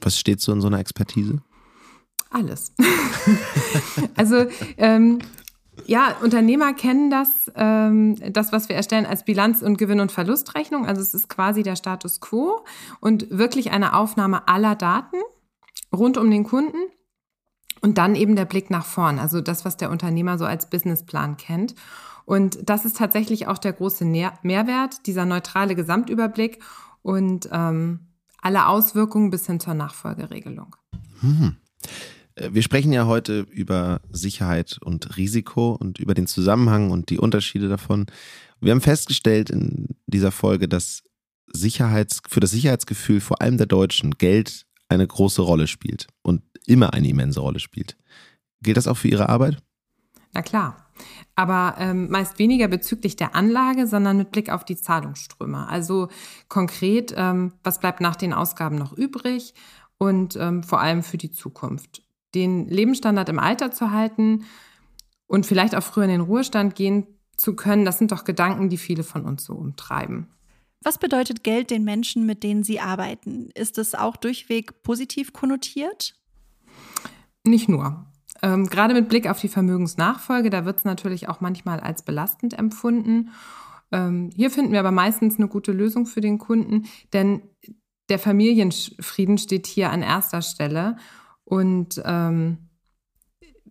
Was 0.00 0.16
steht 0.16 0.40
so 0.40 0.52
in 0.52 0.60
so 0.60 0.68
einer 0.68 0.78
Expertise? 0.78 1.42
Alles. 2.30 2.74
also 4.16 4.46
ähm, 4.76 5.18
ja, 5.86 6.16
Unternehmer 6.22 6.72
kennen 6.72 7.10
das, 7.10 7.50
ähm, 7.56 8.16
das, 8.32 8.52
was 8.52 8.68
wir 8.68 8.76
erstellen 8.76 9.06
als 9.06 9.24
Bilanz- 9.24 9.62
und 9.62 9.76
Gewinn- 9.76 10.00
und 10.00 10.12
Verlustrechnung. 10.12 10.86
Also 10.86 11.02
es 11.02 11.14
ist 11.14 11.28
quasi 11.28 11.62
der 11.62 11.76
Status 11.76 12.20
quo 12.20 12.64
und 13.00 13.26
wirklich 13.30 13.70
eine 13.72 13.94
Aufnahme 13.94 14.48
aller 14.48 14.74
Daten 14.76 15.16
rund 15.92 16.16
um 16.16 16.30
den 16.30 16.44
Kunden 16.44 16.78
und 17.80 17.98
dann 17.98 18.14
eben 18.14 18.36
der 18.36 18.46
Blick 18.46 18.70
nach 18.70 18.86
vorn, 18.86 19.18
also 19.18 19.40
das, 19.40 19.64
was 19.64 19.76
der 19.76 19.90
Unternehmer 19.90 20.38
so 20.38 20.44
als 20.44 20.70
Businessplan 20.70 21.36
kennt. 21.36 21.74
Und 22.24 22.68
das 22.68 22.86
ist 22.86 22.96
tatsächlich 22.96 23.48
auch 23.48 23.58
der 23.58 23.74
große 23.74 24.04
Mehrwert, 24.06 25.06
dieser 25.06 25.26
neutrale 25.26 25.74
Gesamtüberblick 25.74 26.62
und 27.02 27.48
ähm, 27.52 28.08
alle 28.40 28.66
Auswirkungen 28.68 29.30
bis 29.30 29.46
hin 29.46 29.60
zur 29.60 29.74
Nachfolgeregelung. 29.74 30.74
Hm. 31.20 31.56
Äh, 32.36 32.50
wir 32.52 32.62
sprechen 32.62 32.92
ja 32.92 33.06
heute 33.06 33.40
über 33.50 34.00
Sicherheit 34.10 34.78
und 34.82 35.16
Risiko 35.16 35.72
und 35.72 35.98
über 35.98 36.14
den 36.14 36.26
Zusammenhang 36.26 36.90
und 36.90 37.10
die 37.10 37.18
Unterschiede 37.18 37.68
davon. 37.68 38.06
Wir 38.60 38.72
haben 38.72 38.80
festgestellt 38.80 39.50
in 39.50 39.96
dieser 40.06 40.32
Folge, 40.32 40.68
dass 40.68 41.02
Sicherheits, 41.52 42.20
für 42.28 42.40
das 42.40 42.50
Sicherheitsgefühl 42.50 43.20
vor 43.20 43.40
allem 43.40 43.58
der 43.58 43.66
Deutschen 43.66 44.12
Geld 44.12 44.66
eine 44.88 45.06
große 45.06 45.42
Rolle 45.42 45.66
spielt 45.66 46.08
und 46.22 46.42
immer 46.66 46.92
eine 46.94 47.08
immense 47.08 47.40
Rolle 47.40 47.60
spielt. 47.60 47.96
Gilt 48.62 48.76
das 48.76 48.86
auch 48.86 48.96
für 48.96 49.08
Ihre 49.08 49.28
Arbeit? 49.28 49.58
Na 50.32 50.42
klar. 50.42 50.90
Aber 51.36 51.74
ähm, 51.78 52.08
meist 52.10 52.38
weniger 52.38 52.68
bezüglich 52.68 53.16
der 53.16 53.34
Anlage, 53.34 53.86
sondern 53.86 54.16
mit 54.16 54.30
Blick 54.30 54.50
auf 54.50 54.64
die 54.64 54.76
Zahlungsströme. 54.76 55.68
Also 55.68 56.08
konkret, 56.48 57.12
ähm, 57.16 57.52
was 57.64 57.80
bleibt 57.80 58.00
nach 58.00 58.16
den 58.16 58.32
Ausgaben 58.32 58.76
noch 58.76 58.92
übrig 58.92 59.54
und 59.98 60.36
ähm, 60.36 60.62
vor 60.62 60.80
allem 60.80 61.02
für 61.02 61.18
die 61.18 61.32
Zukunft 61.32 62.04
den 62.34 62.68
Lebensstandard 62.68 63.28
im 63.28 63.38
Alter 63.38 63.70
zu 63.70 63.90
halten 63.90 64.44
und 65.26 65.46
vielleicht 65.46 65.74
auch 65.74 65.82
früher 65.82 66.04
in 66.04 66.10
den 66.10 66.20
Ruhestand 66.20 66.74
gehen 66.74 67.06
zu 67.36 67.56
können, 67.56 67.84
das 67.84 67.98
sind 67.98 68.12
doch 68.12 68.24
Gedanken, 68.24 68.68
die 68.68 68.78
viele 68.78 69.02
von 69.02 69.24
uns 69.24 69.44
so 69.44 69.54
umtreiben. 69.54 70.28
Was 70.82 70.98
bedeutet 70.98 71.42
Geld 71.42 71.70
den 71.70 71.84
Menschen, 71.84 72.26
mit 72.26 72.42
denen 72.42 72.62
Sie 72.62 72.78
arbeiten? 72.78 73.50
Ist 73.54 73.78
es 73.78 73.94
auch 73.94 74.16
durchweg 74.16 74.82
positiv 74.82 75.32
konnotiert? 75.32 76.14
Nicht 77.46 77.68
nur. 77.68 78.06
Ähm, 78.42 78.66
gerade 78.66 78.92
mit 78.92 79.08
Blick 79.08 79.28
auf 79.28 79.40
die 79.40 79.48
Vermögensnachfolge, 79.48 80.50
da 80.50 80.66
wird 80.66 80.78
es 80.78 80.84
natürlich 80.84 81.28
auch 81.28 81.40
manchmal 81.40 81.80
als 81.80 82.02
belastend 82.02 82.58
empfunden. 82.58 83.30
Ähm, 83.92 84.30
hier 84.34 84.50
finden 84.50 84.72
wir 84.72 84.80
aber 84.80 84.90
meistens 84.90 85.38
eine 85.38 85.48
gute 85.48 85.72
Lösung 85.72 86.04
für 86.04 86.20
den 86.20 86.38
Kunden, 86.38 86.86
denn 87.14 87.42
der 88.10 88.18
Familienfrieden 88.18 89.38
steht 89.38 89.66
hier 89.66 89.90
an 89.90 90.02
erster 90.02 90.42
Stelle. 90.42 90.96
Und 91.44 92.02
ähm, 92.04 92.68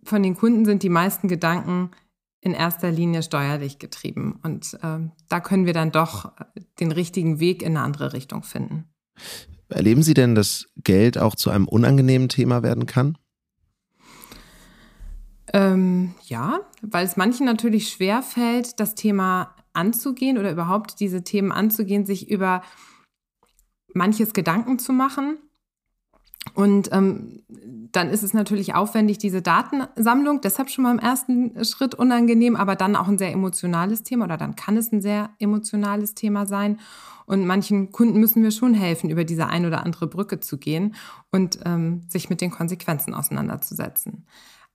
von 0.04 0.22
den 0.22 0.36
Kunden 0.36 0.64
sind 0.64 0.82
die 0.82 0.88
meisten 0.88 1.28
Gedanken 1.28 1.90
in 2.40 2.52
erster 2.52 2.90
Linie 2.90 3.22
steuerlich 3.22 3.78
getrieben. 3.78 4.38
Und 4.42 4.78
ähm, 4.82 5.12
da 5.28 5.40
können 5.40 5.66
wir 5.66 5.72
dann 5.72 5.92
doch 5.92 6.32
den 6.78 6.92
richtigen 6.92 7.40
Weg 7.40 7.62
in 7.62 7.76
eine 7.76 7.80
andere 7.80 8.12
Richtung 8.12 8.42
finden. 8.42 8.84
Erleben 9.68 10.02
Sie 10.02 10.14
denn, 10.14 10.34
dass 10.34 10.66
Geld 10.76 11.16
auch 11.16 11.34
zu 11.34 11.50
einem 11.50 11.66
unangenehmen 11.66 12.28
Thema 12.28 12.62
werden 12.62 12.84
kann? 12.86 13.16
Ähm, 15.52 16.14
ja, 16.26 16.60
weil 16.82 17.06
es 17.06 17.16
manchen 17.16 17.46
natürlich 17.46 17.88
schwer 17.88 18.22
fällt, 18.22 18.78
das 18.78 18.94
Thema 18.94 19.54
anzugehen 19.72 20.36
oder 20.36 20.50
überhaupt 20.52 21.00
diese 21.00 21.24
Themen 21.24 21.52
anzugehen, 21.52 22.04
sich 22.04 22.30
über 22.30 22.62
manches 23.94 24.32
Gedanken 24.32 24.78
zu 24.78 24.92
machen. 24.92 25.38
Und 26.52 26.90
ähm, 26.92 27.42
dann 27.92 28.10
ist 28.10 28.22
es 28.22 28.34
natürlich 28.34 28.74
aufwendig, 28.74 29.18
diese 29.18 29.40
Datensammlung, 29.40 30.40
deshalb 30.40 30.70
schon 30.70 30.84
mal 30.84 30.92
im 30.92 30.98
ersten 30.98 31.64
Schritt 31.64 31.94
unangenehm, 31.94 32.56
aber 32.56 32.76
dann 32.76 32.96
auch 32.96 33.08
ein 33.08 33.18
sehr 33.18 33.32
emotionales 33.32 34.02
Thema 34.02 34.26
oder 34.26 34.36
dann 34.36 34.56
kann 34.56 34.76
es 34.76 34.92
ein 34.92 35.00
sehr 35.00 35.30
emotionales 35.38 36.14
Thema 36.14 36.46
sein. 36.46 36.80
Und 37.26 37.46
manchen 37.46 37.90
Kunden 37.90 38.20
müssen 38.20 38.42
wir 38.42 38.50
schon 38.50 38.74
helfen, 38.74 39.08
über 39.08 39.24
diese 39.24 39.46
ein 39.46 39.64
oder 39.64 39.82
andere 39.82 40.06
Brücke 40.06 40.40
zu 40.40 40.58
gehen 40.58 40.94
und 41.30 41.58
ähm, 41.64 42.02
sich 42.08 42.28
mit 42.28 42.40
den 42.40 42.50
Konsequenzen 42.50 43.14
auseinanderzusetzen. 43.14 44.26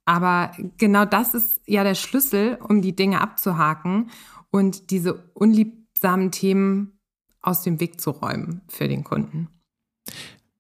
Aber 0.06 0.52
genau 0.78 1.06
das 1.06 1.36
ist 1.36 1.62
ja 1.68 1.84
der 1.84 1.94
Schlüssel, 1.94 2.58
um 2.68 2.82
die 2.82 2.96
Dinge 2.96 3.22
abzuhaken 3.22 4.10
und 4.50 4.90
diese 4.90 5.30
unliebsamen 5.36 6.32
Themen 6.32 7.00
aus 7.42 7.62
dem 7.62 7.80
Weg 7.80 8.02
zu 8.02 8.10
räumen 8.10 8.62
für 8.68 8.88
den 8.88 9.04
Kunden. 9.04 9.50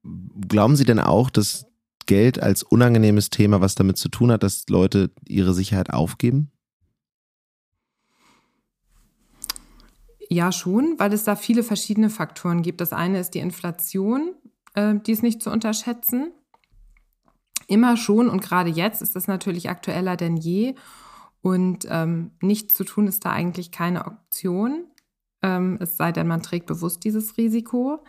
Glauben 0.03 0.75
Sie 0.75 0.85
denn 0.85 0.99
auch, 0.99 1.29
dass 1.29 1.65
Geld 2.05 2.41
als 2.41 2.63
unangenehmes 2.63 3.29
Thema 3.29 3.61
was 3.61 3.75
damit 3.75 3.97
zu 3.97 4.09
tun 4.09 4.31
hat, 4.31 4.43
dass 4.43 4.67
Leute 4.69 5.11
ihre 5.27 5.53
Sicherheit 5.53 5.91
aufgeben? 5.91 6.51
Ja, 10.29 10.51
schon, 10.51 10.95
weil 10.97 11.11
es 11.11 11.23
da 11.23 11.35
viele 11.35 11.63
verschiedene 11.63 12.09
Faktoren 12.09 12.61
gibt. 12.61 12.81
Das 12.81 12.93
eine 12.93 13.19
ist 13.19 13.31
die 13.31 13.39
Inflation, 13.39 14.35
äh, 14.75 14.95
die 14.95 15.11
ist 15.11 15.23
nicht 15.23 15.41
zu 15.41 15.51
unterschätzen. 15.51 16.31
Immer 17.67 17.97
schon 17.97 18.29
und 18.29 18.41
gerade 18.41 18.69
jetzt 18.69 19.01
ist 19.01 19.15
es 19.15 19.27
natürlich 19.27 19.69
aktueller 19.69 20.17
denn 20.17 20.37
je. 20.37 20.75
Und 21.41 21.87
ähm, 21.89 22.31
nichts 22.41 22.73
zu 22.73 22.83
tun 22.83 23.07
ist 23.07 23.25
da 23.25 23.31
eigentlich 23.31 23.71
keine 23.71 24.05
Option. 24.05 24.85
Ähm, 25.41 25.77
es 25.79 25.95
sei 25.97 26.11
denn, 26.11 26.27
man 26.27 26.41
trägt 26.41 26.65
bewusst 26.65 27.03
dieses 27.03 27.37
Risiko. 27.37 28.03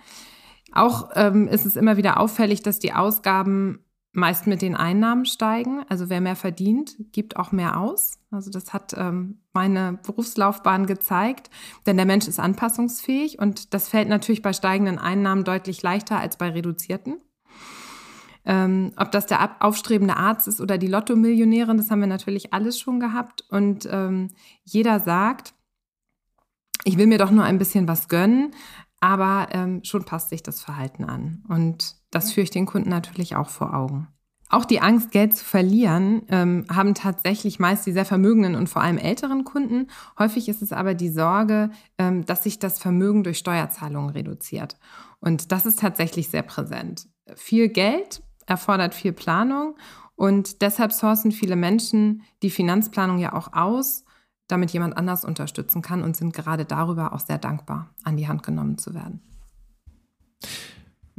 Auch 0.72 1.10
ähm, 1.14 1.48
ist 1.48 1.66
es 1.66 1.76
immer 1.76 1.96
wieder 1.96 2.18
auffällig, 2.20 2.62
dass 2.62 2.78
die 2.78 2.92
Ausgaben 2.92 3.84
meist 4.12 4.46
mit 4.46 4.60
den 4.62 4.74
Einnahmen 4.74 5.24
steigen. 5.24 5.84
Also 5.88 6.10
wer 6.10 6.20
mehr 6.20 6.36
verdient, 6.36 6.96
gibt 7.12 7.36
auch 7.36 7.52
mehr 7.52 7.78
aus. 7.80 8.18
Also 8.30 8.50
das 8.50 8.72
hat 8.72 8.94
ähm, 8.96 9.40
meine 9.52 9.98
Berufslaufbahn 10.04 10.86
gezeigt, 10.86 11.50
denn 11.86 11.96
der 11.96 12.06
Mensch 12.06 12.26
ist 12.26 12.40
anpassungsfähig 12.40 13.38
und 13.38 13.72
das 13.74 13.88
fällt 13.88 14.08
natürlich 14.08 14.42
bei 14.42 14.52
steigenden 14.52 14.98
Einnahmen 14.98 15.44
deutlich 15.44 15.82
leichter 15.82 16.18
als 16.18 16.36
bei 16.36 16.48
reduzierten. 16.48 17.20
Ähm, 18.44 18.92
ob 18.96 19.12
das 19.12 19.26
der 19.26 19.56
aufstrebende 19.60 20.16
Arzt 20.16 20.48
ist 20.48 20.60
oder 20.60 20.78
die 20.78 20.86
Lotto-Millionärin, 20.86 21.76
das 21.76 21.90
haben 21.90 22.00
wir 22.00 22.06
natürlich 22.06 22.52
alles 22.52 22.80
schon 22.80 22.98
gehabt. 22.98 23.44
Und 23.50 23.88
ähm, 23.90 24.30
jeder 24.64 24.98
sagt, 25.00 25.54
ich 26.84 26.96
will 26.96 27.06
mir 27.06 27.18
doch 27.18 27.30
nur 27.30 27.44
ein 27.44 27.58
bisschen 27.58 27.86
was 27.86 28.08
gönnen, 28.08 28.54
aber 29.00 29.48
ähm, 29.52 29.82
schon 29.82 30.04
passt 30.04 30.28
sich 30.28 30.42
das 30.42 30.60
Verhalten 30.60 31.04
an. 31.04 31.42
Und 31.48 31.96
das 32.10 32.32
führe 32.32 32.44
ich 32.44 32.50
den 32.50 32.66
Kunden 32.66 32.90
natürlich 32.90 33.36
auch 33.36 33.48
vor 33.48 33.74
Augen. 33.74 34.08
Auch 34.52 34.64
die 34.64 34.80
Angst, 34.80 35.12
Geld 35.12 35.34
zu 35.34 35.44
verlieren, 35.44 36.22
ähm, 36.28 36.66
haben 36.68 36.94
tatsächlich 36.94 37.60
meist 37.60 37.86
die 37.86 37.92
sehr 37.92 38.04
vermögenden 38.04 38.56
und 38.56 38.68
vor 38.68 38.82
allem 38.82 38.98
älteren 38.98 39.44
Kunden. 39.44 39.86
Häufig 40.18 40.48
ist 40.48 40.60
es 40.60 40.72
aber 40.72 40.94
die 40.94 41.08
Sorge, 41.08 41.70
ähm, 41.98 42.26
dass 42.26 42.42
sich 42.42 42.58
das 42.58 42.80
Vermögen 42.80 43.22
durch 43.22 43.38
Steuerzahlungen 43.38 44.10
reduziert. 44.10 44.76
Und 45.20 45.52
das 45.52 45.66
ist 45.66 45.78
tatsächlich 45.78 46.28
sehr 46.28 46.42
präsent. 46.42 47.08
Viel 47.36 47.68
Geld 47.68 48.22
erfordert 48.46 48.92
viel 48.92 49.12
Planung 49.12 49.76
und 50.16 50.62
deshalb 50.62 50.92
sourcen 50.92 51.30
viele 51.30 51.54
Menschen 51.54 52.22
die 52.42 52.50
Finanzplanung 52.50 53.18
ja 53.18 53.32
auch 53.32 53.52
aus, 53.52 54.04
damit 54.50 54.70
jemand 54.70 54.96
anders 54.96 55.24
unterstützen 55.24 55.82
kann 55.82 56.02
und 56.02 56.16
sind 56.16 56.34
gerade 56.34 56.64
darüber 56.64 57.12
auch 57.12 57.20
sehr 57.20 57.38
dankbar, 57.38 57.94
an 58.04 58.16
die 58.16 58.28
Hand 58.28 58.42
genommen 58.42 58.78
zu 58.78 58.94
werden. 58.94 59.20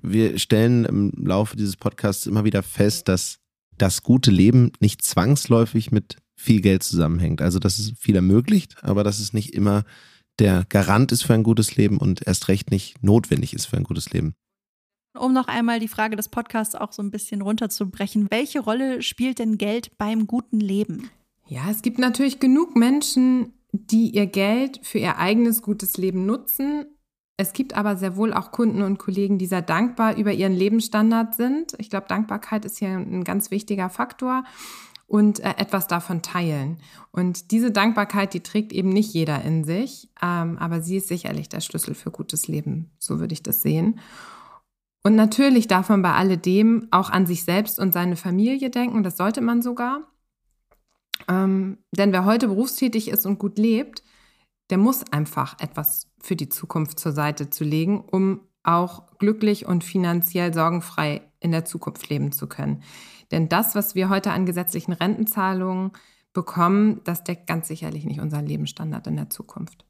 Wir 0.01 0.39
stellen 0.39 0.86
im 0.86 1.11
Laufe 1.15 1.55
dieses 1.55 1.77
Podcasts 1.77 2.25
immer 2.25 2.43
wieder 2.43 2.63
fest, 2.63 3.07
dass 3.07 3.39
das 3.77 4.03
gute 4.03 4.32
Leben 4.32 4.71
nicht 4.79 5.03
zwangsläufig 5.03 5.91
mit 5.91 6.17
viel 6.36 6.61
Geld 6.61 6.84
zusammenhängt. 6.84 7.41
Also, 7.41 7.59
dass 7.59 7.77
es 7.79 7.93
viel 7.97 8.15
ermöglicht, 8.15 8.84
aber 8.84 9.03
dass 9.03 9.19
es 9.19 9.34
nicht 9.34 9.53
immer 9.53 9.84
der 10.39 10.65
Garant 10.69 11.11
ist 11.11 11.23
für 11.23 11.34
ein 11.34 11.43
gutes 11.43 11.75
Leben 11.75 11.97
und 11.97 12.25
erst 12.25 12.47
recht 12.47 12.71
nicht 12.71 13.03
notwendig 13.03 13.53
ist 13.53 13.65
für 13.65 13.77
ein 13.77 13.84
gutes 13.84 14.11
Leben. 14.11 14.34
Um 15.13 15.34
noch 15.34 15.47
einmal 15.47 15.79
die 15.79 15.88
Frage 15.88 16.15
des 16.15 16.29
Podcasts 16.29 16.73
auch 16.73 16.93
so 16.93 17.03
ein 17.03 17.11
bisschen 17.11 17.41
runterzubrechen, 17.41 18.32
welche 18.32 18.61
Rolle 18.61 19.01
spielt 19.01 19.39
denn 19.39 19.57
Geld 19.57 19.97
beim 19.97 20.25
guten 20.25 20.59
Leben? 20.59 21.09
Ja, 21.51 21.69
es 21.69 21.81
gibt 21.81 21.99
natürlich 21.99 22.39
genug 22.39 22.75
Menschen, 22.75 23.53
die 23.71 24.09
ihr 24.09 24.25
Geld 24.25 24.79
für 24.83 24.99
ihr 24.99 25.17
eigenes 25.17 25.61
gutes 25.61 25.97
Leben 25.97 26.25
nutzen 26.25 26.85
es 27.41 27.53
gibt 27.53 27.75
aber 27.75 27.95
sehr 27.97 28.15
wohl 28.17 28.35
auch 28.35 28.51
Kunden 28.51 28.83
und 28.83 28.99
Kollegen, 28.99 29.39
die 29.39 29.47
sehr 29.47 29.63
dankbar 29.63 30.15
über 30.15 30.31
ihren 30.31 30.53
Lebensstandard 30.53 31.33
sind. 31.33 31.73
Ich 31.79 31.89
glaube, 31.89 32.05
Dankbarkeit 32.07 32.65
ist 32.65 32.77
hier 32.77 32.89
ein 32.89 33.23
ganz 33.23 33.49
wichtiger 33.49 33.89
Faktor 33.89 34.43
und 35.07 35.39
äh, 35.39 35.55
etwas 35.57 35.87
davon 35.87 36.21
teilen. 36.21 36.77
Und 37.09 37.49
diese 37.49 37.71
Dankbarkeit, 37.71 38.35
die 38.35 38.41
trägt 38.41 38.71
eben 38.71 38.89
nicht 38.89 39.11
jeder 39.15 39.41
in 39.41 39.63
sich, 39.63 40.07
ähm, 40.21 40.59
aber 40.59 40.81
sie 40.81 40.97
ist 40.97 41.07
sicherlich 41.07 41.49
der 41.49 41.61
Schlüssel 41.61 41.95
für 41.95 42.11
gutes 42.11 42.47
Leben. 42.47 42.91
So 42.99 43.19
würde 43.19 43.33
ich 43.33 43.41
das 43.41 43.63
sehen. 43.63 43.99
Und 45.01 45.15
natürlich 45.15 45.67
darf 45.67 45.89
man 45.89 46.03
bei 46.03 46.13
alledem 46.13 46.89
auch 46.91 47.09
an 47.09 47.25
sich 47.25 47.43
selbst 47.43 47.79
und 47.79 47.91
seine 47.91 48.17
Familie 48.17 48.69
denken. 48.69 49.01
Das 49.01 49.17
sollte 49.17 49.41
man 49.41 49.63
sogar. 49.63 50.01
Ähm, 51.28 51.78
denn 51.91 52.11
wer 52.11 52.26
heute 52.26 52.47
berufstätig 52.47 53.09
ist 53.09 53.26
und 53.26 53.39
gut 53.39 53.57
lebt, 53.57 54.03
der 54.69 54.78
muss 54.78 55.03
einfach 55.11 55.59
etwas 55.59 56.09
für 56.19 56.36
die 56.36 56.49
Zukunft 56.49 56.99
zur 56.99 57.11
Seite 57.11 57.49
zu 57.49 57.63
legen, 57.63 57.99
um 57.99 58.41
auch 58.63 59.17
glücklich 59.17 59.65
und 59.65 59.84
finanziell 59.84 60.53
sorgenfrei 60.53 61.22
in 61.39 61.51
der 61.51 61.65
Zukunft 61.65 62.09
leben 62.09 62.32
zu 62.32 62.47
können. 62.47 62.84
Denn 63.32 63.49
das, 63.49 63.76
was 63.76 63.95
wir 63.95 64.09
heute 64.09 64.32
an 64.32 64.45
gesetzlichen 64.45 64.93
Rentenzahlungen 64.93 65.91
bekommen, 66.34 67.01
das 67.03 67.24
deckt 67.24 67.47
ganz 67.47 67.67
sicherlich 67.67 68.05
nicht 68.05 68.19
unseren 68.19 68.45
Lebensstandard 68.45 69.07
in 69.07 69.15
der 69.15 69.30
Zukunft. 69.30 69.86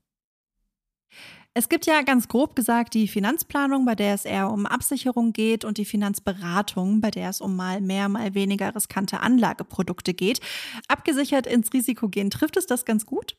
Es 1.54 1.68
gibt 1.68 1.86
ja 1.86 2.02
ganz 2.02 2.30
grob 2.30 2.56
gesagt 2.56 2.94
die 2.94 3.10
Finanzplanung, 3.10 3.84
bei 3.84 3.94
der 3.94 4.14
es 4.14 4.24
eher 4.24 4.50
um 4.52 4.66
Absicherung 4.66 5.34
geht, 5.34 5.66
und 5.66 5.78
die 5.78 5.86
Finanzberatung, 5.86 7.02
bei 7.02 7.12
der 7.12 7.30
es 7.30 7.42
um 7.42 7.58
mal 7.58 7.82
mehr, 7.82 8.08
mal 8.08 8.34
weniger 8.34 8.74
riskante 8.74 9.20
Anlageprodukte 9.20 10.14
geht. 10.14 10.40
Abgesichert 10.88 11.48
ins 11.48 11.74
Risiko 11.74 12.08
gehen, 12.08 12.30
trifft 12.30 12.56
es 12.56 12.68
das 12.68 12.86
ganz 12.86 13.06
gut? 13.06 13.36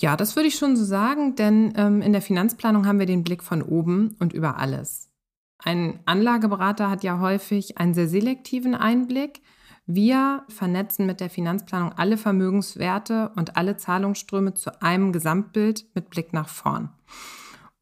Ja, 0.00 0.16
das 0.16 0.36
würde 0.36 0.48
ich 0.48 0.56
schon 0.56 0.76
so 0.76 0.84
sagen, 0.84 1.36
denn 1.36 1.74
ähm, 1.76 2.00
in 2.00 2.12
der 2.12 2.22
Finanzplanung 2.22 2.86
haben 2.86 2.98
wir 2.98 3.06
den 3.06 3.24
Blick 3.24 3.42
von 3.42 3.62
oben 3.62 4.16
und 4.18 4.32
über 4.32 4.56
alles. 4.56 5.10
Ein 5.58 6.00
Anlageberater 6.06 6.88
hat 6.88 7.04
ja 7.04 7.20
häufig 7.20 7.76
einen 7.76 7.94
sehr 7.94 8.08
selektiven 8.08 8.74
Einblick. 8.74 9.42
Wir 9.86 10.44
vernetzen 10.48 11.04
mit 11.04 11.20
der 11.20 11.28
Finanzplanung 11.28 11.92
alle 11.92 12.16
Vermögenswerte 12.16 13.30
und 13.36 13.56
alle 13.56 13.76
Zahlungsströme 13.76 14.54
zu 14.54 14.80
einem 14.80 15.12
Gesamtbild 15.12 15.86
mit 15.94 16.08
Blick 16.10 16.32
nach 16.32 16.48
vorn. 16.48 16.90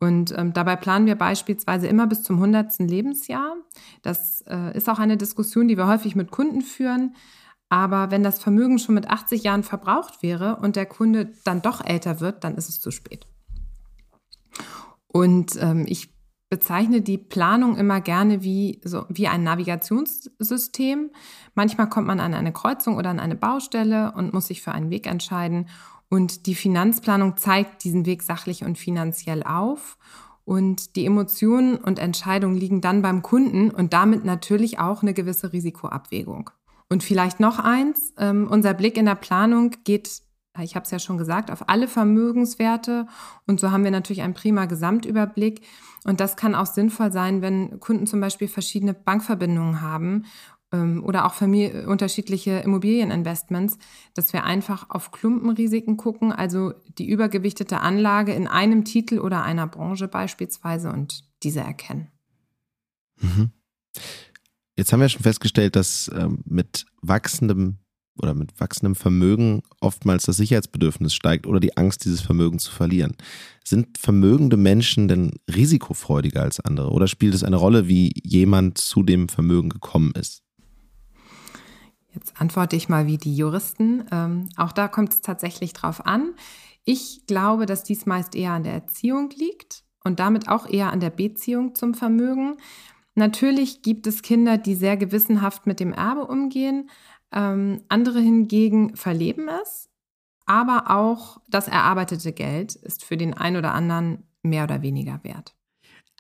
Und 0.01 0.37
ähm, 0.37 0.53
dabei 0.53 0.75
planen 0.75 1.07
wir 1.07 1.15
beispielsweise 1.15 1.87
immer 1.87 2.09
bis 2.09 2.25
zum 2.25 2.37
100. 2.37 2.81
Lebensjahr. 2.81 3.55
Das 4.03 4.43
äh, 4.49 4.77
ist 4.77 4.89
auch 4.89 4.99
eine 4.99 5.17
Diskussion, 5.17 5.69
die 5.69 5.77
wir 5.77 5.87
häufig 5.87 6.17
mit 6.17 6.33
Kunden 6.33 6.63
führen. 6.63 7.15
Aber 7.69 8.11
wenn 8.11 8.25
das 8.25 8.43
Vermögen 8.43 8.81
schon 8.81 8.97
mit 8.97 9.09
80 9.09 9.45
Jahren 9.45 9.63
verbraucht 9.63 10.23
wäre 10.23 10.57
und 10.57 10.75
der 10.75 10.87
Kunde 10.87 11.33
dann 11.45 11.63
doch 11.63 11.85
älter 11.85 12.19
wird, 12.19 12.43
dann 12.43 12.57
ist 12.57 12.69
es 12.69 12.81
zu 12.81 12.91
spät. 12.91 13.29
Und 15.07 15.57
ähm, 15.61 15.85
ich 15.87 16.12
bezeichne 16.53 17.01
die 17.01 17.17
Planung 17.17 17.79
immer 17.79 18.03
gerne 18.03 18.43
wie, 18.43 18.79
so, 18.85 19.07
wie 19.09 19.27
ein 19.27 19.43
Navigationssystem. 19.43 21.11
Manchmal 21.55 21.89
kommt 21.89 22.07
man 22.07 22.21
an 22.21 22.35
eine 22.35 22.53
Kreuzung 22.53 22.99
oder 22.99 23.09
an 23.09 23.21
eine 23.21 23.37
Baustelle 23.37 24.13
und 24.13 24.35
muss 24.35 24.49
sich 24.49 24.61
für 24.61 24.73
einen 24.73 24.91
Weg 24.91 25.07
entscheiden. 25.07 25.71
Und 26.11 26.45
die 26.45 26.55
Finanzplanung 26.55 27.39
zeigt 27.39 27.85
diesen 27.85 28.05
Weg 28.05 28.23
sachlich 28.23 28.65
und 28.65 28.77
finanziell 28.77 29.43
auf. 29.45 29.97
Und 30.45 30.95
die 30.95 31.07
Emotionen 31.07 31.77
und 31.77 31.99
Entscheidungen 31.99 32.59
liegen 32.59 32.83
dann 32.83 33.01
beim 33.01 33.23
Kunden 33.23 33.71
und 33.71 33.95
damit 33.95 34.27
natürlich 34.27 34.79
auch 34.79 35.01
eine 35.01 35.15
gewisse 35.15 35.55
Risikoabwägung. 35.55 36.51
Und 36.91 37.03
vielleicht 37.03 37.41
noch 37.41 37.61
eins, 37.61 38.13
ähm, 38.19 38.47
unser 38.51 38.75
Blick 38.75 38.99
in 38.99 39.07
der 39.07 39.15
Planung 39.15 39.71
geht, 39.85 40.21
ich 40.61 40.75
habe 40.75 40.85
es 40.85 40.91
ja 40.91 40.99
schon 40.99 41.19
gesagt, 41.19 41.51
auf 41.51 41.69
alle 41.69 41.89
Vermögenswerte. 41.89 43.07
Und 43.47 43.61
so 43.61 43.71
haben 43.71 43.85
wir 43.85 43.91
natürlich 43.91 44.23
einen 44.23 44.35
prima 44.35 44.67
Gesamtüberblick. 44.67 45.63
Und 46.05 46.21
das 46.21 46.37
kann 46.37 46.55
auch 46.55 46.67
sinnvoll 46.67 47.13
sein, 47.13 47.41
wenn 47.41 47.81
Kunden 47.81 48.07
zum 48.07 48.21
Beispiel 48.21 48.49
verschiedene 48.49 48.93
Bankverbindungen 48.93 49.81
haben 49.81 50.27
ähm, 50.73 51.03
oder 51.05 51.25
auch 51.25 51.35
Familie, 51.35 51.87
unterschiedliche 51.87 52.59
Immobilieninvestments, 52.59 53.79
dass 54.15 54.33
wir 54.33 54.45
einfach 54.45 54.91
auf 54.91 55.11
Klumpenrisiken 55.11 55.97
gucken, 55.97 56.33
also 56.33 56.75
die 56.99 57.09
übergewichtete 57.09 57.81
Anlage 57.81 58.33
in 58.33 58.47
einem 58.47 58.85
Titel 58.85 59.21
oder 59.21 59.43
einer 59.45 59.67
Branche 59.67 60.09
beispielsweise 60.09 60.93
und 60.93 61.25
diese 61.43 61.61
erkennen. 61.61 62.09
Mhm. 63.21 63.53
Jetzt 64.77 64.93
haben 64.93 65.01
wir 65.01 65.09
schon 65.09 65.23
festgestellt, 65.23 65.77
dass 65.77 66.11
ähm, 66.15 66.43
mit 66.45 66.87
wachsendem 67.03 67.79
oder 68.17 68.35
mit 68.35 68.59
wachsendem 68.61 68.95
Vermögen 68.95 69.63
oftmals 69.81 70.25
das 70.25 70.37
Sicherheitsbedürfnis 70.37 71.15
steigt 71.15 71.47
oder 71.47 71.61
die 71.61 71.77
Angst, 71.77 72.05
dieses 72.05 72.21
Vermögen 72.21 72.59
zu 72.59 72.71
verlieren. 72.71 73.17
Sind 73.65 73.99
vermögende 73.99 74.57
Menschen 74.57 75.09
denn 75.09 75.33
risikofreudiger 75.53 76.43
als 76.43 76.61
andere 76.61 76.91
oder 76.91 77.09
spielt 77.09 77.35
es 77.35 77.45
eine 77.45 77.57
Rolle, 77.57 77.89
wie 77.89 78.13
jemand 78.23 78.79
zu 78.79 79.03
dem 79.03 79.29
Vermögen 79.29 79.71
gekommen 79.71 80.13
ist? 80.15 80.43
Jetzt 82.15 82.39
antworte 82.41 82.77
ich 82.77 82.89
mal 82.89 83.07
wie 83.07 83.17
die 83.17 83.35
Juristen. 83.35 84.05
Ähm, 84.13 84.49
auch 84.57 84.73
da 84.73 84.89
kommt 84.89 85.13
es 85.13 85.21
tatsächlich 85.23 85.73
drauf 85.73 86.05
an. 86.05 86.35
Ich 86.85 87.27
glaube, 87.27 87.65
dass 87.65 87.85
dies 87.85 88.07
meist 88.07 88.35
eher 88.35 88.53
an 88.53 88.65
der 88.65 88.75
Erziehung 88.75 89.31
liegt 89.31 89.85
und 90.05 90.21
damit 90.21 90.49
auch 90.49 90.69
eher 90.69 90.93
an 90.93 91.01
der 91.01 91.11
Beziehung 91.11 91.75
zum 91.75 91.95
Vermögen. 91.95 92.57
Natürlich 93.15 93.83
gibt 93.83 94.07
es 94.07 94.23
Kinder, 94.23 94.57
die 94.59 94.75
sehr 94.75 94.97
gewissenhaft 94.97 95.67
mit 95.67 95.81
dem 95.81 95.93
Erbe 95.93 96.27
umgehen. 96.27 96.91
Ähm, 97.33 97.83
andere 97.89 98.21
hingegen 98.21 98.97
verleben 98.97 99.49
es. 99.63 99.89
Aber 100.45 100.91
auch 100.91 101.41
das 101.49 101.69
erarbeitete 101.69 102.33
Geld 102.33 102.75
ist 102.75 103.05
für 103.05 103.17
den 103.17 103.35
einen 103.35 103.57
oder 103.57 103.75
anderen 103.75 104.25
mehr 104.43 104.65
oder 104.65 104.83
weniger 104.83 105.21
wert. 105.23 105.55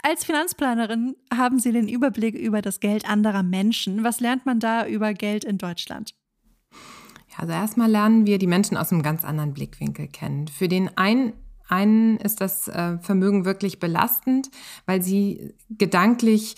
Als 0.02 0.24
Finanzplanerin 0.24 1.16
haben 1.32 1.58
Sie 1.58 1.70
den 1.70 1.88
Überblick 1.88 2.34
über 2.34 2.60
das 2.60 2.80
Geld 2.80 3.08
anderer 3.08 3.42
Menschen. 3.42 4.02
Was 4.02 4.20
lernt 4.20 4.46
man 4.46 4.58
da 4.58 4.86
über 4.86 5.14
Geld 5.14 5.44
in 5.44 5.58
Deutschland? 5.58 6.14
Ja, 7.30 7.38
also 7.38 7.52
erstmal 7.52 7.90
lernen 7.90 8.26
wir 8.26 8.38
die 8.38 8.46
Menschen 8.46 8.76
aus 8.76 8.92
einem 8.92 9.02
ganz 9.02 9.24
anderen 9.24 9.54
Blickwinkel 9.54 10.08
kennen. 10.08 10.48
Für 10.48 10.68
den 10.68 10.96
einen 10.96 11.34
einen 11.68 12.18
ist 12.18 12.40
das 12.40 12.68
äh, 12.68 12.98
Vermögen 12.98 13.44
wirklich 13.46 13.78
belastend, 13.78 14.50
weil 14.84 15.00
sie 15.00 15.54
gedanklich 15.70 16.56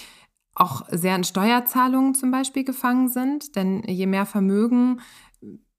auch 0.55 0.87
sehr 0.91 1.17
in 1.17 1.25
Steuerzahlungen 1.25 2.15
zum 2.15 2.31
Beispiel 2.31 2.65
gefangen 2.65 3.09
sind. 3.09 3.57
Denn 3.57 3.83
je 3.85 4.07
mehr 4.07 4.27
Vermögen, 4.27 5.01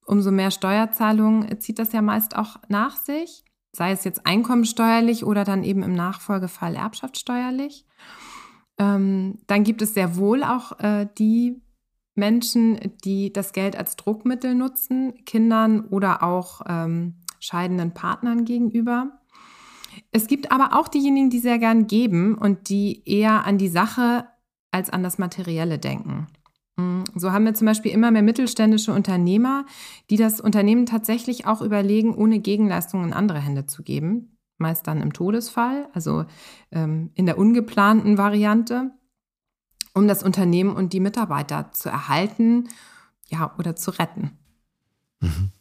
umso 0.05 0.31
mehr 0.31 0.51
Steuerzahlungen 0.51 1.59
zieht 1.59 1.79
das 1.79 1.93
ja 1.93 2.01
meist 2.01 2.35
auch 2.35 2.57
nach 2.67 2.97
sich. 2.97 3.43
Sei 3.71 3.91
es 3.91 4.03
jetzt 4.03 4.25
einkommensteuerlich 4.25 5.25
oder 5.25 5.43
dann 5.43 5.63
eben 5.63 5.83
im 5.83 5.93
Nachfolgefall 5.93 6.75
erbschaftssteuerlich. 6.75 7.85
Ähm, 8.77 9.39
dann 9.47 9.63
gibt 9.63 9.81
es 9.81 9.93
sehr 9.93 10.17
wohl 10.17 10.43
auch 10.43 10.79
äh, 10.79 11.07
die 11.17 11.61
Menschen, 12.13 12.79
die 13.03 13.31
das 13.33 13.51
Geld 13.51 13.75
als 13.75 13.97
Druckmittel 13.97 14.55
nutzen, 14.55 15.13
Kindern 15.25 15.81
oder 15.81 16.23
auch 16.23 16.61
ähm, 16.67 17.15
scheidenden 17.39 17.93
Partnern 17.93 18.45
gegenüber. 18.45 19.19
Es 20.11 20.27
gibt 20.27 20.51
aber 20.51 20.77
auch 20.77 20.87
diejenigen, 20.87 21.29
die 21.29 21.39
sehr 21.39 21.59
gern 21.59 21.87
geben 21.87 22.35
und 22.35 22.69
die 22.69 23.03
eher 23.05 23.45
an 23.45 23.57
die 23.57 23.67
Sache 23.67 24.25
als 24.75 24.89
an 24.89 25.03
das 25.03 25.17
Materielle 25.17 25.79
denken. 25.79 26.27
Mm, 26.75 27.03
so 27.15 27.31
haben 27.31 27.45
wir 27.45 27.53
zum 27.53 27.65
Beispiel 27.65 27.93
immer 27.93 28.11
mehr 28.11 28.21
mittelständische 28.21 28.91
Unternehmer, 28.91 29.65
die 30.09 30.17
das 30.17 30.41
Unternehmen 30.41 30.85
tatsächlich 30.85 31.47
auch 31.47 31.61
überlegen, 31.61 32.13
ohne 32.13 32.39
Gegenleistungen 32.39 33.05
in 33.05 33.13
andere 33.13 33.39
Hände 33.39 33.65
zu 33.65 33.83
geben. 33.83 34.37
Meist 34.57 34.85
dann 34.87 35.01
im 35.01 35.13
Todesfall, 35.13 35.87
also 35.93 36.25
ähm, 36.71 37.11
in 37.13 37.25
der 37.25 37.37
ungeplanten 37.37 38.17
Variante, 38.17 38.91
um 39.93 40.09
das 40.09 40.23
Unternehmen 40.23 40.75
und 40.75 40.91
die 40.91 40.99
Mitarbeiter 40.99 41.71
zu 41.71 41.87
erhalten 41.87 42.67
ja, 43.29 43.55
oder 43.57 43.77
zu 43.77 43.91
retten. 43.91 44.31
Mhm. 45.21 45.51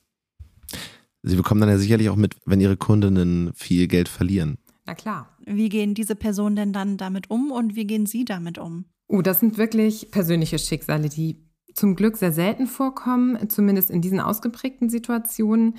Sie 1.22 1.36
bekommen 1.36 1.60
dann 1.60 1.70
ja 1.70 1.78
sicherlich 1.78 2.10
auch 2.10 2.16
mit, 2.16 2.36
wenn 2.46 2.60
Ihre 2.60 2.76
Kundinnen 2.76 3.52
viel 3.54 3.86
Geld 3.86 4.08
verlieren. 4.08 4.58
Na 4.86 4.94
klar. 4.94 5.28
Wie 5.46 5.68
gehen 5.68 5.94
diese 5.94 6.16
Personen 6.16 6.56
denn 6.56 6.72
dann 6.72 6.96
damit 6.96 7.30
um 7.30 7.52
und 7.52 7.76
wie 7.76 7.86
gehen 7.86 8.06
Sie 8.06 8.24
damit 8.24 8.58
um? 8.58 8.86
Oh, 9.08 9.22
das 9.22 9.40
sind 9.40 9.58
wirklich 9.58 10.10
persönliche 10.10 10.58
Schicksale, 10.58 11.08
die 11.08 11.44
zum 11.74 11.96
Glück 11.96 12.16
sehr 12.16 12.32
selten 12.32 12.66
vorkommen, 12.66 13.48
zumindest 13.50 13.90
in 13.90 14.00
diesen 14.00 14.20
ausgeprägten 14.20 14.88
Situationen. 14.88 15.76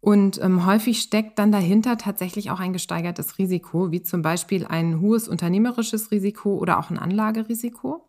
Und 0.00 0.40
ähm, 0.40 0.64
häufig 0.64 1.00
steckt 1.00 1.38
dann 1.38 1.50
dahinter 1.50 1.98
tatsächlich 1.98 2.50
auch 2.50 2.60
ein 2.60 2.72
gesteigertes 2.72 3.38
Risiko, 3.38 3.90
wie 3.90 4.02
zum 4.02 4.22
Beispiel 4.22 4.66
ein 4.66 5.00
hohes 5.00 5.26
unternehmerisches 5.26 6.10
Risiko 6.10 6.56
oder 6.56 6.78
auch 6.78 6.90
ein 6.90 6.98
Anlagerisiko. 6.98 8.08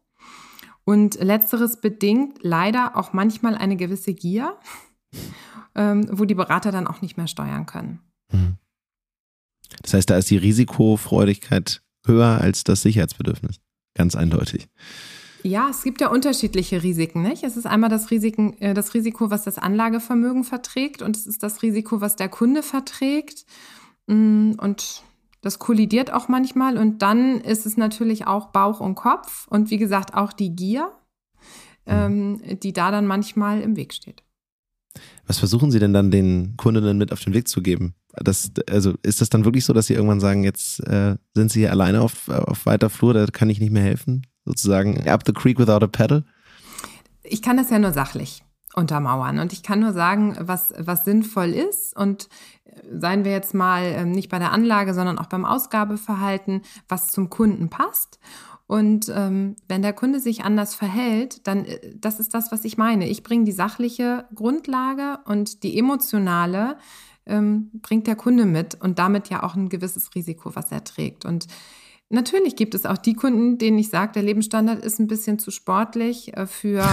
Und 0.83 1.15
letzteres 1.15 1.81
bedingt 1.81 2.39
leider 2.41 2.95
auch 2.95 3.13
manchmal 3.13 3.55
eine 3.55 3.75
gewisse 3.75 4.13
Gier 4.13 4.57
ähm, 5.75 6.07
wo 6.11 6.25
die 6.25 6.35
Berater 6.35 6.71
dann 6.71 6.87
auch 6.87 7.01
nicht 7.01 7.17
mehr 7.17 7.27
steuern 7.27 7.65
können. 7.65 7.99
Mhm. 8.31 8.57
Das 9.81 9.93
heißt, 9.93 10.09
da 10.09 10.17
ist 10.17 10.29
die 10.29 10.37
Risikofreudigkeit 10.37 11.81
höher 12.05 12.41
als 12.41 12.63
das 12.63 12.81
Sicherheitsbedürfnis. 12.81 13.59
Ganz 13.99 14.15
eindeutig. 14.15 14.69
Ja, 15.43 15.67
es 15.69 15.83
gibt 15.83 15.99
ja 15.99 16.07
unterschiedliche 16.07 16.83
Risiken. 16.83 17.21
Nicht? 17.21 17.43
Es 17.43 17.57
ist 17.57 17.65
einmal 17.65 17.89
das, 17.89 18.11
Risiken, 18.11 18.53
äh, 18.61 18.73
das 18.73 18.93
Risiko, 18.93 19.29
was 19.29 19.43
das 19.43 19.57
Anlagevermögen 19.57 20.45
verträgt 20.45 21.01
und 21.01 21.17
es 21.17 21.27
ist 21.27 21.43
das 21.43 21.61
Risiko, 21.63 21.99
was 21.99 22.15
der 22.15 22.29
Kunde 22.29 22.63
verträgt. 22.63 23.45
Mm, 24.07 24.51
und 24.57 25.03
das 25.41 25.59
kollidiert 25.59 26.13
auch 26.13 26.29
manchmal. 26.29 26.77
Und 26.77 27.01
dann 27.01 27.41
ist 27.41 27.65
es 27.65 27.75
natürlich 27.75 28.25
auch 28.25 28.53
Bauch 28.53 28.79
und 28.79 28.95
Kopf 28.95 29.49
und 29.49 29.69
wie 29.69 29.77
gesagt 29.77 30.13
auch 30.13 30.31
die 30.31 30.55
Gier, 30.55 30.93
mhm. 31.85 32.39
ähm, 32.47 32.59
die 32.63 32.71
da 32.71 32.91
dann 32.91 33.05
manchmal 33.05 33.59
im 33.59 33.75
Weg 33.75 33.93
steht. 33.93 34.23
Was 35.27 35.39
versuchen 35.39 35.71
Sie 35.71 35.79
denn 35.79 35.93
dann 35.93 36.11
den 36.11 36.55
Kundinnen 36.57 36.97
mit 36.97 37.11
auf 37.11 37.19
den 37.19 37.33
Weg 37.33 37.47
zu 37.47 37.61
geben? 37.61 37.93
Das, 38.13 38.51
also 38.69 38.95
ist 39.03 39.21
das 39.21 39.29
dann 39.29 39.45
wirklich 39.45 39.65
so, 39.65 39.73
dass 39.73 39.87
Sie 39.87 39.93
irgendwann 39.93 40.19
sagen, 40.19 40.43
jetzt 40.43 40.79
äh, 40.87 41.17
sind 41.35 41.51
Sie 41.51 41.59
hier 41.59 41.71
alleine 41.71 42.01
auf, 42.01 42.29
auf 42.29 42.65
weiter 42.65 42.89
Flur, 42.89 43.13
da 43.13 43.25
kann 43.27 43.49
ich 43.49 43.59
nicht 43.59 43.71
mehr 43.71 43.83
helfen? 43.83 44.25
Sozusagen 44.45 45.07
up 45.07 45.23
the 45.25 45.33
creek 45.33 45.59
without 45.59 45.83
a 45.83 45.87
paddle? 45.87 46.23
Ich 47.21 47.41
kann 47.41 47.57
das 47.57 47.69
ja 47.69 47.77
nur 47.77 47.93
sachlich 47.93 48.43
untermauern 48.73 49.39
und 49.39 49.53
ich 49.53 49.61
kann 49.63 49.79
nur 49.79 49.93
sagen, 49.93 50.35
was, 50.39 50.73
was 50.77 51.05
sinnvoll 51.05 51.49
ist 51.49 51.95
und 51.95 52.29
äh, 52.65 52.81
seien 52.99 53.23
wir 53.25 53.31
jetzt 53.31 53.53
mal 53.53 53.83
ähm, 53.83 54.11
nicht 54.11 54.29
bei 54.29 54.39
der 54.39 54.51
Anlage, 54.51 54.93
sondern 54.93 55.19
auch 55.19 55.27
beim 55.27 55.45
Ausgabeverhalten, 55.45 56.61
was 56.87 57.07
zum 57.07 57.29
Kunden 57.29 57.69
passt. 57.69 58.19
Und 58.69 59.11
ähm, 59.15 59.55
wenn 59.67 59.81
der 59.81 59.93
Kunde 59.93 60.19
sich 60.19 60.43
anders 60.43 60.75
verhält, 60.75 61.47
dann 61.47 61.65
äh, 61.65 61.79
das 61.95 62.19
ist 62.19 62.35
das, 62.35 62.51
was 62.51 62.63
ich 62.65 62.77
meine. 62.77 63.09
Ich 63.09 63.23
bringe 63.23 63.43
die 63.43 63.51
sachliche 63.51 64.25
Grundlage 64.35 65.17
und 65.25 65.63
die 65.63 65.75
emotionale 65.75 66.77
ähm, 67.25 67.71
bringt 67.81 68.05
der 68.05 68.15
Kunde 68.15 68.45
mit 68.45 68.79
und 68.79 68.99
damit 68.99 69.29
ja 69.29 69.41
auch 69.41 69.55
ein 69.55 69.69
gewisses 69.69 70.13
Risiko, 70.13 70.55
was 70.55 70.71
er 70.71 70.83
trägt. 70.83 71.25
Und 71.25 71.47
natürlich 72.09 72.55
gibt 72.55 72.75
es 72.75 72.85
auch 72.85 72.99
die 72.99 73.15
Kunden, 73.15 73.57
denen 73.57 73.79
ich 73.79 73.89
sage, 73.89 74.11
der 74.11 74.21
Lebensstandard 74.21 74.85
ist 74.85 74.99
ein 74.99 75.07
bisschen 75.07 75.39
zu 75.39 75.49
sportlich 75.49 76.37
äh, 76.37 76.45
für 76.45 76.85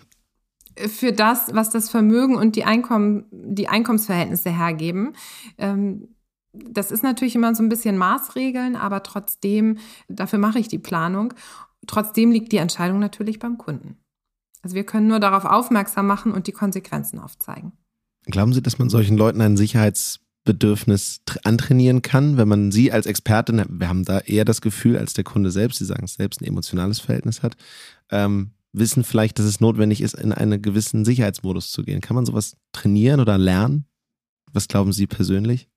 für 0.88 1.12
das, 1.12 1.54
was 1.54 1.68
das 1.68 1.90
Vermögen 1.90 2.36
und 2.36 2.56
die 2.56 2.64
Einkommen, 2.64 3.26
die 3.30 3.68
Einkommensverhältnisse 3.68 4.48
hergeben. 4.48 5.12
Ähm, 5.58 6.15
das 6.68 6.90
ist 6.90 7.02
natürlich 7.02 7.34
immer 7.34 7.54
so 7.54 7.62
ein 7.62 7.68
bisschen 7.68 7.98
Maßregeln, 7.98 8.76
aber 8.76 9.02
trotzdem, 9.02 9.78
dafür 10.08 10.38
mache 10.38 10.58
ich 10.58 10.68
die 10.68 10.78
Planung. 10.78 11.34
Trotzdem 11.86 12.30
liegt 12.30 12.52
die 12.52 12.56
Entscheidung 12.58 12.98
natürlich 12.98 13.38
beim 13.38 13.58
Kunden. 13.58 13.96
Also 14.62 14.74
wir 14.74 14.84
können 14.84 15.06
nur 15.06 15.20
darauf 15.20 15.44
aufmerksam 15.44 16.06
machen 16.06 16.32
und 16.32 16.46
die 16.46 16.52
Konsequenzen 16.52 17.20
aufzeigen. 17.20 17.72
Glauben 18.24 18.52
Sie, 18.52 18.62
dass 18.62 18.78
man 18.78 18.88
solchen 18.88 19.16
Leuten 19.16 19.40
ein 19.40 19.56
Sicherheitsbedürfnis 19.56 21.20
antrainieren 21.44 22.02
kann, 22.02 22.36
wenn 22.36 22.48
man 22.48 22.72
sie 22.72 22.90
als 22.90 23.06
Expertin, 23.06 23.64
wir 23.68 23.88
haben 23.88 24.04
da 24.04 24.18
eher 24.18 24.44
das 24.44 24.60
Gefühl 24.60 24.98
als 24.98 25.14
der 25.14 25.22
Kunde 25.22 25.52
selbst, 25.52 25.78
Sie 25.78 25.84
sagen 25.84 26.04
es 26.04 26.14
selbst, 26.14 26.40
ein 26.40 26.46
emotionales 26.46 26.98
Verhältnis 26.98 27.44
hat, 27.44 27.56
ähm, 28.10 28.50
wissen 28.72 29.04
vielleicht, 29.04 29.38
dass 29.38 29.46
es 29.46 29.60
notwendig 29.60 30.00
ist, 30.00 30.14
in 30.14 30.32
einen 30.32 30.60
gewissen 30.60 31.04
Sicherheitsmodus 31.04 31.70
zu 31.70 31.84
gehen. 31.84 32.00
Kann 32.00 32.16
man 32.16 32.26
sowas 32.26 32.56
trainieren 32.72 33.20
oder 33.20 33.38
lernen? 33.38 33.86
Was 34.52 34.68
glauben 34.68 34.92
Sie 34.92 35.06
persönlich? 35.06 35.68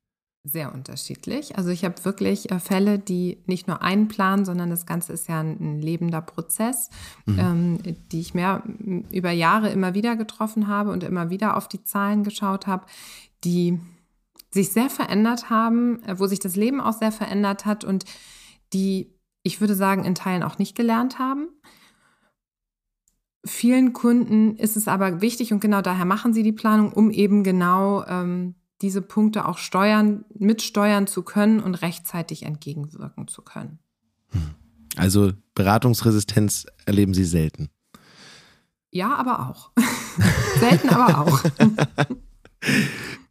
Sehr 0.51 0.73
unterschiedlich. 0.73 1.57
Also 1.57 1.69
ich 1.69 1.85
habe 1.85 2.03
wirklich 2.05 2.51
äh, 2.51 2.59
Fälle, 2.59 2.97
die 2.97 3.37
nicht 3.45 3.67
nur 3.67 3.83
einen 3.83 4.07
Plan, 4.07 4.45
sondern 4.45 4.69
das 4.69 4.87
Ganze 4.87 5.13
ist 5.13 5.27
ja 5.27 5.41
ein, 5.41 5.57
ein 5.59 5.81
lebender 5.81 6.21
Prozess, 6.21 6.89
mhm. 7.25 7.39
ähm, 7.39 7.77
die 8.11 8.19
ich 8.19 8.33
mehr 8.33 8.63
über 9.11 9.31
Jahre 9.31 9.69
immer 9.69 9.93
wieder 9.93 10.15
getroffen 10.15 10.67
habe 10.67 10.91
und 10.91 11.03
immer 11.03 11.29
wieder 11.29 11.55
auf 11.55 11.67
die 11.67 11.83
Zahlen 11.83 12.23
geschaut 12.23 12.65
habe, 12.65 12.85
die 13.43 13.79
sich 14.49 14.71
sehr 14.71 14.89
verändert 14.89 15.51
haben, 15.51 16.01
äh, 16.03 16.17
wo 16.17 16.25
sich 16.25 16.39
das 16.39 16.55
Leben 16.55 16.81
auch 16.81 16.97
sehr 16.97 17.11
verändert 17.11 17.65
hat 17.65 17.83
und 17.83 18.05
die, 18.73 19.13
ich 19.43 19.61
würde 19.61 19.75
sagen, 19.75 20.03
in 20.03 20.15
Teilen 20.15 20.41
auch 20.41 20.57
nicht 20.57 20.75
gelernt 20.75 21.19
haben. 21.19 21.49
Vielen 23.45 23.93
Kunden 23.93 24.55
ist 24.55 24.77
es 24.77 24.87
aber 24.87 25.21
wichtig 25.21 25.53
und 25.53 25.59
genau 25.59 25.81
daher 25.81 26.05
machen 26.05 26.33
sie 26.33 26.43
die 26.43 26.53
Planung, 26.53 26.91
um 26.91 27.11
eben 27.11 27.43
genau 27.43 28.03
ähm, 28.05 28.55
diese 28.81 29.01
Punkte 29.01 29.45
auch 29.47 29.57
steuern, 29.57 30.25
mitsteuern 30.33 31.07
zu 31.07 31.23
können 31.23 31.59
und 31.59 31.75
rechtzeitig 31.75 32.43
entgegenwirken 32.43 33.27
zu 33.27 33.41
können. 33.41 33.79
Hm. 34.29 34.55
Also 34.95 35.33
Beratungsresistenz 35.55 36.65
erleben 36.85 37.13
Sie 37.13 37.25
selten. 37.25 37.69
Ja, 38.91 39.15
aber 39.15 39.49
auch. 39.49 39.71
selten, 40.59 40.89
aber 40.89 41.19
auch. 41.19 41.43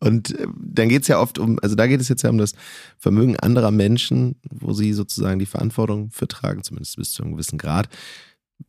Und 0.01 0.39
äh, 0.39 0.47
dann 0.57 0.89
geht 0.89 1.03
es 1.03 1.09
ja 1.09 1.21
oft 1.21 1.39
um, 1.39 1.59
also 1.61 1.75
da 1.75 1.87
geht 1.87 2.01
es 2.01 2.09
jetzt 2.09 2.23
ja 2.23 2.31
um 2.31 2.39
das 2.39 2.53
Vermögen 2.97 3.37
anderer 3.37 3.71
Menschen, 3.71 4.37
wo 4.49 4.73
sie 4.73 4.93
sozusagen 4.93 5.39
die 5.39 5.47
Verantwortung 5.47 6.11
für 6.11 6.29
tragen, 6.29 6.63
zumindest 6.63 6.97
bis 6.97 7.13
zu 7.13 7.23
einem 7.23 7.33
gewissen 7.33 7.59
Grad. 7.59 7.89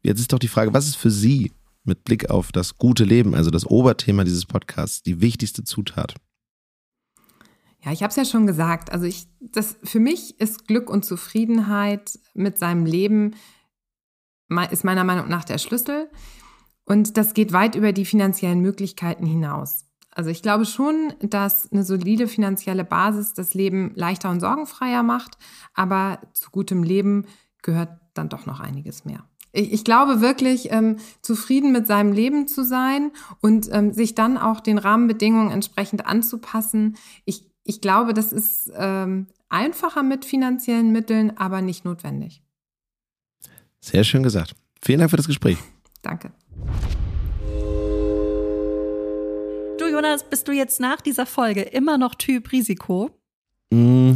Jetzt 0.01 0.19
ist 0.19 0.33
doch 0.33 0.39
die 0.39 0.47
Frage, 0.47 0.73
was 0.73 0.87
ist 0.87 0.95
für 0.95 1.11
Sie 1.11 1.51
mit 1.83 2.03
Blick 2.03 2.29
auf 2.29 2.51
das 2.51 2.77
gute 2.77 3.03
Leben, 3.03 3.35
also 3.35 3.51
das 3.51 3.65
Oberthema 3.65 4.23
dieses 4.23 4.45
Podcasts, 4.45 5.03
die 5.03 5.21
wichtigste 5.21 5.63
Zutat? 5.63 6.15
Ja, 7.81 7.91
ich 7.91 8.03
habe 8.03 8.09
es 8.09 8.15
ja 8.15 8.25
schon 8.25 8.45
gesagt. 8.45 8.91
Also 8.91 9.05
ich, 9.05 9.27
das 9.39 9.77
für 9.83 9.99
mich 9.99 10.39
ist 10.39 10.67
Glück 10.67 10.89
und 10.89 11.05
Zufriedenheit 11.05 12.19
mit 12.33 12.57
seinem 12.57 12.85
Leben 12.85 13.35
ist 14.71 14.83
meiner 14.83 15.03
Meinung 15.03 15.29
nach 15.29 15.45
der 15.45 15.59
Schlüssel. 15.59 16.09
Und 16.85 17.17
das 17.17 17.33
geht 17.33 17.53
weit 17.53 17.75
über 17.75 17.93
die 17.93 18.05
finanziellen 18.05 18.61
Möglichkeiten 18.61 19.25
hinaus. 19.25 19.85
Also 20.11 20.31
ich 20.31 20.41
glaube 20.41 20.65
schon, 20.65 21.13
dass 21.21 21.71
eine 21.71 21.83
solide 21.83 22.27
finanzielle 22.27 22.83
Basis 22.83 23.33
das 23.33 23.53
Leben 23.53 23.91
leichter 23.95 24.29
und 24.31 24.39
sorgenfreier 24.39 25.03
macht, 25.03 25.37
aber 25.73 26.19
zu 26.33 26.49
gutem 26.49 26.83
Leben 26.83 27.25
gehört 27.61 27.91
dann 28.15 28.27
doch 28.27 28.45
noch 28.45 28.59
einiges 28.59 29.05
mehr. 29.05 29.23
Ich, 29.51 29.71
ich 29.71 29.83
glaube 29.83 30.19
wirklich, 30.19 30.71
ähm, 30.71 30.97
zufrieden 31.21 31.71
mit 31.71 31.87
seinem 31.87 32.11
Leben 32.11 32.47
zu 32.47 32.63
sein 32.63 33.11
und 33.39 33.69
ähm, 33.71 33.93
sich 33.93 34.15
dann 34.15 34.37
auch 34.37 34.59
den 34.59 34.77
Rahmenbedingungen 34.77 35.51
entsprechend 35.51 36.05
anzupassen. 36.05 36.97
Ich 37.25 37.48
ich 37.69 37.81
glaube, 37.81 38.15
das 38.15 38.33
ist 38.33 38.71
ähm, 38.75 39.27
einfacher 39.47 40.01
mit 40.01 40.25
finanziellen 40.25 40.91
Mitteln, 40.91 41.37
aber 41.37 41.61
nicht 41.61 41.85
notwendig. 41.85 42.41
Sehr 43.79 44.03
schön 44.03 44.23
gesagt. 44.23 44.55
Vielen 44.81 44.97
Dank 44.97 45.11
für 45.11 45.17
das 45.17 45.27
Gespräch. 45.27 45.59
Danke. 46.01 46.31
Du, 49.77 49.85
Jonas, 49.85 50.27
bist 50.27 50.47
du 50.47 50.51
jetzt 50.51 50.79
nach 50.79 50.99
dieser 50.99 51.27
Folge 51.27 51.61
immer 51.61 51.99
noch 51.99 52.15
Typ 52.15 52.51
Risiko? 52.51 53.11
Mm, 53.71 54.13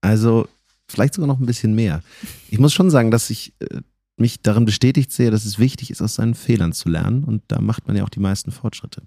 also, 0.00 0.48
vielleicht 0.88 1.12
sogar 1.12 1.28
noch 1.28 1.38
ein 1.38 1.46
bisschen 1.46 1.74
mehr. 1.74 2.02
Ich 2.48 2.58
muss 2.58 2.72
schon 2.72 2.90
sagen, 2.90 3.10
dass 3.10 3.28
ich 3.28 3.52
äh, 3.60 3.82
mich 4.16 4.40
darin 4.40 4.64
bestätigt 4.64 5.12
sehe, 5.12 5.30
dass 5.30 5.44
es 5.44 5.58
wichtig 5.58 5.90
ist, 5.90 6.00
aus 6.00 6.14
seinen 6.14 6.34
Fehlern 6.34 6.72
zu 6.72 6.88
lernen. 6.88 7.24
Und 7.24 7.42
da 7.48 7.60
macht 7.60 7.86
man 7.86 7.96
ja 7.96 8.04
auch 8.04 8.08
die 8.08 8.20
meisten 8.20 8.52
Fortschritte. 8.52 9.02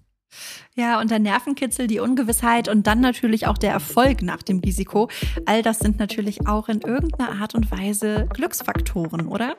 Ja, 0.76 1.00
und 1.00 1.12
der 1.12 1.20
Nervenkitzel, 1.20 1.88
die 1.88 2.00
Ungewissheit 2.00 2.68
und 2.68 2.88
dann 2.88 3.00
natürlich 3.00 3.48
auch 3.48 3.58
der 3.58 3.72
Erfolg 3.72 4.22
nach 4.22 4.42
dem 4.42 4.60
Risiko. 4.60 5.10
All 5.46 5.62
das 5.62 5.80
sind 5.80 6.00
natürlich 6.00 6.48
auch 6.48 6.68
in 6.68 6.82
irgendeiner 6.82 7.42
Art 7.42 7.54
und 7.54 7.70
Weise 7.72 8.28
Glücksfaktoren, 8.34 9.28
oder? 9.28 9.56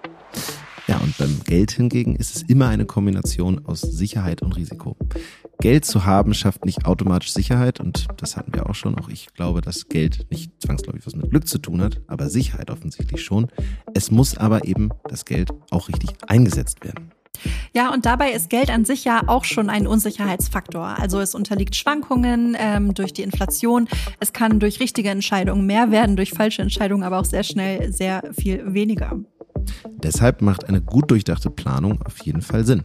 Ja, 0.87 0.99
und 0.99 1.17
beim 1.17 1.41
Geld 1.45 1.71
hingegen 1.71 2.15
ist 2.15 2.37
es 2.37 2.43
immer 2.43 2.69
eine 2.69 2.85
Kombination 2.85 3.65
aus 3.65 3.81
Sicherheit 3.81 4.43
und 4.43 4.55
Risiko. 4.57 4.97
Geld 5.61 5.87
zu 5.87 6.05
haben 6.05 6.35
schafft 6.35 6.67
nicht 6.67 6.85
automatisch 6.85 7.33
Sicherheit 7.33 7.81
und 7.81 8.07
das 8.19 8.37
hatten 8.37 8.53
wir 8.53 8.69
auch 8.69 8.75
schon. 8.75 8.99
Auch 8.99 9.09
ich 9.09 9.33
glaube, 9.33 9.63
dass 9.63 9.89
Geld 9.89 10.27
nicht 10.31 10.53
zwangsläufig 10.61 11.07
was 11.07 11.17
mit 11.17 11.31
Glück 11.31 11.49
zu 11.49 11.59
tun 11.59 11.81
hat, 11.81 12.03
aber 12.07 12.29
Sicherheit 12.29 12.71
offensichtlich 12.71 13.25
schon. 13.25 13.47
Es 13.95 14.11
muss 14.11 14.37
aber 14.37 14.67
eben 14.67 14.91
das 15.09 15.25
Geld 15.25 15.51
auch 15.71 15.89
richtig 15.89 16.11
eingesetzt 16.27 16.85
werden. 16.85 17.13
Ja, 17.73 17.93
und 17.93 18.07
dabei 18.07 18.33
ist 18.33 18.51
Geld 18.51 18.71
an 18.71 18.85
sich 18.85 19.05
ja 19.05 19.23
auch 19.27 19.45
schon 19.45 19.71
ein 19.71 19.87
Unsicherheitsfaktor. 19.87 20.99
Also 20.99 21.21
es 21.21 21.35
unterliegt 21.35 21.77
Schwankungen 21.77 22.57
ähm, 22.59 22.95
durch 22.95 23.13
die 23.13 23.23
Inflation. 23.23 23.89
Es 24.21 24.33
kann 24.33 24.61
durch 24.61 24.81
richtige 24.81 25.11
Entscheidungen 25.11 25.67
mehr 25.67 25.91
werden, 25.91 26.17
durch 26.17 26.31
falsche 26.31 26.63
Entscheidungen 26.63 27.03
aber 27.03 27.19
auch 27.19 27.25
sehr 27.25 27.43
schnell 27.43 27.93
sehr 27.93 28.23
viel 28.33 28.75
weniger. 28.75 29.19
Deshalb 29.87 30.43
macht 30.43 30.69
eine 30.69 30.83
gut 30.83 31.11
durchdachte 31.11 31.51
Planung 31.51 32.03
auf 32.03 32.19
jeden 32.25 32.43
Fall 32.43 32.65
Sinn. 32.65 32.83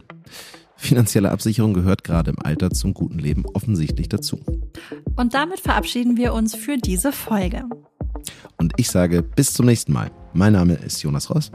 Finanzielle 0.76 1.30
Absicherung 1.30 1.74
gehört 1.74 2.04
gerade 2.04 2.30
im 2.30 2.38
Alter 2.42 2.70
zum 2.70 2.94
guten 2.94 3.18
Leben 3.18 3.44
offensichtlich 3.52 4.08
dazu. 4.08 4.40
Und 5.14 5.34
damit 5.34 5.60
verabschieden 5.60 6.16
wir 6.16 6.32
uns 6.32 6.54
für 6.54 6.78
diese 6.78 7.12
Folge. 7.12 7.64
Und 8.56 8.72
ich 8.76 8.90
sage 8.90 9.22
bis 9.22 9.54
zum 9.54 9.66
nächsten 9.66 9.92
Mal. 9.92 10.10
Mein 10.32 10.52
Name 10.52 10.74
ist 10.74 11.02
Jonas 11.02 11.28
Ross. 11.30 11.50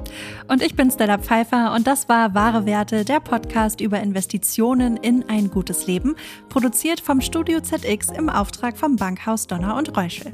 Und 0.50 0.62
ich 0.62 0.76
bin 0.76 0.92
Stella 0.92 1.18
Pfeiffer 1.18 1.74
und 1.74 1.88
das 1.88 2.10
war 2.10 2.34
Wahre 2.34 2.66
Werte, 2.66 3.06
der 3.06 3.20
Podcast 3.20 3.80
über 3.80 4.02
Investitionen 4.02 4.98
in 4.98 5.24
ein 5.30 5.50
gutes 5.50 5.88
Leben, 5.88 6.16
produziert 6.50 7.00
vom 7.00 7.22
Studio 7.22 7.62
ZX 7.62 8.10
im 8.18 8.30
Auftrag 8.30 8.78
vom 8.78 8.98
Bankhaus 8.98 9.48
Donner 9.48 9.78
und 9.78 9.96
Reuschel. 9.96 10.34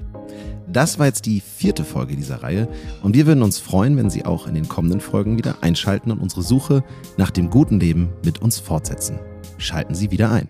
Das 0.67 0.97
war 0.97 1.05
jetzt 1.05 1.25
die 1.25 1.41
vierte 1.41 1.83
Folge 1.83 2.15
dieser 2.15 2.41
Reihe 2.41 2.67
und 3.03 3.13
wir 3.13 3.27
würden 3.27 3.43
uns 3.43 3.59
freuen, 3.59 3.97
wenn 3.97 4.09
Sie 4.09 4.25
auch 4.25 4.47
in 4.47 4.55
den 4.55 4.69
kommenden 4.69 5.01
Folgen 5.01 5.37
wieder 5.37 5.57
einschalten 5.61 6.11
und 6.11 6.19
unsere 6.19 6.43
Suche 6.43 6.83
nach 7.17 7.31
dem 7.31 7.49
guten 7.49 7.79
Leben 7.79 8.09
mit 8.23 8.41
uns 8.41 8.59
fortsetzen. 8.59 9.19
Schalten 9.57 9.93
Sie 9.93 10.11
wieder 10.11 10.31
ein. 10.31 10.49